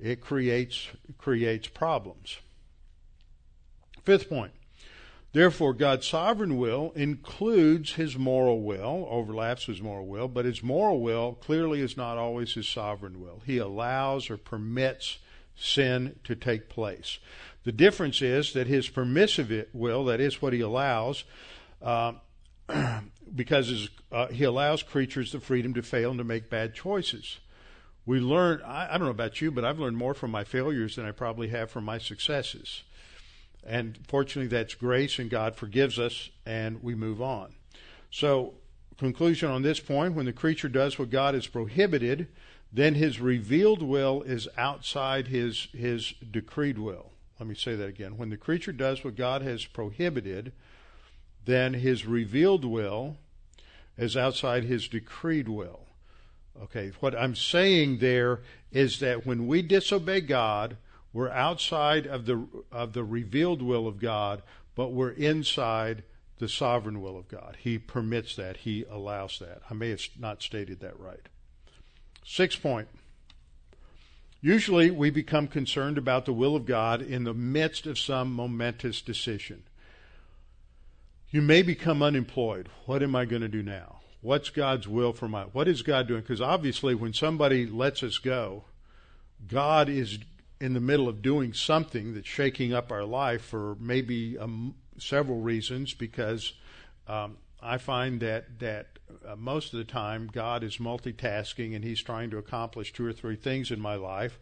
it 0.00 0.20
creates 0.20 0.88
creates 1.18 1.68
problems. 1.68 2.38
Fifth 4.04 4.28
point. 4.28 4.52
Therefore, 5.32 5.74
God's 5.74 6.06
sovereign 6.06 6.56
will 6.56 6.92
includes 6.94 7.92
his 7.92 8.16
moral 8.16 8.62
will, 8.62 9.06
overlaps 9.10 9.66
his 9.66 9.82
moral 9.82 10.06
will, 10.06 10.28
but 10.28 10.46
his 10.46 10.62
moral 10.62 11.00
will 11.00 11.34
clearly 11.34 11.80
is 11.80 11.96
not 11.96 12.16
always 12.16 12.54
his 12.54 12.66
sovereign 12.66 13.20
will. 13.20 13.42
He 13.44 13.58
allows 13.58 14.30
or 14.30 14.38
permits 14.38 15.18
sin 15.54 16.18
to 16.24 16.34
take 16.34 16.70
place. 16.70 17.18
The 17.64 17.72
difference 17.72 18.22
is 18.22 18.52
that 18.54 18.66
his 18.66 18.88
permissive 18.88 19.66
will, 19.74 20.04
that 20.06 20.20
is 20.20 20.40
what 20.40 20.52
he 20.52 20.60
allows, 20.60 21.24
uh, 21.82 22.12
because 23.34 23.88
uh, 24.10 24.28
he 24.28 24.44
allows 24.44 24.82
creatures 24.82 25.32
the 25.32 25.40
freedom 25.40 25.74
to 25.74 25.82
fail 25.82 26.10
and 26.10 26.18
to 26.18 26.24
make 26.24 26.50
bad 26.50 26.74
choices. 26.74 27.38
We 28.04 28.20
learn 28.20 28.62
I, 28.62 28.94
I, 28.94 28.98
don't 28.98 29.06
know 29.06 29.10
about 29.10 29.40
you 29.40 29.50
but 29.50 29.64
i've 29.64 29.78
learned 29.78 29.96
more 29.96 30.14
from 30.14 30.30
my 30.30 30.44
failures 30.44 30.96
than 30.96 31.06
i 31.06 31.10
probably 31.10 31.48
have 31.48 31.70
from 31.70 31.84
my 31.84 31.98
successes. 31.98 32.82
And 33.64 33.98
fortunately 34.06 34.48
that's 34.48 34.74
grace 34.74 35.18
and 35.18 35.30
god 35.30 35.56
forgives 35.56 35.98
us 35.98 36.30
and 36.44 36.82
we 36.82 36.94
move 36.94 37.20
on. 37.20 37.54
So 38.10 38.54
conclusion 38.96 39.50
on 39.50 39.62
this 39.62 39.80
point 39.80 40.14
when 40.14 40.26
the 40.26 40.32
creature 40.32 40.68
does 40.68 40.98
what 40.98 41.10
god 41.10 41.34
has 41.34 41.46
prohibited 41.46 42.28
then 42.72 42.94
his 42.94 43.20
revealed 43.20 43.82
will 43.82 44.22
is 44.22 44.48
outside 44.56 45.28
his 45.28 45.68
his 45.72 46.12
decreed 46.30 46.78
will. 46.78 47.12
Let 47.38 47.48
me 47.48 47.54
say 47.54 47.74
that 47.74 47.88
again. 47.88 48.16
When 48.16 48.30
the 48.30 48.36
creature 48.36 48.72
does 48.72 49.04
what 49.04 49.16
god 49.16 49.42
has 49.42 49.64
prohibited 49.64 50.52
then 51.46 51.74
his 51.74 52.06
revealed 52.06 52.64
will 52.64 53.16
is 53.96 54.16
outside 54.16 54.64
his 54.64 54.86
decreed 54.88 55.48
will 55.48 55.86
Okay, 56.62 56.92
what 57.00 57.14
I'm 57.14 57.34
saying 57.34 57.98
there 57.98 58.40
is 58.72 59.00
that 59.00 59.26
when 59.26 59.46
we 59.46 59.62
disobey 59.62 60.22
God, 60.22 60.76
we're 61.12 61.30
outside 61.30 62.06
of 62.06 62.26
the 62.26 62.46
of 62.72 62.92
the 62.92 63.04
revealed 63.04 63.62
will 63.62 63.86
of 63.86 64.00
God, 64.00 64.42
but 64.74 64.92
we're 64.92 65.10
inside 65.10 66.02
the 66.38 66.48
sovereign 66.48 67.00
will 67.00 67.18
of 67.18 67.28
God. 67.28 67.56
He 67.58 67.78
permits 67.78 68.36
that. 68.36 68.58
He 68.58 68.84
allows 68.90 69.38
that. 69.38 69.62
I 69.70 69.74
may 69.74 69.90
have 69.90 70.02
not 70.18 70.42
stated 70.42 70.80
that 70.80 70.98
right. 70.98 71.28
Sixth 72.24 72.62
point. 72.62 72.88
Usually 74.42 74.90
we 74.90 75.10
become 75.10 75.48
concerned 75.48 75.98
about 75.98 76.24
the 76.26 76.32
will 76.32 76.54
of 76.54 76.66
God 76.66 77.00
in 77.00 77.24
the 77.24 77.34
midst 77.34 77.86
of 77.86 77.98
some 77.98 78.32
momentous 78.32 79.00
decision. 79.00 79.62
You 81.30 81.42
may 81.42 81.62
become 81.62 82.02
unemployed. 82.02 82.68
What 82.86 83.02
am 83.02 83.14
I 83.16 83.24
going 83.24 83.42
to 83.42 83.48
do 83.48 83.62
now? 83.62 83.96
what's 84.26 84.50
God's 84.50 84.88
will 84.88 85.12
for 85.12 85.28
my 85.28 85.44
what 85.44 85.68
is 85.68 85.82
God 85.82 86.08
doing? 86.08 86.20
Because 86.20 86.40
obviously, 86.40 86.94
when 86.94 87.12
somebody 87.12 87.66
lets 87.66 88.02
us 88.02 88.18
go, 88.18 88.64
God 89.46 89.88
is 89.88 90.18
in 90.60 90.74
the 90.74 90.80
middle 90.80 91.08
of 91.08 91.22
doing 91.22 91.52
something 91.52 92.14
that's 92.14 92.28
shaking 92.28 92.72
up 92.72 92.90
our 92.90 93.04
life 93.04 93.42
for 93.42 93.76
maybe 93.78 94.36
um, 94.36 94.74
several 94.98 95.40
reasons. 95.40 95.94
Because 95.94 96.54
um, 97.06 97.38
I 97.62 97.78
find 97.78 98.20
that 98.20 98.58
that 98.58 98.98
uh, 99.26 99.36
most 99.36 99.72
of 99.72 99.78
the 99.78 99.84
time 99.84 100.28
God 100.30 100.64
is 100.64 100.78
multitasking 100.78 101.74
and 101.74 101.84
He's 101.84 102.02
trying 102.02 102.30
to 102.30 102.38
accomplish 102.38 102.92
two 102.92 103.06
or 103.06 103.12
three 103.12 103.36
things 103.36 103.70
in 103.70 103.80
my 103.80 103.94
life, 103.94 104.38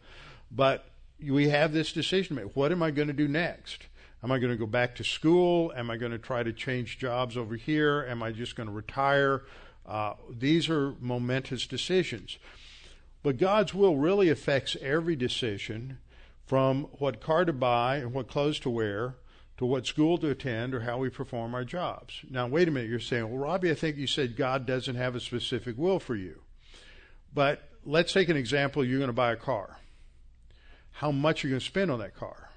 but 0.50 0.86
we 1.22 1.50
have 1.50 1.72
this 1.72 1.92
decision 1.92 2.36
to 2.36 2.44
make. 2.44 2.56
What 2.56 2.72
am 2.72 2.82
I 2.82 2.90
going 2.90 3.08
to 3.08 3.14
do 3.14 3.28
next? 3.28 3.86
Am 4.24 4.32
I 4.32 4.38
going 4.38 4.52
to 4.52 4.56
go 4.56 4.64
back 4.64 4.94
to 4.94 5.04
school? 5.04 5.70
Am 5.76 5.90
I 5.90 5.98
going 5.98 6.12
to 6.12 6.18
try 6.18 6.42
to 6.42 6.50
change 6.50 6.98
jobs 6.98 7.36
over 7.36 7.56
here? 7.56 8.06
Am 8.08 8.22
I 8.22 8.32
just 8.32 8.56
going 8.56 8.68
to 8.68 8.74
retire? 8.74 9.42
Uh, 9.84 10.14
these 10.30 10.70
are 10.70 10.94
momentous 10.98 11.66
decisions. 11.66 12.38
But 13.22 13.36
God's 13.36 13.74
will 13.74 13.98
really 13.98 14.30
affects 14.30 14.78
every 14.80 15.14
decision 15.14 15.98
from 16.46 16.84
what 16.98 17.20
car 17.20 17.44
to 17.44 17.52
buy 17.52 17.96
and 17.96 18.14
what 18.14 18.28
clothes 18.28 18.58
to 18.60 18.70
wear 18.70 19.16
to 19.58 19.66
what 19.66 19.86
school 19.86 20.16
to 20.18 20.30
attend 20.30 20.74
or 20.74 20.80
how 20.80 20.96
we 20.96 21.10
perform 21.10 21.54
our 21.54 21.64
jobs. 21.64 22.22
Now, 22.30 22.46
wait 22.48 22.66
a 22.66 22.70
minute, 22.70 22.88
you're 22.88 23.00
saying, 23.00 23.28
well, 23.28 23.38
Robbie, 23.38 23.70
I 23.70 23.74
think 23.74 23.98
you 23.98 24.06
said 24.06 24.36
God 24.36 24.64
doesn't 24.64 24.96
have 24.96 25.14
a 25.14 25.20
specific 25.20 25.76
will 25.76 26.00
for 26.00 26.16
you. 26.16 26.40
But 27.32 27.68
let's 27.84 28.14
take 28.14 28.30
an 28.30 28.38
example 28.38 28.82
you're 28.84 28.98
going 28.98 29.08
to 29.08 29.12
buy 29.12 29.32
a 29.32 29.36
car. 29.36 29.80
How 30.92 31.12
much 31.12 31.44
are 31.44 31.48
you 31.48 31.52
going 31.52 31.60
to 31.60 31.66
spend 31.66 31.90
on 31.90 31.98
that 31.98 32.16
car? 32.16 32.50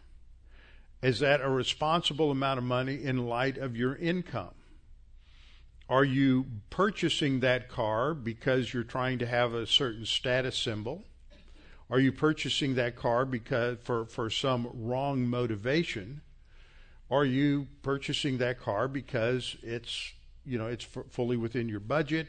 Is 1.01 1.19
that 1.19 1.41
a 1.41 1.49
responsible 1.49 2.31
amount 2.31 2.57
of 2.57 2.63
money 2.63 3.03
in 3.03 3.27
light 3.27 3.57
of 3.57 3.77
your 3.77 3.95
income? 3.95 4.55
Are 5.89 6.03
you 6.03 6.45
purchasing 6.69 7.39
that 7.41 7.69
car 7.69 8.13
because 8.13 8.73
you're 8.73 8.83
trying 8.83 9.19
to 9.19 9.25
have 9.25 9.53
a 9.53 9.65
certain 9.67 10.05
status 10.05 10.57
symbol? 10.57 11.05
Are 11.89 11.99
you 11.99 12.11
purchasing 12.11 12.75
that 12.75 12.95
car 12.95 13.25
because 13.25 13.77
for, 13.83 14.05
for 14.05 14.29
some 14.29 14.69
wrong 14.73 15.25
motivation? 15.25 16.21
Are 17.09 17.23
you 17.23 17.67
purchasing 17.83 18.39
that 18.39 18.59
car 18.59 18.89
because 18.89 19.55
it's 19.63 20.13
you 20.45 20.57
know 20.57 20.67
it's 20.67 20.85
f- 20.93 21.05
fully 21.09 21.37
within 21.37 21.69
your 21.69 21.79
budget 21.79 22.27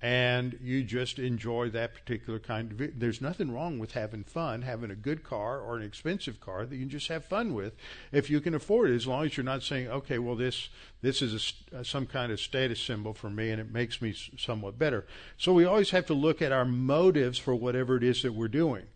and 0.00 0.56
you 0.62 0.84
just 0.84 1.18
enjoy 1.18 1.68
that 1.68 1.92
particular 1.92 2.38
kind 2.38 2.70
of 2.70 3.00
there's 3.00 3.20
nothing 3.20 3.52
wrong 3.52 3.78
with 3.80 3.92
having 3.92 4.22
fun 4.22 4.62
having 4.62 4.92
a 4.92 4.94
good 4.94 5.24
car 5.24 5.60
or 5.60 5.76
an 5.76 5.82
expensive 5.82 6.40
car 6.40 6.64
that 6.64 6.76
you 6.76 6.82
can 6.82 6.88
just 6.88 7.08
have 7.08 7.24
fun 7.24 7.52
with 7.52 7.74
if 8.12 8.30
you 8.30 8.40
can 8.40 8.54
afford 8.54 8.90
it 8.90 8.94
as 8.94 9.08
long 9.08 9.24
as 9.24 9.36
you're 9.36 9.42
not 9.42 9.62
saying 9.62 9.88
okay 9.88 10.18
well 10.18 10.36
this 10.36 10.68
this 11.00 11.22
is 11.22 11.54
a, 11.72 11.78
uh, 11.78 11.82
some 11.82 12.06
kind 12.06 12.32
of 12.32 12.40
status 12.40 12.80
symbol 12.80 13.14
for 13.14 13.30
me 13.30 13.50
and 13.50 13.60
it 13.60 13.72
makes 13.72 14.02
me 14.02 14.14
somewhat 14.36 14.78
better. 14.78 15.06
So 15.36 15.52
we 15.52 15.64
always 15.64 15.90
have 15.90 16.06
to 16.06 16.14
look 16.14 16.42
at 16.42 16.52
our 16.52 16.64
motives 16.64 17.38
for 17.38 17.54
whatever 17.54 17.96
it 17.96 18.02
is 18.02 18.22
that 18.22 18.32
we're 18.32 18.48
doing. 18.48 18.86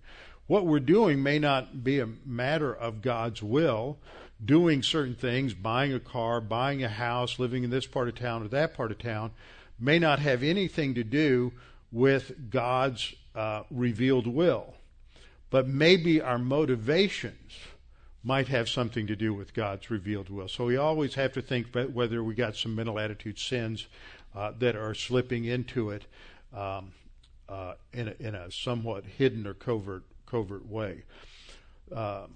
What 0.46 0.66
we're 0.66 0.80
doing 0.80 1.22
may 1.22 1.38
not 1.38 1.84
be 1.84 2.00
a 2.00 2.08
matter 2.26 2.74
of 2.74 3.02
God's 3.02 3.42
will 3.42 3.98
doing 4.44 4.82
certain 4.82 5.14
things 5.14 5.54
buying 5.54 5.94
a 5.94 6.00
car 6.00 6.40
buying 6.40 6.82
a 6.82 6.88
house 6.88 7.38
living 7.38 7.62
in 7.62 7.70
this 7.70 7.86
part 7.86 8.08
of 8.08 8.16
town 8.16 8.42
or 8.42 8.48
that 8.48 8.74
part 8.74 8.90
of 8.90 8.98
town 8.98 9.30
may 9.78 9.98
not 9.98 10.18
have 10.18 10.42
anything 10.42 10.94
to 10.94 11.04
do 11.04 11.52
with 11.90 12.50
God's 12.50 13.14
uh, 13.34 13.62
revealed 13.70 14.26
will, 14.26 14.74
but 15.50 15.66
maybe 15.66 16.20
our 16.20 16.38
motivations 16.38 17.52
might 18.24 18.48
have 18.48 18.68
something 18.68 19.06
to 19.08 19.16
do 19.16 19.34
with 19.34 19.52
God's 19.52 19.90
revealed 19.90 20.30
will. 20.30 20.48
So 20.48 20.64
we 20.64 20.76
always 20.76 21.14
have 21.14 21.32
to 21.32 21.42
think 21.42 21.74
whether 21.74 22.22
we 22.22 22.34
got 22.34 22.56
some 22.56 22.74
mental 22.74 22.98
attitude 22.98 23.38
sins 23.38 23.86
uh, 24.34 24.52
that 24.58 24.76
are 24.76 24.94
slipping 24.94 25.44
into 25.44 25.90
it 25.90 26.04
um, 26.54 26.92
uh, 27.48 27.74
in, 27.92 28.08
a, 28.08 28.14
in, 28.20 28.34
a, 28.34 28.50
somewhat 28.50 29.04
hidden 29.04 29.46
or 29.46 29.54
covert 29.54 30.04
covert 30.26 30.66
way. 30.66 31.02
Um, 31.94 32.34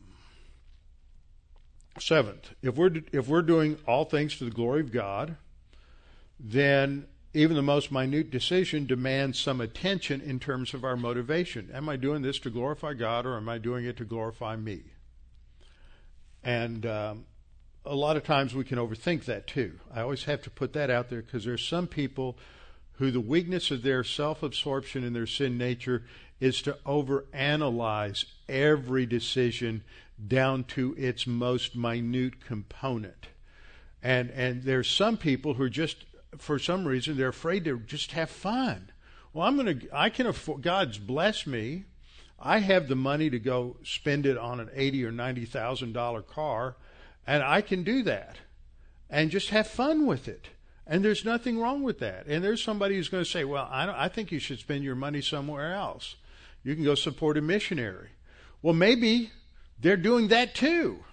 seventh, 1.98 2.52
if 2.62 2.76
we're 2.76 2.90
if 3.12 3.28
we're 3.28 3.42
doing 3.42 3.78
all 3.86 4.04
things 4.04 4.36
to 4.38 4.44
the 4.44 4.50
glory 4.50 4.80
of 4.80 4.92
God, 4.92 5.36
then 6.38 7.06
even 7.36 7.54
the 7.54 7.62
most 7.62 7.92
minute 7.92 8.30
decision 8.30 8.86
demands 8.86 9.38
some 9.38 9.60
attention 9.60 10.22
in 10.22 10.40
terms 10.40 10.72
of 10.72 10.84
our 10.84 10.96
motivation. 10.96 11.70
Am 11.74 11.86
I 11.86 11.96
doing 11.96 12.22
this 12.22 12.38
to 12.40 12.50
glorify 12.50 12.94
God 12.94 13.26
or 13.26 13.36
am 13.36 13.46
I 13.46 13.58
doing 13.58 13.84
it 13.84 13.98
to 13.98 14.06
glorify 14.06 14.56
me? 14.56 14.80
And 16.42 16.86
um, 16.86 17.26
a 17.84 17.94
lot 17.94 18.16
of 18.16 18.24
times 18.24 18.54
we 18.54 18.64
can 18.64 18.78
overthink 18.78 19.26
that 19.26 19.46
too. 19.46 19.78
I 19.94 20.00
always 20.00 20.24
have 20.24 20.42
to 20.44 20.50
put 20.50 20.72
that 20.72 20.88
out 20.88 21.10
there 21.10 21.20
because 21.20 21.44
there's 21.44 21.62
some 21.62 21.86
people 21.86 22.38
who 22.92 23.10
the 23.10 23.20
weakness 23.20 23.70
of 23.70 23.82
their 23.82 24.02
self 24.02 24.42
absorption 24.42 25.04
and 25.04 25.14
their 25.14 25.26
sin 25.26 25.58
nature 25.58 26.04
is 26.40 26.62
to 26.62 26.78
overanalyze 26.86 28.24
every 28.48 29.04
decision 29.04 29.84
down 30.26 30.64
to 30.64 30.94
its 30.96 31.26
most 31.26 31.76
minute 31.76 32.42
component. 32.46 33.26
And 34.02 34.30
and 34.30 34.62
there's 34.62 34.88
some 34.88 35.18
people 35.18 35.54
who 35.54 35.64
are 35.64 35.68
just 35.68 36.06
for 36.38 36.58
some 36.58 36.86
reason, 36.86 37.16
they're 37.16 37.28
afraid 37.28 37.64
to 37.64 37.78
just 37.80 38.12
have 38.12 38.30
fun. 38.30 38.90
Well, 39.32 39.46
I'm 39.46 39.56
going 39.56 39.80
to, 39.80 39.88
I 39.92 40.08
can 40.08 40.26
afford, 40.26 40.62
God's 40.62 40.98
blessed 40.98 41.46
me. 41.46 41.84
I 42.38 42.58
have 42.58 42.88
the 42.88 42.96
money 42.96 43.30
to 43.30 43.38
go 43.38 43.76
spend 43.82 44.26
it 44.26 44.36
on 44.36 44.60
an 44.60 44.70
eighty 44.74 45.04
or 45.04 45.12
ninety 45.12 45.46
thousand 45.46 45.92
dollar 45.92 46.22
car, 46.22 46.76
and 47.26 47.42
I 47.42 47.60
can 47.60 47.82
do 47.82 48.02
that, 48.02 48.36
and 49.08 49.30
just 49.30 49.50
have 49.50 49.66
fun 49.66 50.06
with 50.06 50.28
it. 50.28 50.48
And 50.86 51.04
there's 51.04 51.24
nothing 51.24 51.58
wrong 51.58 51.82
with 51.82 51.98
that. 51.98 52.26
And 52.26 52.44
there's 52.44 52.62
somebody 52.62 52.94
who's 52.96 53.08
going 53.08 53.24
to 53.24 53.30
say, 53.30 53.44
"Well, 53.44 53.68
I, 53.70 54.04
I 54.04 54.08
think 54.08 54.30
you 54.32 54.38
should 54.38 54.58
spend 54.58 54.84
your 54.84 54.94
money 54.94 55.20
somewhere 55.20 55.74
else. 55.74 56.16
You 56.62 56.74
can 56.74 56.84
go 56.84 56.94
support 56.94 57.38
a 57.38 57.40
missionary." 57.40 58.10
Well, 58.62 58.74
maybe 58.74 59.32
they're 59.80 59.96
doing 59.96 60.28
that 60.28 60.54
too. 60.54 61.04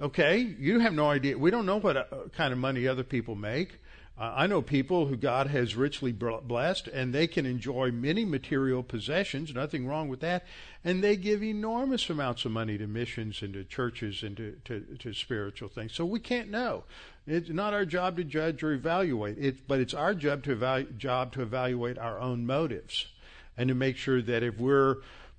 Okay, 0.00 0.38
you 0.38 0.78
have 0.80 0.94
no 0.94 1.10
idea. 1.10 1.36
We 1.36 1.50
don't 1.50 1.66
know 1.66 1.78
what 1.78 1.96
uh, 1.96 2.04
kind 2.34 2.52
of 2.52 2.58
money 2.58 2.88
other 2.88 3.04
people 3.04 3.34
make. 3.34 3.79
I 4.22 4.46
know 4.46 4.60
people 4.60 5.06
who 5.06 5.16
God 5.16 5.46
has 5.46 5.74
richly 5.74 6.12
blessed, 6.12 6.88
and 6.88 7.14
they 7.14 7.26
can 7.26 7.46
enjoy 7.46 7.90
many 7.90 8.26
material 8.26 8.82
possessions. 8.82 9.54
Nothing 9.54 9.86
wrong 9.86 10.08
with 10.08 10.20
that. 10.20 10.44
And 10.84 11.02
they 11.02 11.16
give 11.16 11.42
enormous 11.42 12.10
amounts 12.10 12.44
of 12.44 12.52
money 12.52 12.76
to 12.76 12.86
missions 12.86 13.40
and 13.40 13.54
to 13.54 13.64
churches 13.64 14.22
and 14.22 14.36
to, 14.36 14.56
to, 14.66 14.80
to 14.98 15.14
spiritual 15.14 15.70
things. 15.70 15.94
So 15.94 16.04
we 16.04 16.20
can't 16.20 16.50
know. 16.50 16.84
It's 17.26 17.48
not 17.48 17.72
our 17.72 17.86
job 17.86 18.18
to 18.18 18.24
judge 18.24 18.62
or 18.62 18.72
evaluate. 18.72 19.38
It, 19.38 19.66
but 19.66 19.80
it's 19.80 19.94
our 19.94 20.12
job 20.14 20.44
to 20.44 20.54
evalu- 20.54 20.98
job 20.98 21.32
to 21.32 21.42
evaluate 21.42 21.96
our 21.96 22.20
own 22.20 22.44
motives 22.44 23.06
and 23.56 23.68
to 23.68 23.74
make 23.74 23.96
sure 23.96 24.20
that 24.20 24.42
if 24.42 24.58
we're 24.58 24.96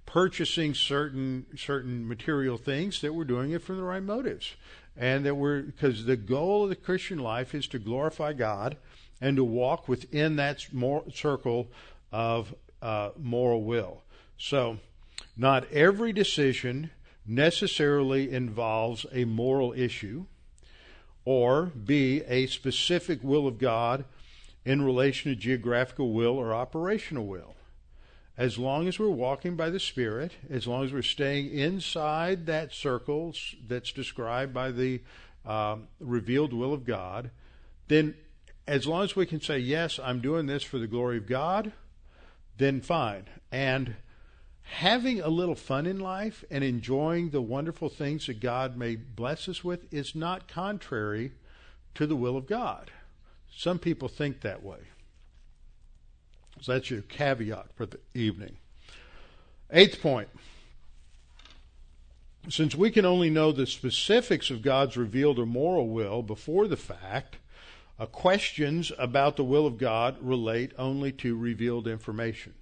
purchasing 0.07 0.73
certain 0.73 1.45
certain 1.55 2.05
material 2.07 2.57
things 2.57 2.99
that 3.01 3.13
we're 3.13 3.23
doing 3.23 3.51
it 3.51 3.61
from 3.61 3.77
the 3.77 3.83
right 3.83 4.03
motives 4.03 4.55
and 4.97 5.25
that 5.25 5.35
we're 5.35 5.61
because 5.61 6.05
the 6.05 6.17
goal 6.17 6.63
of 6.63 6.69
the 6.69 6.75
christian 6.75 7.19
life 7.19 7.55
is 7.55 7.67
to 7.67 7.79
glorify 7.79 8.33
god 8.33 8.77
and 9.21 9.37
to 9.37 9.43
walk 9.43 9.87
within 9.87 10.35
that 10.35 10.65
circle 11.13 11.67
of 12.11 12.53
uh, 12.81 13.11
moral 13.17 13.63
will. 13.63 14.01
So 14.37 14.79
not 15.37 15.71
every 15.71 16.11
decision 16.11 16.89
necessarily 17.25 18.31
involves 18.31 19.05
a 19.13 19.25
moral 19.25 19.73
issue 19.73 20.25
or 21.23 21.67
b 21.67 22.23
a 22.27 22.47
specific 22.47 23.19
will 23.21 23.47
of 23.47 23.59
god 23.59 24.03
in 24.65 24.81
relation 24.81 25.31
to 25.31 25.39
geographical 25.39 26.11
will 26.11 26.35
or 26.35 26.51
operational 26.51 27.27
will 27.27 27.55
as 28.41 28.57
long 28.57 28.87
as 28.87 28.97
we're 28.97 29.07
walking 29.07 29.55
by 29.55 29.69
the 29.69 29.79
Spirit, 29.79 30.31
as 30.49 30.65
long 30.65 30.83
as 30.83 30.91
we're 30.91 31.03
staying 31.03 31.51
inside 31.51 32.47
that 32.47 32.73
circle 32.73 33.35
that's 33.67 33.91
described 33.91 34.51
by 34.51 34.71
the 34.71 34.99
um, 35.45 35.87
revealed 35.99 36.51
will 36.51 36.73
of 36.73 36.83
God, 36.83 37.29
then 37.87 38.15
as 38.67 38.87
long 38.87 39.03
as 39.03 39.15
we 39.15 39.27
can 39.27 39.41
say, 39.41 39.59
yes, 39.59 39.99
I'm 40.03 40.21
doing 40.21 40.47
this 40.47 40.63
for 40.63 40.79
the 40.79 40.87
glory 40.87 41.17
of 41.17 41.27
God, 41.27 41.71
then 42.57 42.81
fine. 42.81 43.25
And 43.51 43.93
having 44.63 45.21
a 45.21 45.29
little 45.29 45.53
fun 45.53 45.85
in 45.85 45.99
life 45.99 46.43
and 46.49 46.63
enjoying 46.63 47.29
the 47.29 47.43
wonderful 47.43 47.89
things 47.89 48.25
that 48.25 48.39
God 48.39 48.75
may 48.75 48.95
bless 48.95 49.47
us 49.49 49.63
with 49.63 49.85
is 49.93 50.15
not 50.15 50.47
contrary 50.47 51.33
to 51.93 52.07
the 52.07 52.15
will 52.15 52.37
of 52.37 52.47
God. 52.47 52.89
Some 53.55 53.77
people 53.77 54.07
think 54.07 54.41
that 54.41 54.63
way. 54.63 54.79
So 56.61 56.73
that's 56.73 56.89
your 56.91 57.01
caveat 57.01 57.73
for 57.75 57.85
the 57.85 57.99
evening. 58.13 58.55
Eighth 59.71 60.01
point. 60.01 60.29
Since 62.49 62.75
we 62.75 62.91
can 62.91 63.05
only 63.05 63.29
know 63.29 63.51
the 63.51 63.67
specifics 63.67 64.49
of 64.49 64.61
God's 64.61 64.97
revealed 64.97 65.39
or 65.39 65.45
moral 65.45 65.89
will 65.89 66.23
before 66.23 66.67
the 66.67 66.77
fact, 66.77 67.37
uh, 67.99 68.05
questions 68.05 68.91
about 68.97 69.35
the 69.37 69.43
will 69.43 69.67
of 69.67 69.77
God 69.77 70.17
relate 70.21 70.71
only 70.77 71.11
to 71.13 71.37
revealed 71.37 71.87
information. 71.87 72.53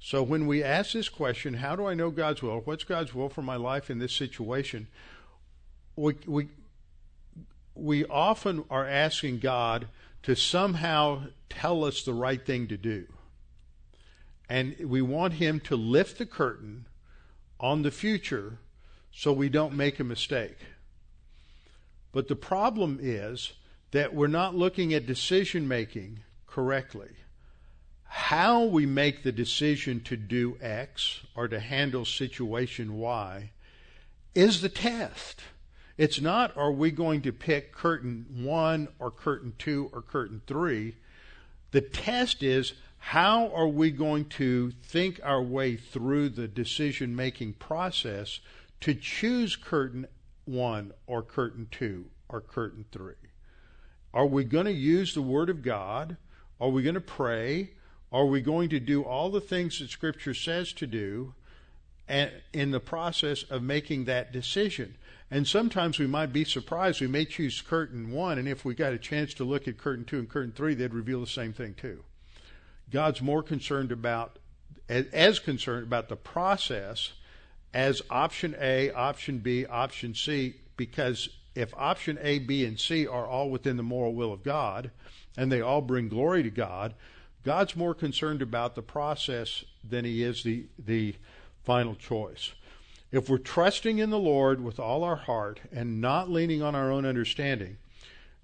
So 0.00 0.22
when 0.22 0.46
we 0.46 0.62
ask 0.62 0.92
this 0.92 1.08
question, 1.08 1.54
how 1.54 1.76
do 1.76 1.86
I 1.86 1.94
know 1.94 2.10
God's 2.10 2.42
will? 2.42 2.60
What's 2.60 2.84
God's 2.84 3.14
will 3.14 3.30
for 3.30 3.42
my 3.42 3.56
life 3.56 3.90
in 3.90 3.98
this 3.98 4.12
situation? 4.12 4.86
We, 5.96 6.14
we, 6.26 6.48
we 7.74 8.04
often 8.04 8.64
are 8.70 8.86
asking 8.86 9.38
God 9.38 9.88
to 10.24 10.36
somehow 10.36 11.22
tell 11.48 11.84
us 11.84 12.02
the 12.02 12.12
right 12.12 12.44
thing 12.44 12.68
to 12.68 12.76
do. 12.76 13.06
And 14.48 14.76
we 14.84 15.02
want 15.02 15.34
him 15.34 15.60
to 15.60 15.76
lift 15.76 16.18
the 16.18 16.26
curtain 16.26 16.86
on 17.58 17.82
the 17.82 17.90
future 17.90 18.58
so 19.10 19.32
we 19.32 19.48
don't 19.48 19.74
make 19.74 19.98
a 19.98 20.04
mistake. 20.04 20.58
But 22.12 22.28
the 22.28 22.36
problem 22.36 22.98
is 23.00 23.54
that 23.90 24.14
we're 24.14 24.26
not 24.26 24.54
looking 24.54 24.94
at 24.94 25.06
decision 25.06 25.66
making 25.66 26.20
correctly. 26.46 27.10
How 28.04 28.64
we 28.64 28.86
make 28.86 29.22
the 29.22 29.32
decision 29.32 30.00
to 30.04 30.16
do 30.16 30.56
X 30.60 31.20
or 31.34 31.48
to 31.48 31.60
handle 31.60 32.04
situation 32.04 32.98
Y 32.98 33.50
is 34.34 34.60
the 34.60 34.68
test. 34.68 35.42
It's 35.96 36.20
not 36.20 36.56
are 36.56 36.72
we 36.72 36.90
going 36.90 37.22
to 37.22 37.32
pick 37.32 37.72
curtain 37.72 38.26
1 38.34 38.88
or 38.98 39.10
curtain 39.10 39.54
2 39.58 39.90
or 39.92 40.02
curtain 40.02 40.42
3. 40.46 40.94
The 41.72 41.80
test 41.80 42.42
is 42.42 42.74
how 43.10 43.52
are 43.54 43.68
we 43.68 43.88
going 43.92 44.24
to 44.24 44.72
think 44.82 45.20
our 45.22 45.40
way 45.40 45.76
through 45.76 46.28
the 46.28 46.48
decision 46.48 47.14
making 47.14 47.52
process 47.52 48.40
to 48.80 48.92
choose 48.92 49.54
curtain 49.54 50.04
one 50.44 50.92
or 51.06 51.22
curtain 51.22 51.68
two 51.70 52.06
or 52.28 52.40
curtain 52.40 52.84
three? 52.90 53.14
Are 54.12 54.26
we 54.26 54.42
going 54.42 54.66
to 54.66 54.72
use 54.72 55.14
the 55.14 55.22
Word 55.22 55.50
of 55.50 55.62
God? 55.62 56.16
Are 56.60 56.68
we 56.68 56.82
going 56.82 56.96
to 56.96 57.00
pray? 57.00 57.70
Are 58.10 58.26
we 58.26 58.40
going 58.40 58.70
to 58.70 58.80
do 58.80 59.04
all 59.04 59.30
the 59.30 59.40
things 59.40 59.78
that 59.78 59.90
Scripture 59.90 60.34
says 60.34 60.72
to 60.72 60.86
do 60.88 61.32
and 62.08 62.32
in 62.52 62.72
the 62.72 62.80
process 62.80 63.44
of 63.44 63.62
making 63.62 64.06
that 64.06 64.32
decision? 64.32 64.96
And 65.30 65.46
sometimes 65.46 66.00
we 66.00 66.08
might 66.08 66.32
be 66.32 66.42
surprised. 66.42 67.00
We 67.00 67.06
may 67.06 67.24
choose 67.24 67.62
curtain 67.62 68.10
one, 68.10 68.36
and 68.36 68.48
if 68.48 68.64
we 68.64 68.74
got 68.74 68.94
a 68.94 68.98
chance 68.98 69.32
to 69.34 69.44
look 69.44 69.68
at 69.68 69.78
curtain 69.78 70.04
two 70.04 70.18
and 70.18 70.28
curtain 70.28 70.50
three, 70.50 70.74
they'd 70.74 70.92
reveal 70.92 71.20
the 71.20 71.28
same 71.28 71.52
thing 71.52 71.74
too. 71.74 72.02
God's 72.90 73.20
more 73.20 73.42
concerned 73.42 73.92
about, 73.92 74.38
as 74.88 75.38
concerned 75.38 75.84
about 75.84 76.08
the 76.08 76.16
process 76.16 77.12
as 77.74 78.00
option 78.08 78.56
A, 78.60 78.90
option 78.92 79.38
B, 79.38 79.66
option 79.66 80.14
C, 80.14 80.56
because 80.76 81.28
if 81.54 81.74
option 81.76 82.18
A, 82.22 82.38
B, 82.38 82.64
and 82.64 82.78
C 82.78 83.06
are 83.06 83.26
all 83.26 83.50
within 83.50 83.76
the 83.76 83.82
moral 83.82 84.14
will 84.14 84.32
of 84.32 84.42
God 84.42 84.90
and 85.36 85.50
they 85.50 85.60
all 85.60 85.82
bring 85.82 86.08
glory 86.08 86.42
to 86.42 86.50
God, 86.50 86.94
God's 87.44 87.76
more 87.76 87.94
concerned 87.94 88.42
about 88.42 88.74
the 88.74 88.82
process 88.82 89.64
than 89.88 90.04
he 90.04 90.22
is 90.22 90.42
the, 90.42 90.66
the 90.78 91.14
final 91.64 91.94
choice. 91.94 92.52
If 93.12 93.28
we're 93.28 93.38
trusting 93.38 93.98
in 93.98 94.10
the 94.10 94.18
Lord 94.18 94.62
with 94.62 94.80
all 94.80 95.04
our 95.04 95.16
heart 95.16 95.60
and 95.72 96.00
not 96.00 96.30
leaning 96.30 96.62
on 96.62 96.74
our 96.74 96.90
own 96.90 97.06
understanding, 97.06 97.76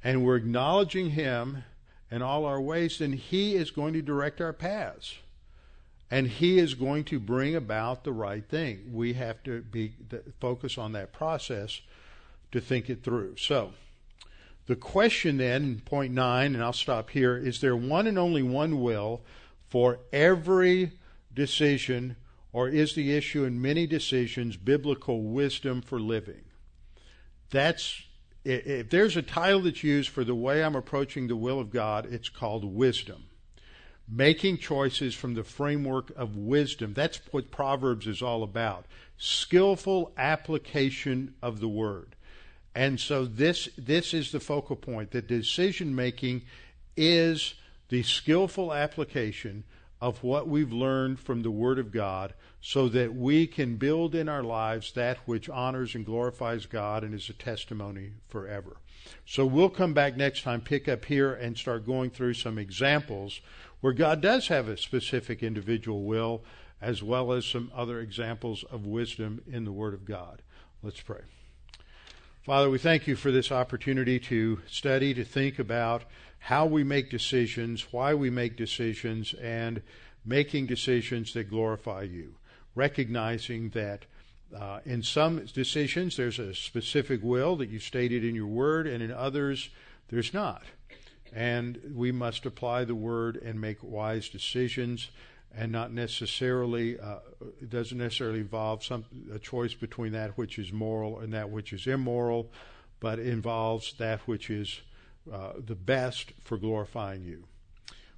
and 0.05 0.25
we're 0.25 0.37
acknowledging 0.37 1.11
him 1.11 1.65
in 2.13 2.21
all 2.21 2.45
our 2.45 2.61
ways, 2.61 2.99
then 2.99 3.15
He 3.15 3.55
is 3.55 3.71
going 3.71 3.95
to 3.95 4.03
direct 4.03 4.41
our 4.41 4.53
paths. 4.53 5.17
And 6.11 6.29
He 6.29 6.59
is 6.59 6.75
going 6.75 7.05
to 7.05 7.19
bring 7.19 7.57
about 7.57 8.05
the 8.05 8.13
right 8.13 8.47
thing. 8.47 8.91
We 8.93 9.15
have 9.15 9.43
to 9.45 9.63
be 9.63 9.95
focus 10.39 10.77
on 10.77 10.93
that 10.93 11.15
process 11.15 11.81
to 12.53 12.61
think 12.61 12.91
it 12.91 13.03
through. 13.03 13.37
So, 13.39 13.73
the 14.67 14.77
question 14.77 15.39
then, 15.39 15.81
point 15.87 16.13
nine, 16.13 16.55
and 16.55 16.63
I'll 16.63 16.75
stop 16.75 17.09
here, 17.11 17.37
is 17.37 17.63
there 17.63 17.75
one 17.75 18.07
and 18.07 18.19
only 18.19 18.43
one 18.43 18.83
will 18.83 19.23
for 19.71 19.99
every 20.13 20.93
decision, 21.35 22.17
or 22.53 22.69
is 22.69 22.95
the 22.95 23.17
issue 23.17 23.45
in 23.45 23.63
many 23.63 23.87
decisions 23.87 24.59
biblical 24.59 25.23
wisdom 25.23 25.81
for 25.81 25.99
living? 25.99 26.43
That's 27.49 28.05
if 28.45 28.91
there's 28.91 29.17
a 29.17 29.23
title 29.23 29.61
that's 29.61 29.85
used 29.85 30.09
for 30.09 30.25
the 30.25 30.35
way 30.35 30.65
I'm 30.65 30.75
approaching 30.75 31.29
the 31.29 31.37
will 31.37 31.61
of 31.61 31.71
God, 31.71 32.13
it's 32.13 32.29
called 32.29 32.65
wisdom. 32.65 33.25
Making 34.09 34.59
choices 34.59 35.15
from 35.15 35.35
the 35.35 35.45
framework 35.45 36.11
of 36.17 36.37
wisdom. 36.37 36.93
That's 36.93 37.21
what 37.31 37.51
Proverbs 37.51 38.07
is 38.07 38.21
all 38.21 38.43
about. 38.43 38.87
Skillful 39.17 40.13
application 40.17 41.35
of 41.41 41.61
the 41.61 41.69
word. 41.69 42.17
And 42.75 42.99
so 42.99 43.25
this 43.25 43.69
this 43.79 44.13
is 44.13 44.33
the 44.33 44.41
focal 44.41 44.77
point. 44.77 45.11
The 45.11 45.23
decision 45.23 45.95
making 45.95 46.43
is 46.97 47.55
the 47.89 48.03
skillful 48.03 48.73
application 48.73 49.65
of 50.01 50.23
what 50.25 50.49
we've 50.49 50.73
learned 50.73 51.21
from 51.21 51.43
the 51.43 51.51
Word 51.51 51.79
of 51.79 51.93
God 51.93 52.35
so 52.65 52.89
that 52.89 53.13
we 53.13 53.45
can 53.47 53.77
build 53.77 54.15
in 54.15 54.29
our 54.29 54.45
lives 54.45 54.93
that 54.93 55.19
which 55.27 55.49
honors 55.49 55.97
and 55.97 56.07
glorifies 56.07 56.65
God 56.65 57.03
and 57.03 57.13
is 57.13 57.29
a 57.29 57.33
testimony 57.33 58.13
forever. 58.29 58.77
So 59.27 59.45
we'll 59.45 59.69
come 59.69 59.95
back 59.95 60.17
next 60.17 60.43
time, 60.43 60.61
pick 60.61 60.89
up 60.89 61.05
here, 61.05 61.35
and 61.35 61.59
start 61.59 61.85
going 61.85 62.11
through 62.11 62.35
some 62.35 62.59
examples 62.59 63.41
where 63.81 63.93
God 63.93 64.21
does 64.21 64.47
have 64.47 64.69
a 64.69 64.77
specific 64.77 65.43
individual 65.43 66.05
will, 66.05 66.45
as 66.81 67.03
well 67.03 67.33
as 67.33 67.45
some 67.45 67.73
other 67.75 67.99
examples 67.99 68.65
of 68.71 68.87
wisdom 68.87 69.43
in 69.51 69.65
the 69.65 69.73
Word 69.73 69.93
of 69.93 70.05
God. 70.05 70.41
Let's 70.85 71.01
pray. 71.01 71.23
Father, 72.45 72.71
we 72.71 72.79
thank 72.79 73.09
you 73.09 73.17
for 73.17 73.33
this 73.33 73.51
opportunity 73.51 74.21
to 74.21 74.61
study, 74.69 75.15
to 75.15 75.25
think 75.25 75.59
about 75.59 76.05
how 76.39 76.67
we 76.67 76.85
make 76.85 77.11
decisions, 77.11 77.93
why 77.93 78.15
we 78.15 78.31
make 78.31 78.57
decisions, 78.57 79.35
and 79.35 79.83
making 80.25 80.67
decisions 80.67 81.33
that 81.35 81.51
glorify 81.51 82.03
you. 82.03 82.37
Recognizing 82.75 83.71
that 83.71 84.07
uh, 84.59 84.81
in 84.85 85.03
some 85.03 85.45
decisions 85.47 86.17
there's 86.17 86.39
a 86.39 86.55
specific 86.55 87.21
will 87.23 87.57
that 87.57 87.71
you 87.71 87.79
stated 87.79 88.25
in 88.25 88.35
your 88.35 88.47
word, 88.47 88.87
and 88.87 89.03
in 89.03 89.11
others 89.11 89.71
there's 90.09 90.35
not. 90.35 90.63
And 91.33 91.81
we 91.95 92.13
must 92.13 92.45
apply 92.45 92.85
the 92.85 92.95
word 92.95 93.37
and 93.37 93.61
make 93.61 93.79
wise 93.83 94.29
decisions 94.29 95.09
and 95.55 95.71
not 95.71 95.93
necessarily 95.93 96.99
uh, 96.99 97.19
it 97.61 97.71
doesn't 97.71 97.99
necessarily 97.99 98.41
involve 98.41 98.85
some 98.85 99.05
a 99.33 99.39
choice 99.39 99.75
between 99.75 100.13
that 100.13 100.37
which 100.39 100.59
is 100.59 100.73
moral 100.73 101.19
and 101.19 101.33
that 101.33 101.51
which 101.51 101.73
is 101.73 101.87
immoral, 101.87 102.51
but 103.01 103.19
involves 103.19 103.95
that 103.95 104.21
which 104.21 104.51
is 104.51 104.81
uh, 105.33 105.53
the 105.59 105.75
best 105.75 106.33
for 106.43 106.57
glorifying 106.57 107.25
you. 107.25 107.45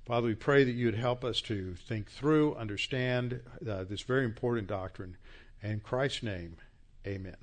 Father, 0.05 0.27
we 0.27 0.35
pray 0.35 0.65
that 0.65 0.73
you 0.73 0.87
would 0.87 0.97
help 0.97 1.25
us 1.25 1.41
to 1.43 1.75
think 1.75 2.11
through, 2.11 2.55
understand 2.57 3.41
uh, 3.69 3.85
this 3.85 4.03
very 4.03 4.25
important 4.25 4.67
doctrine. 4.67 5.17
In 5.63 5.81
Christ's 5.81 6.23
name, 6.23 6.57
amen. 7.07 7.37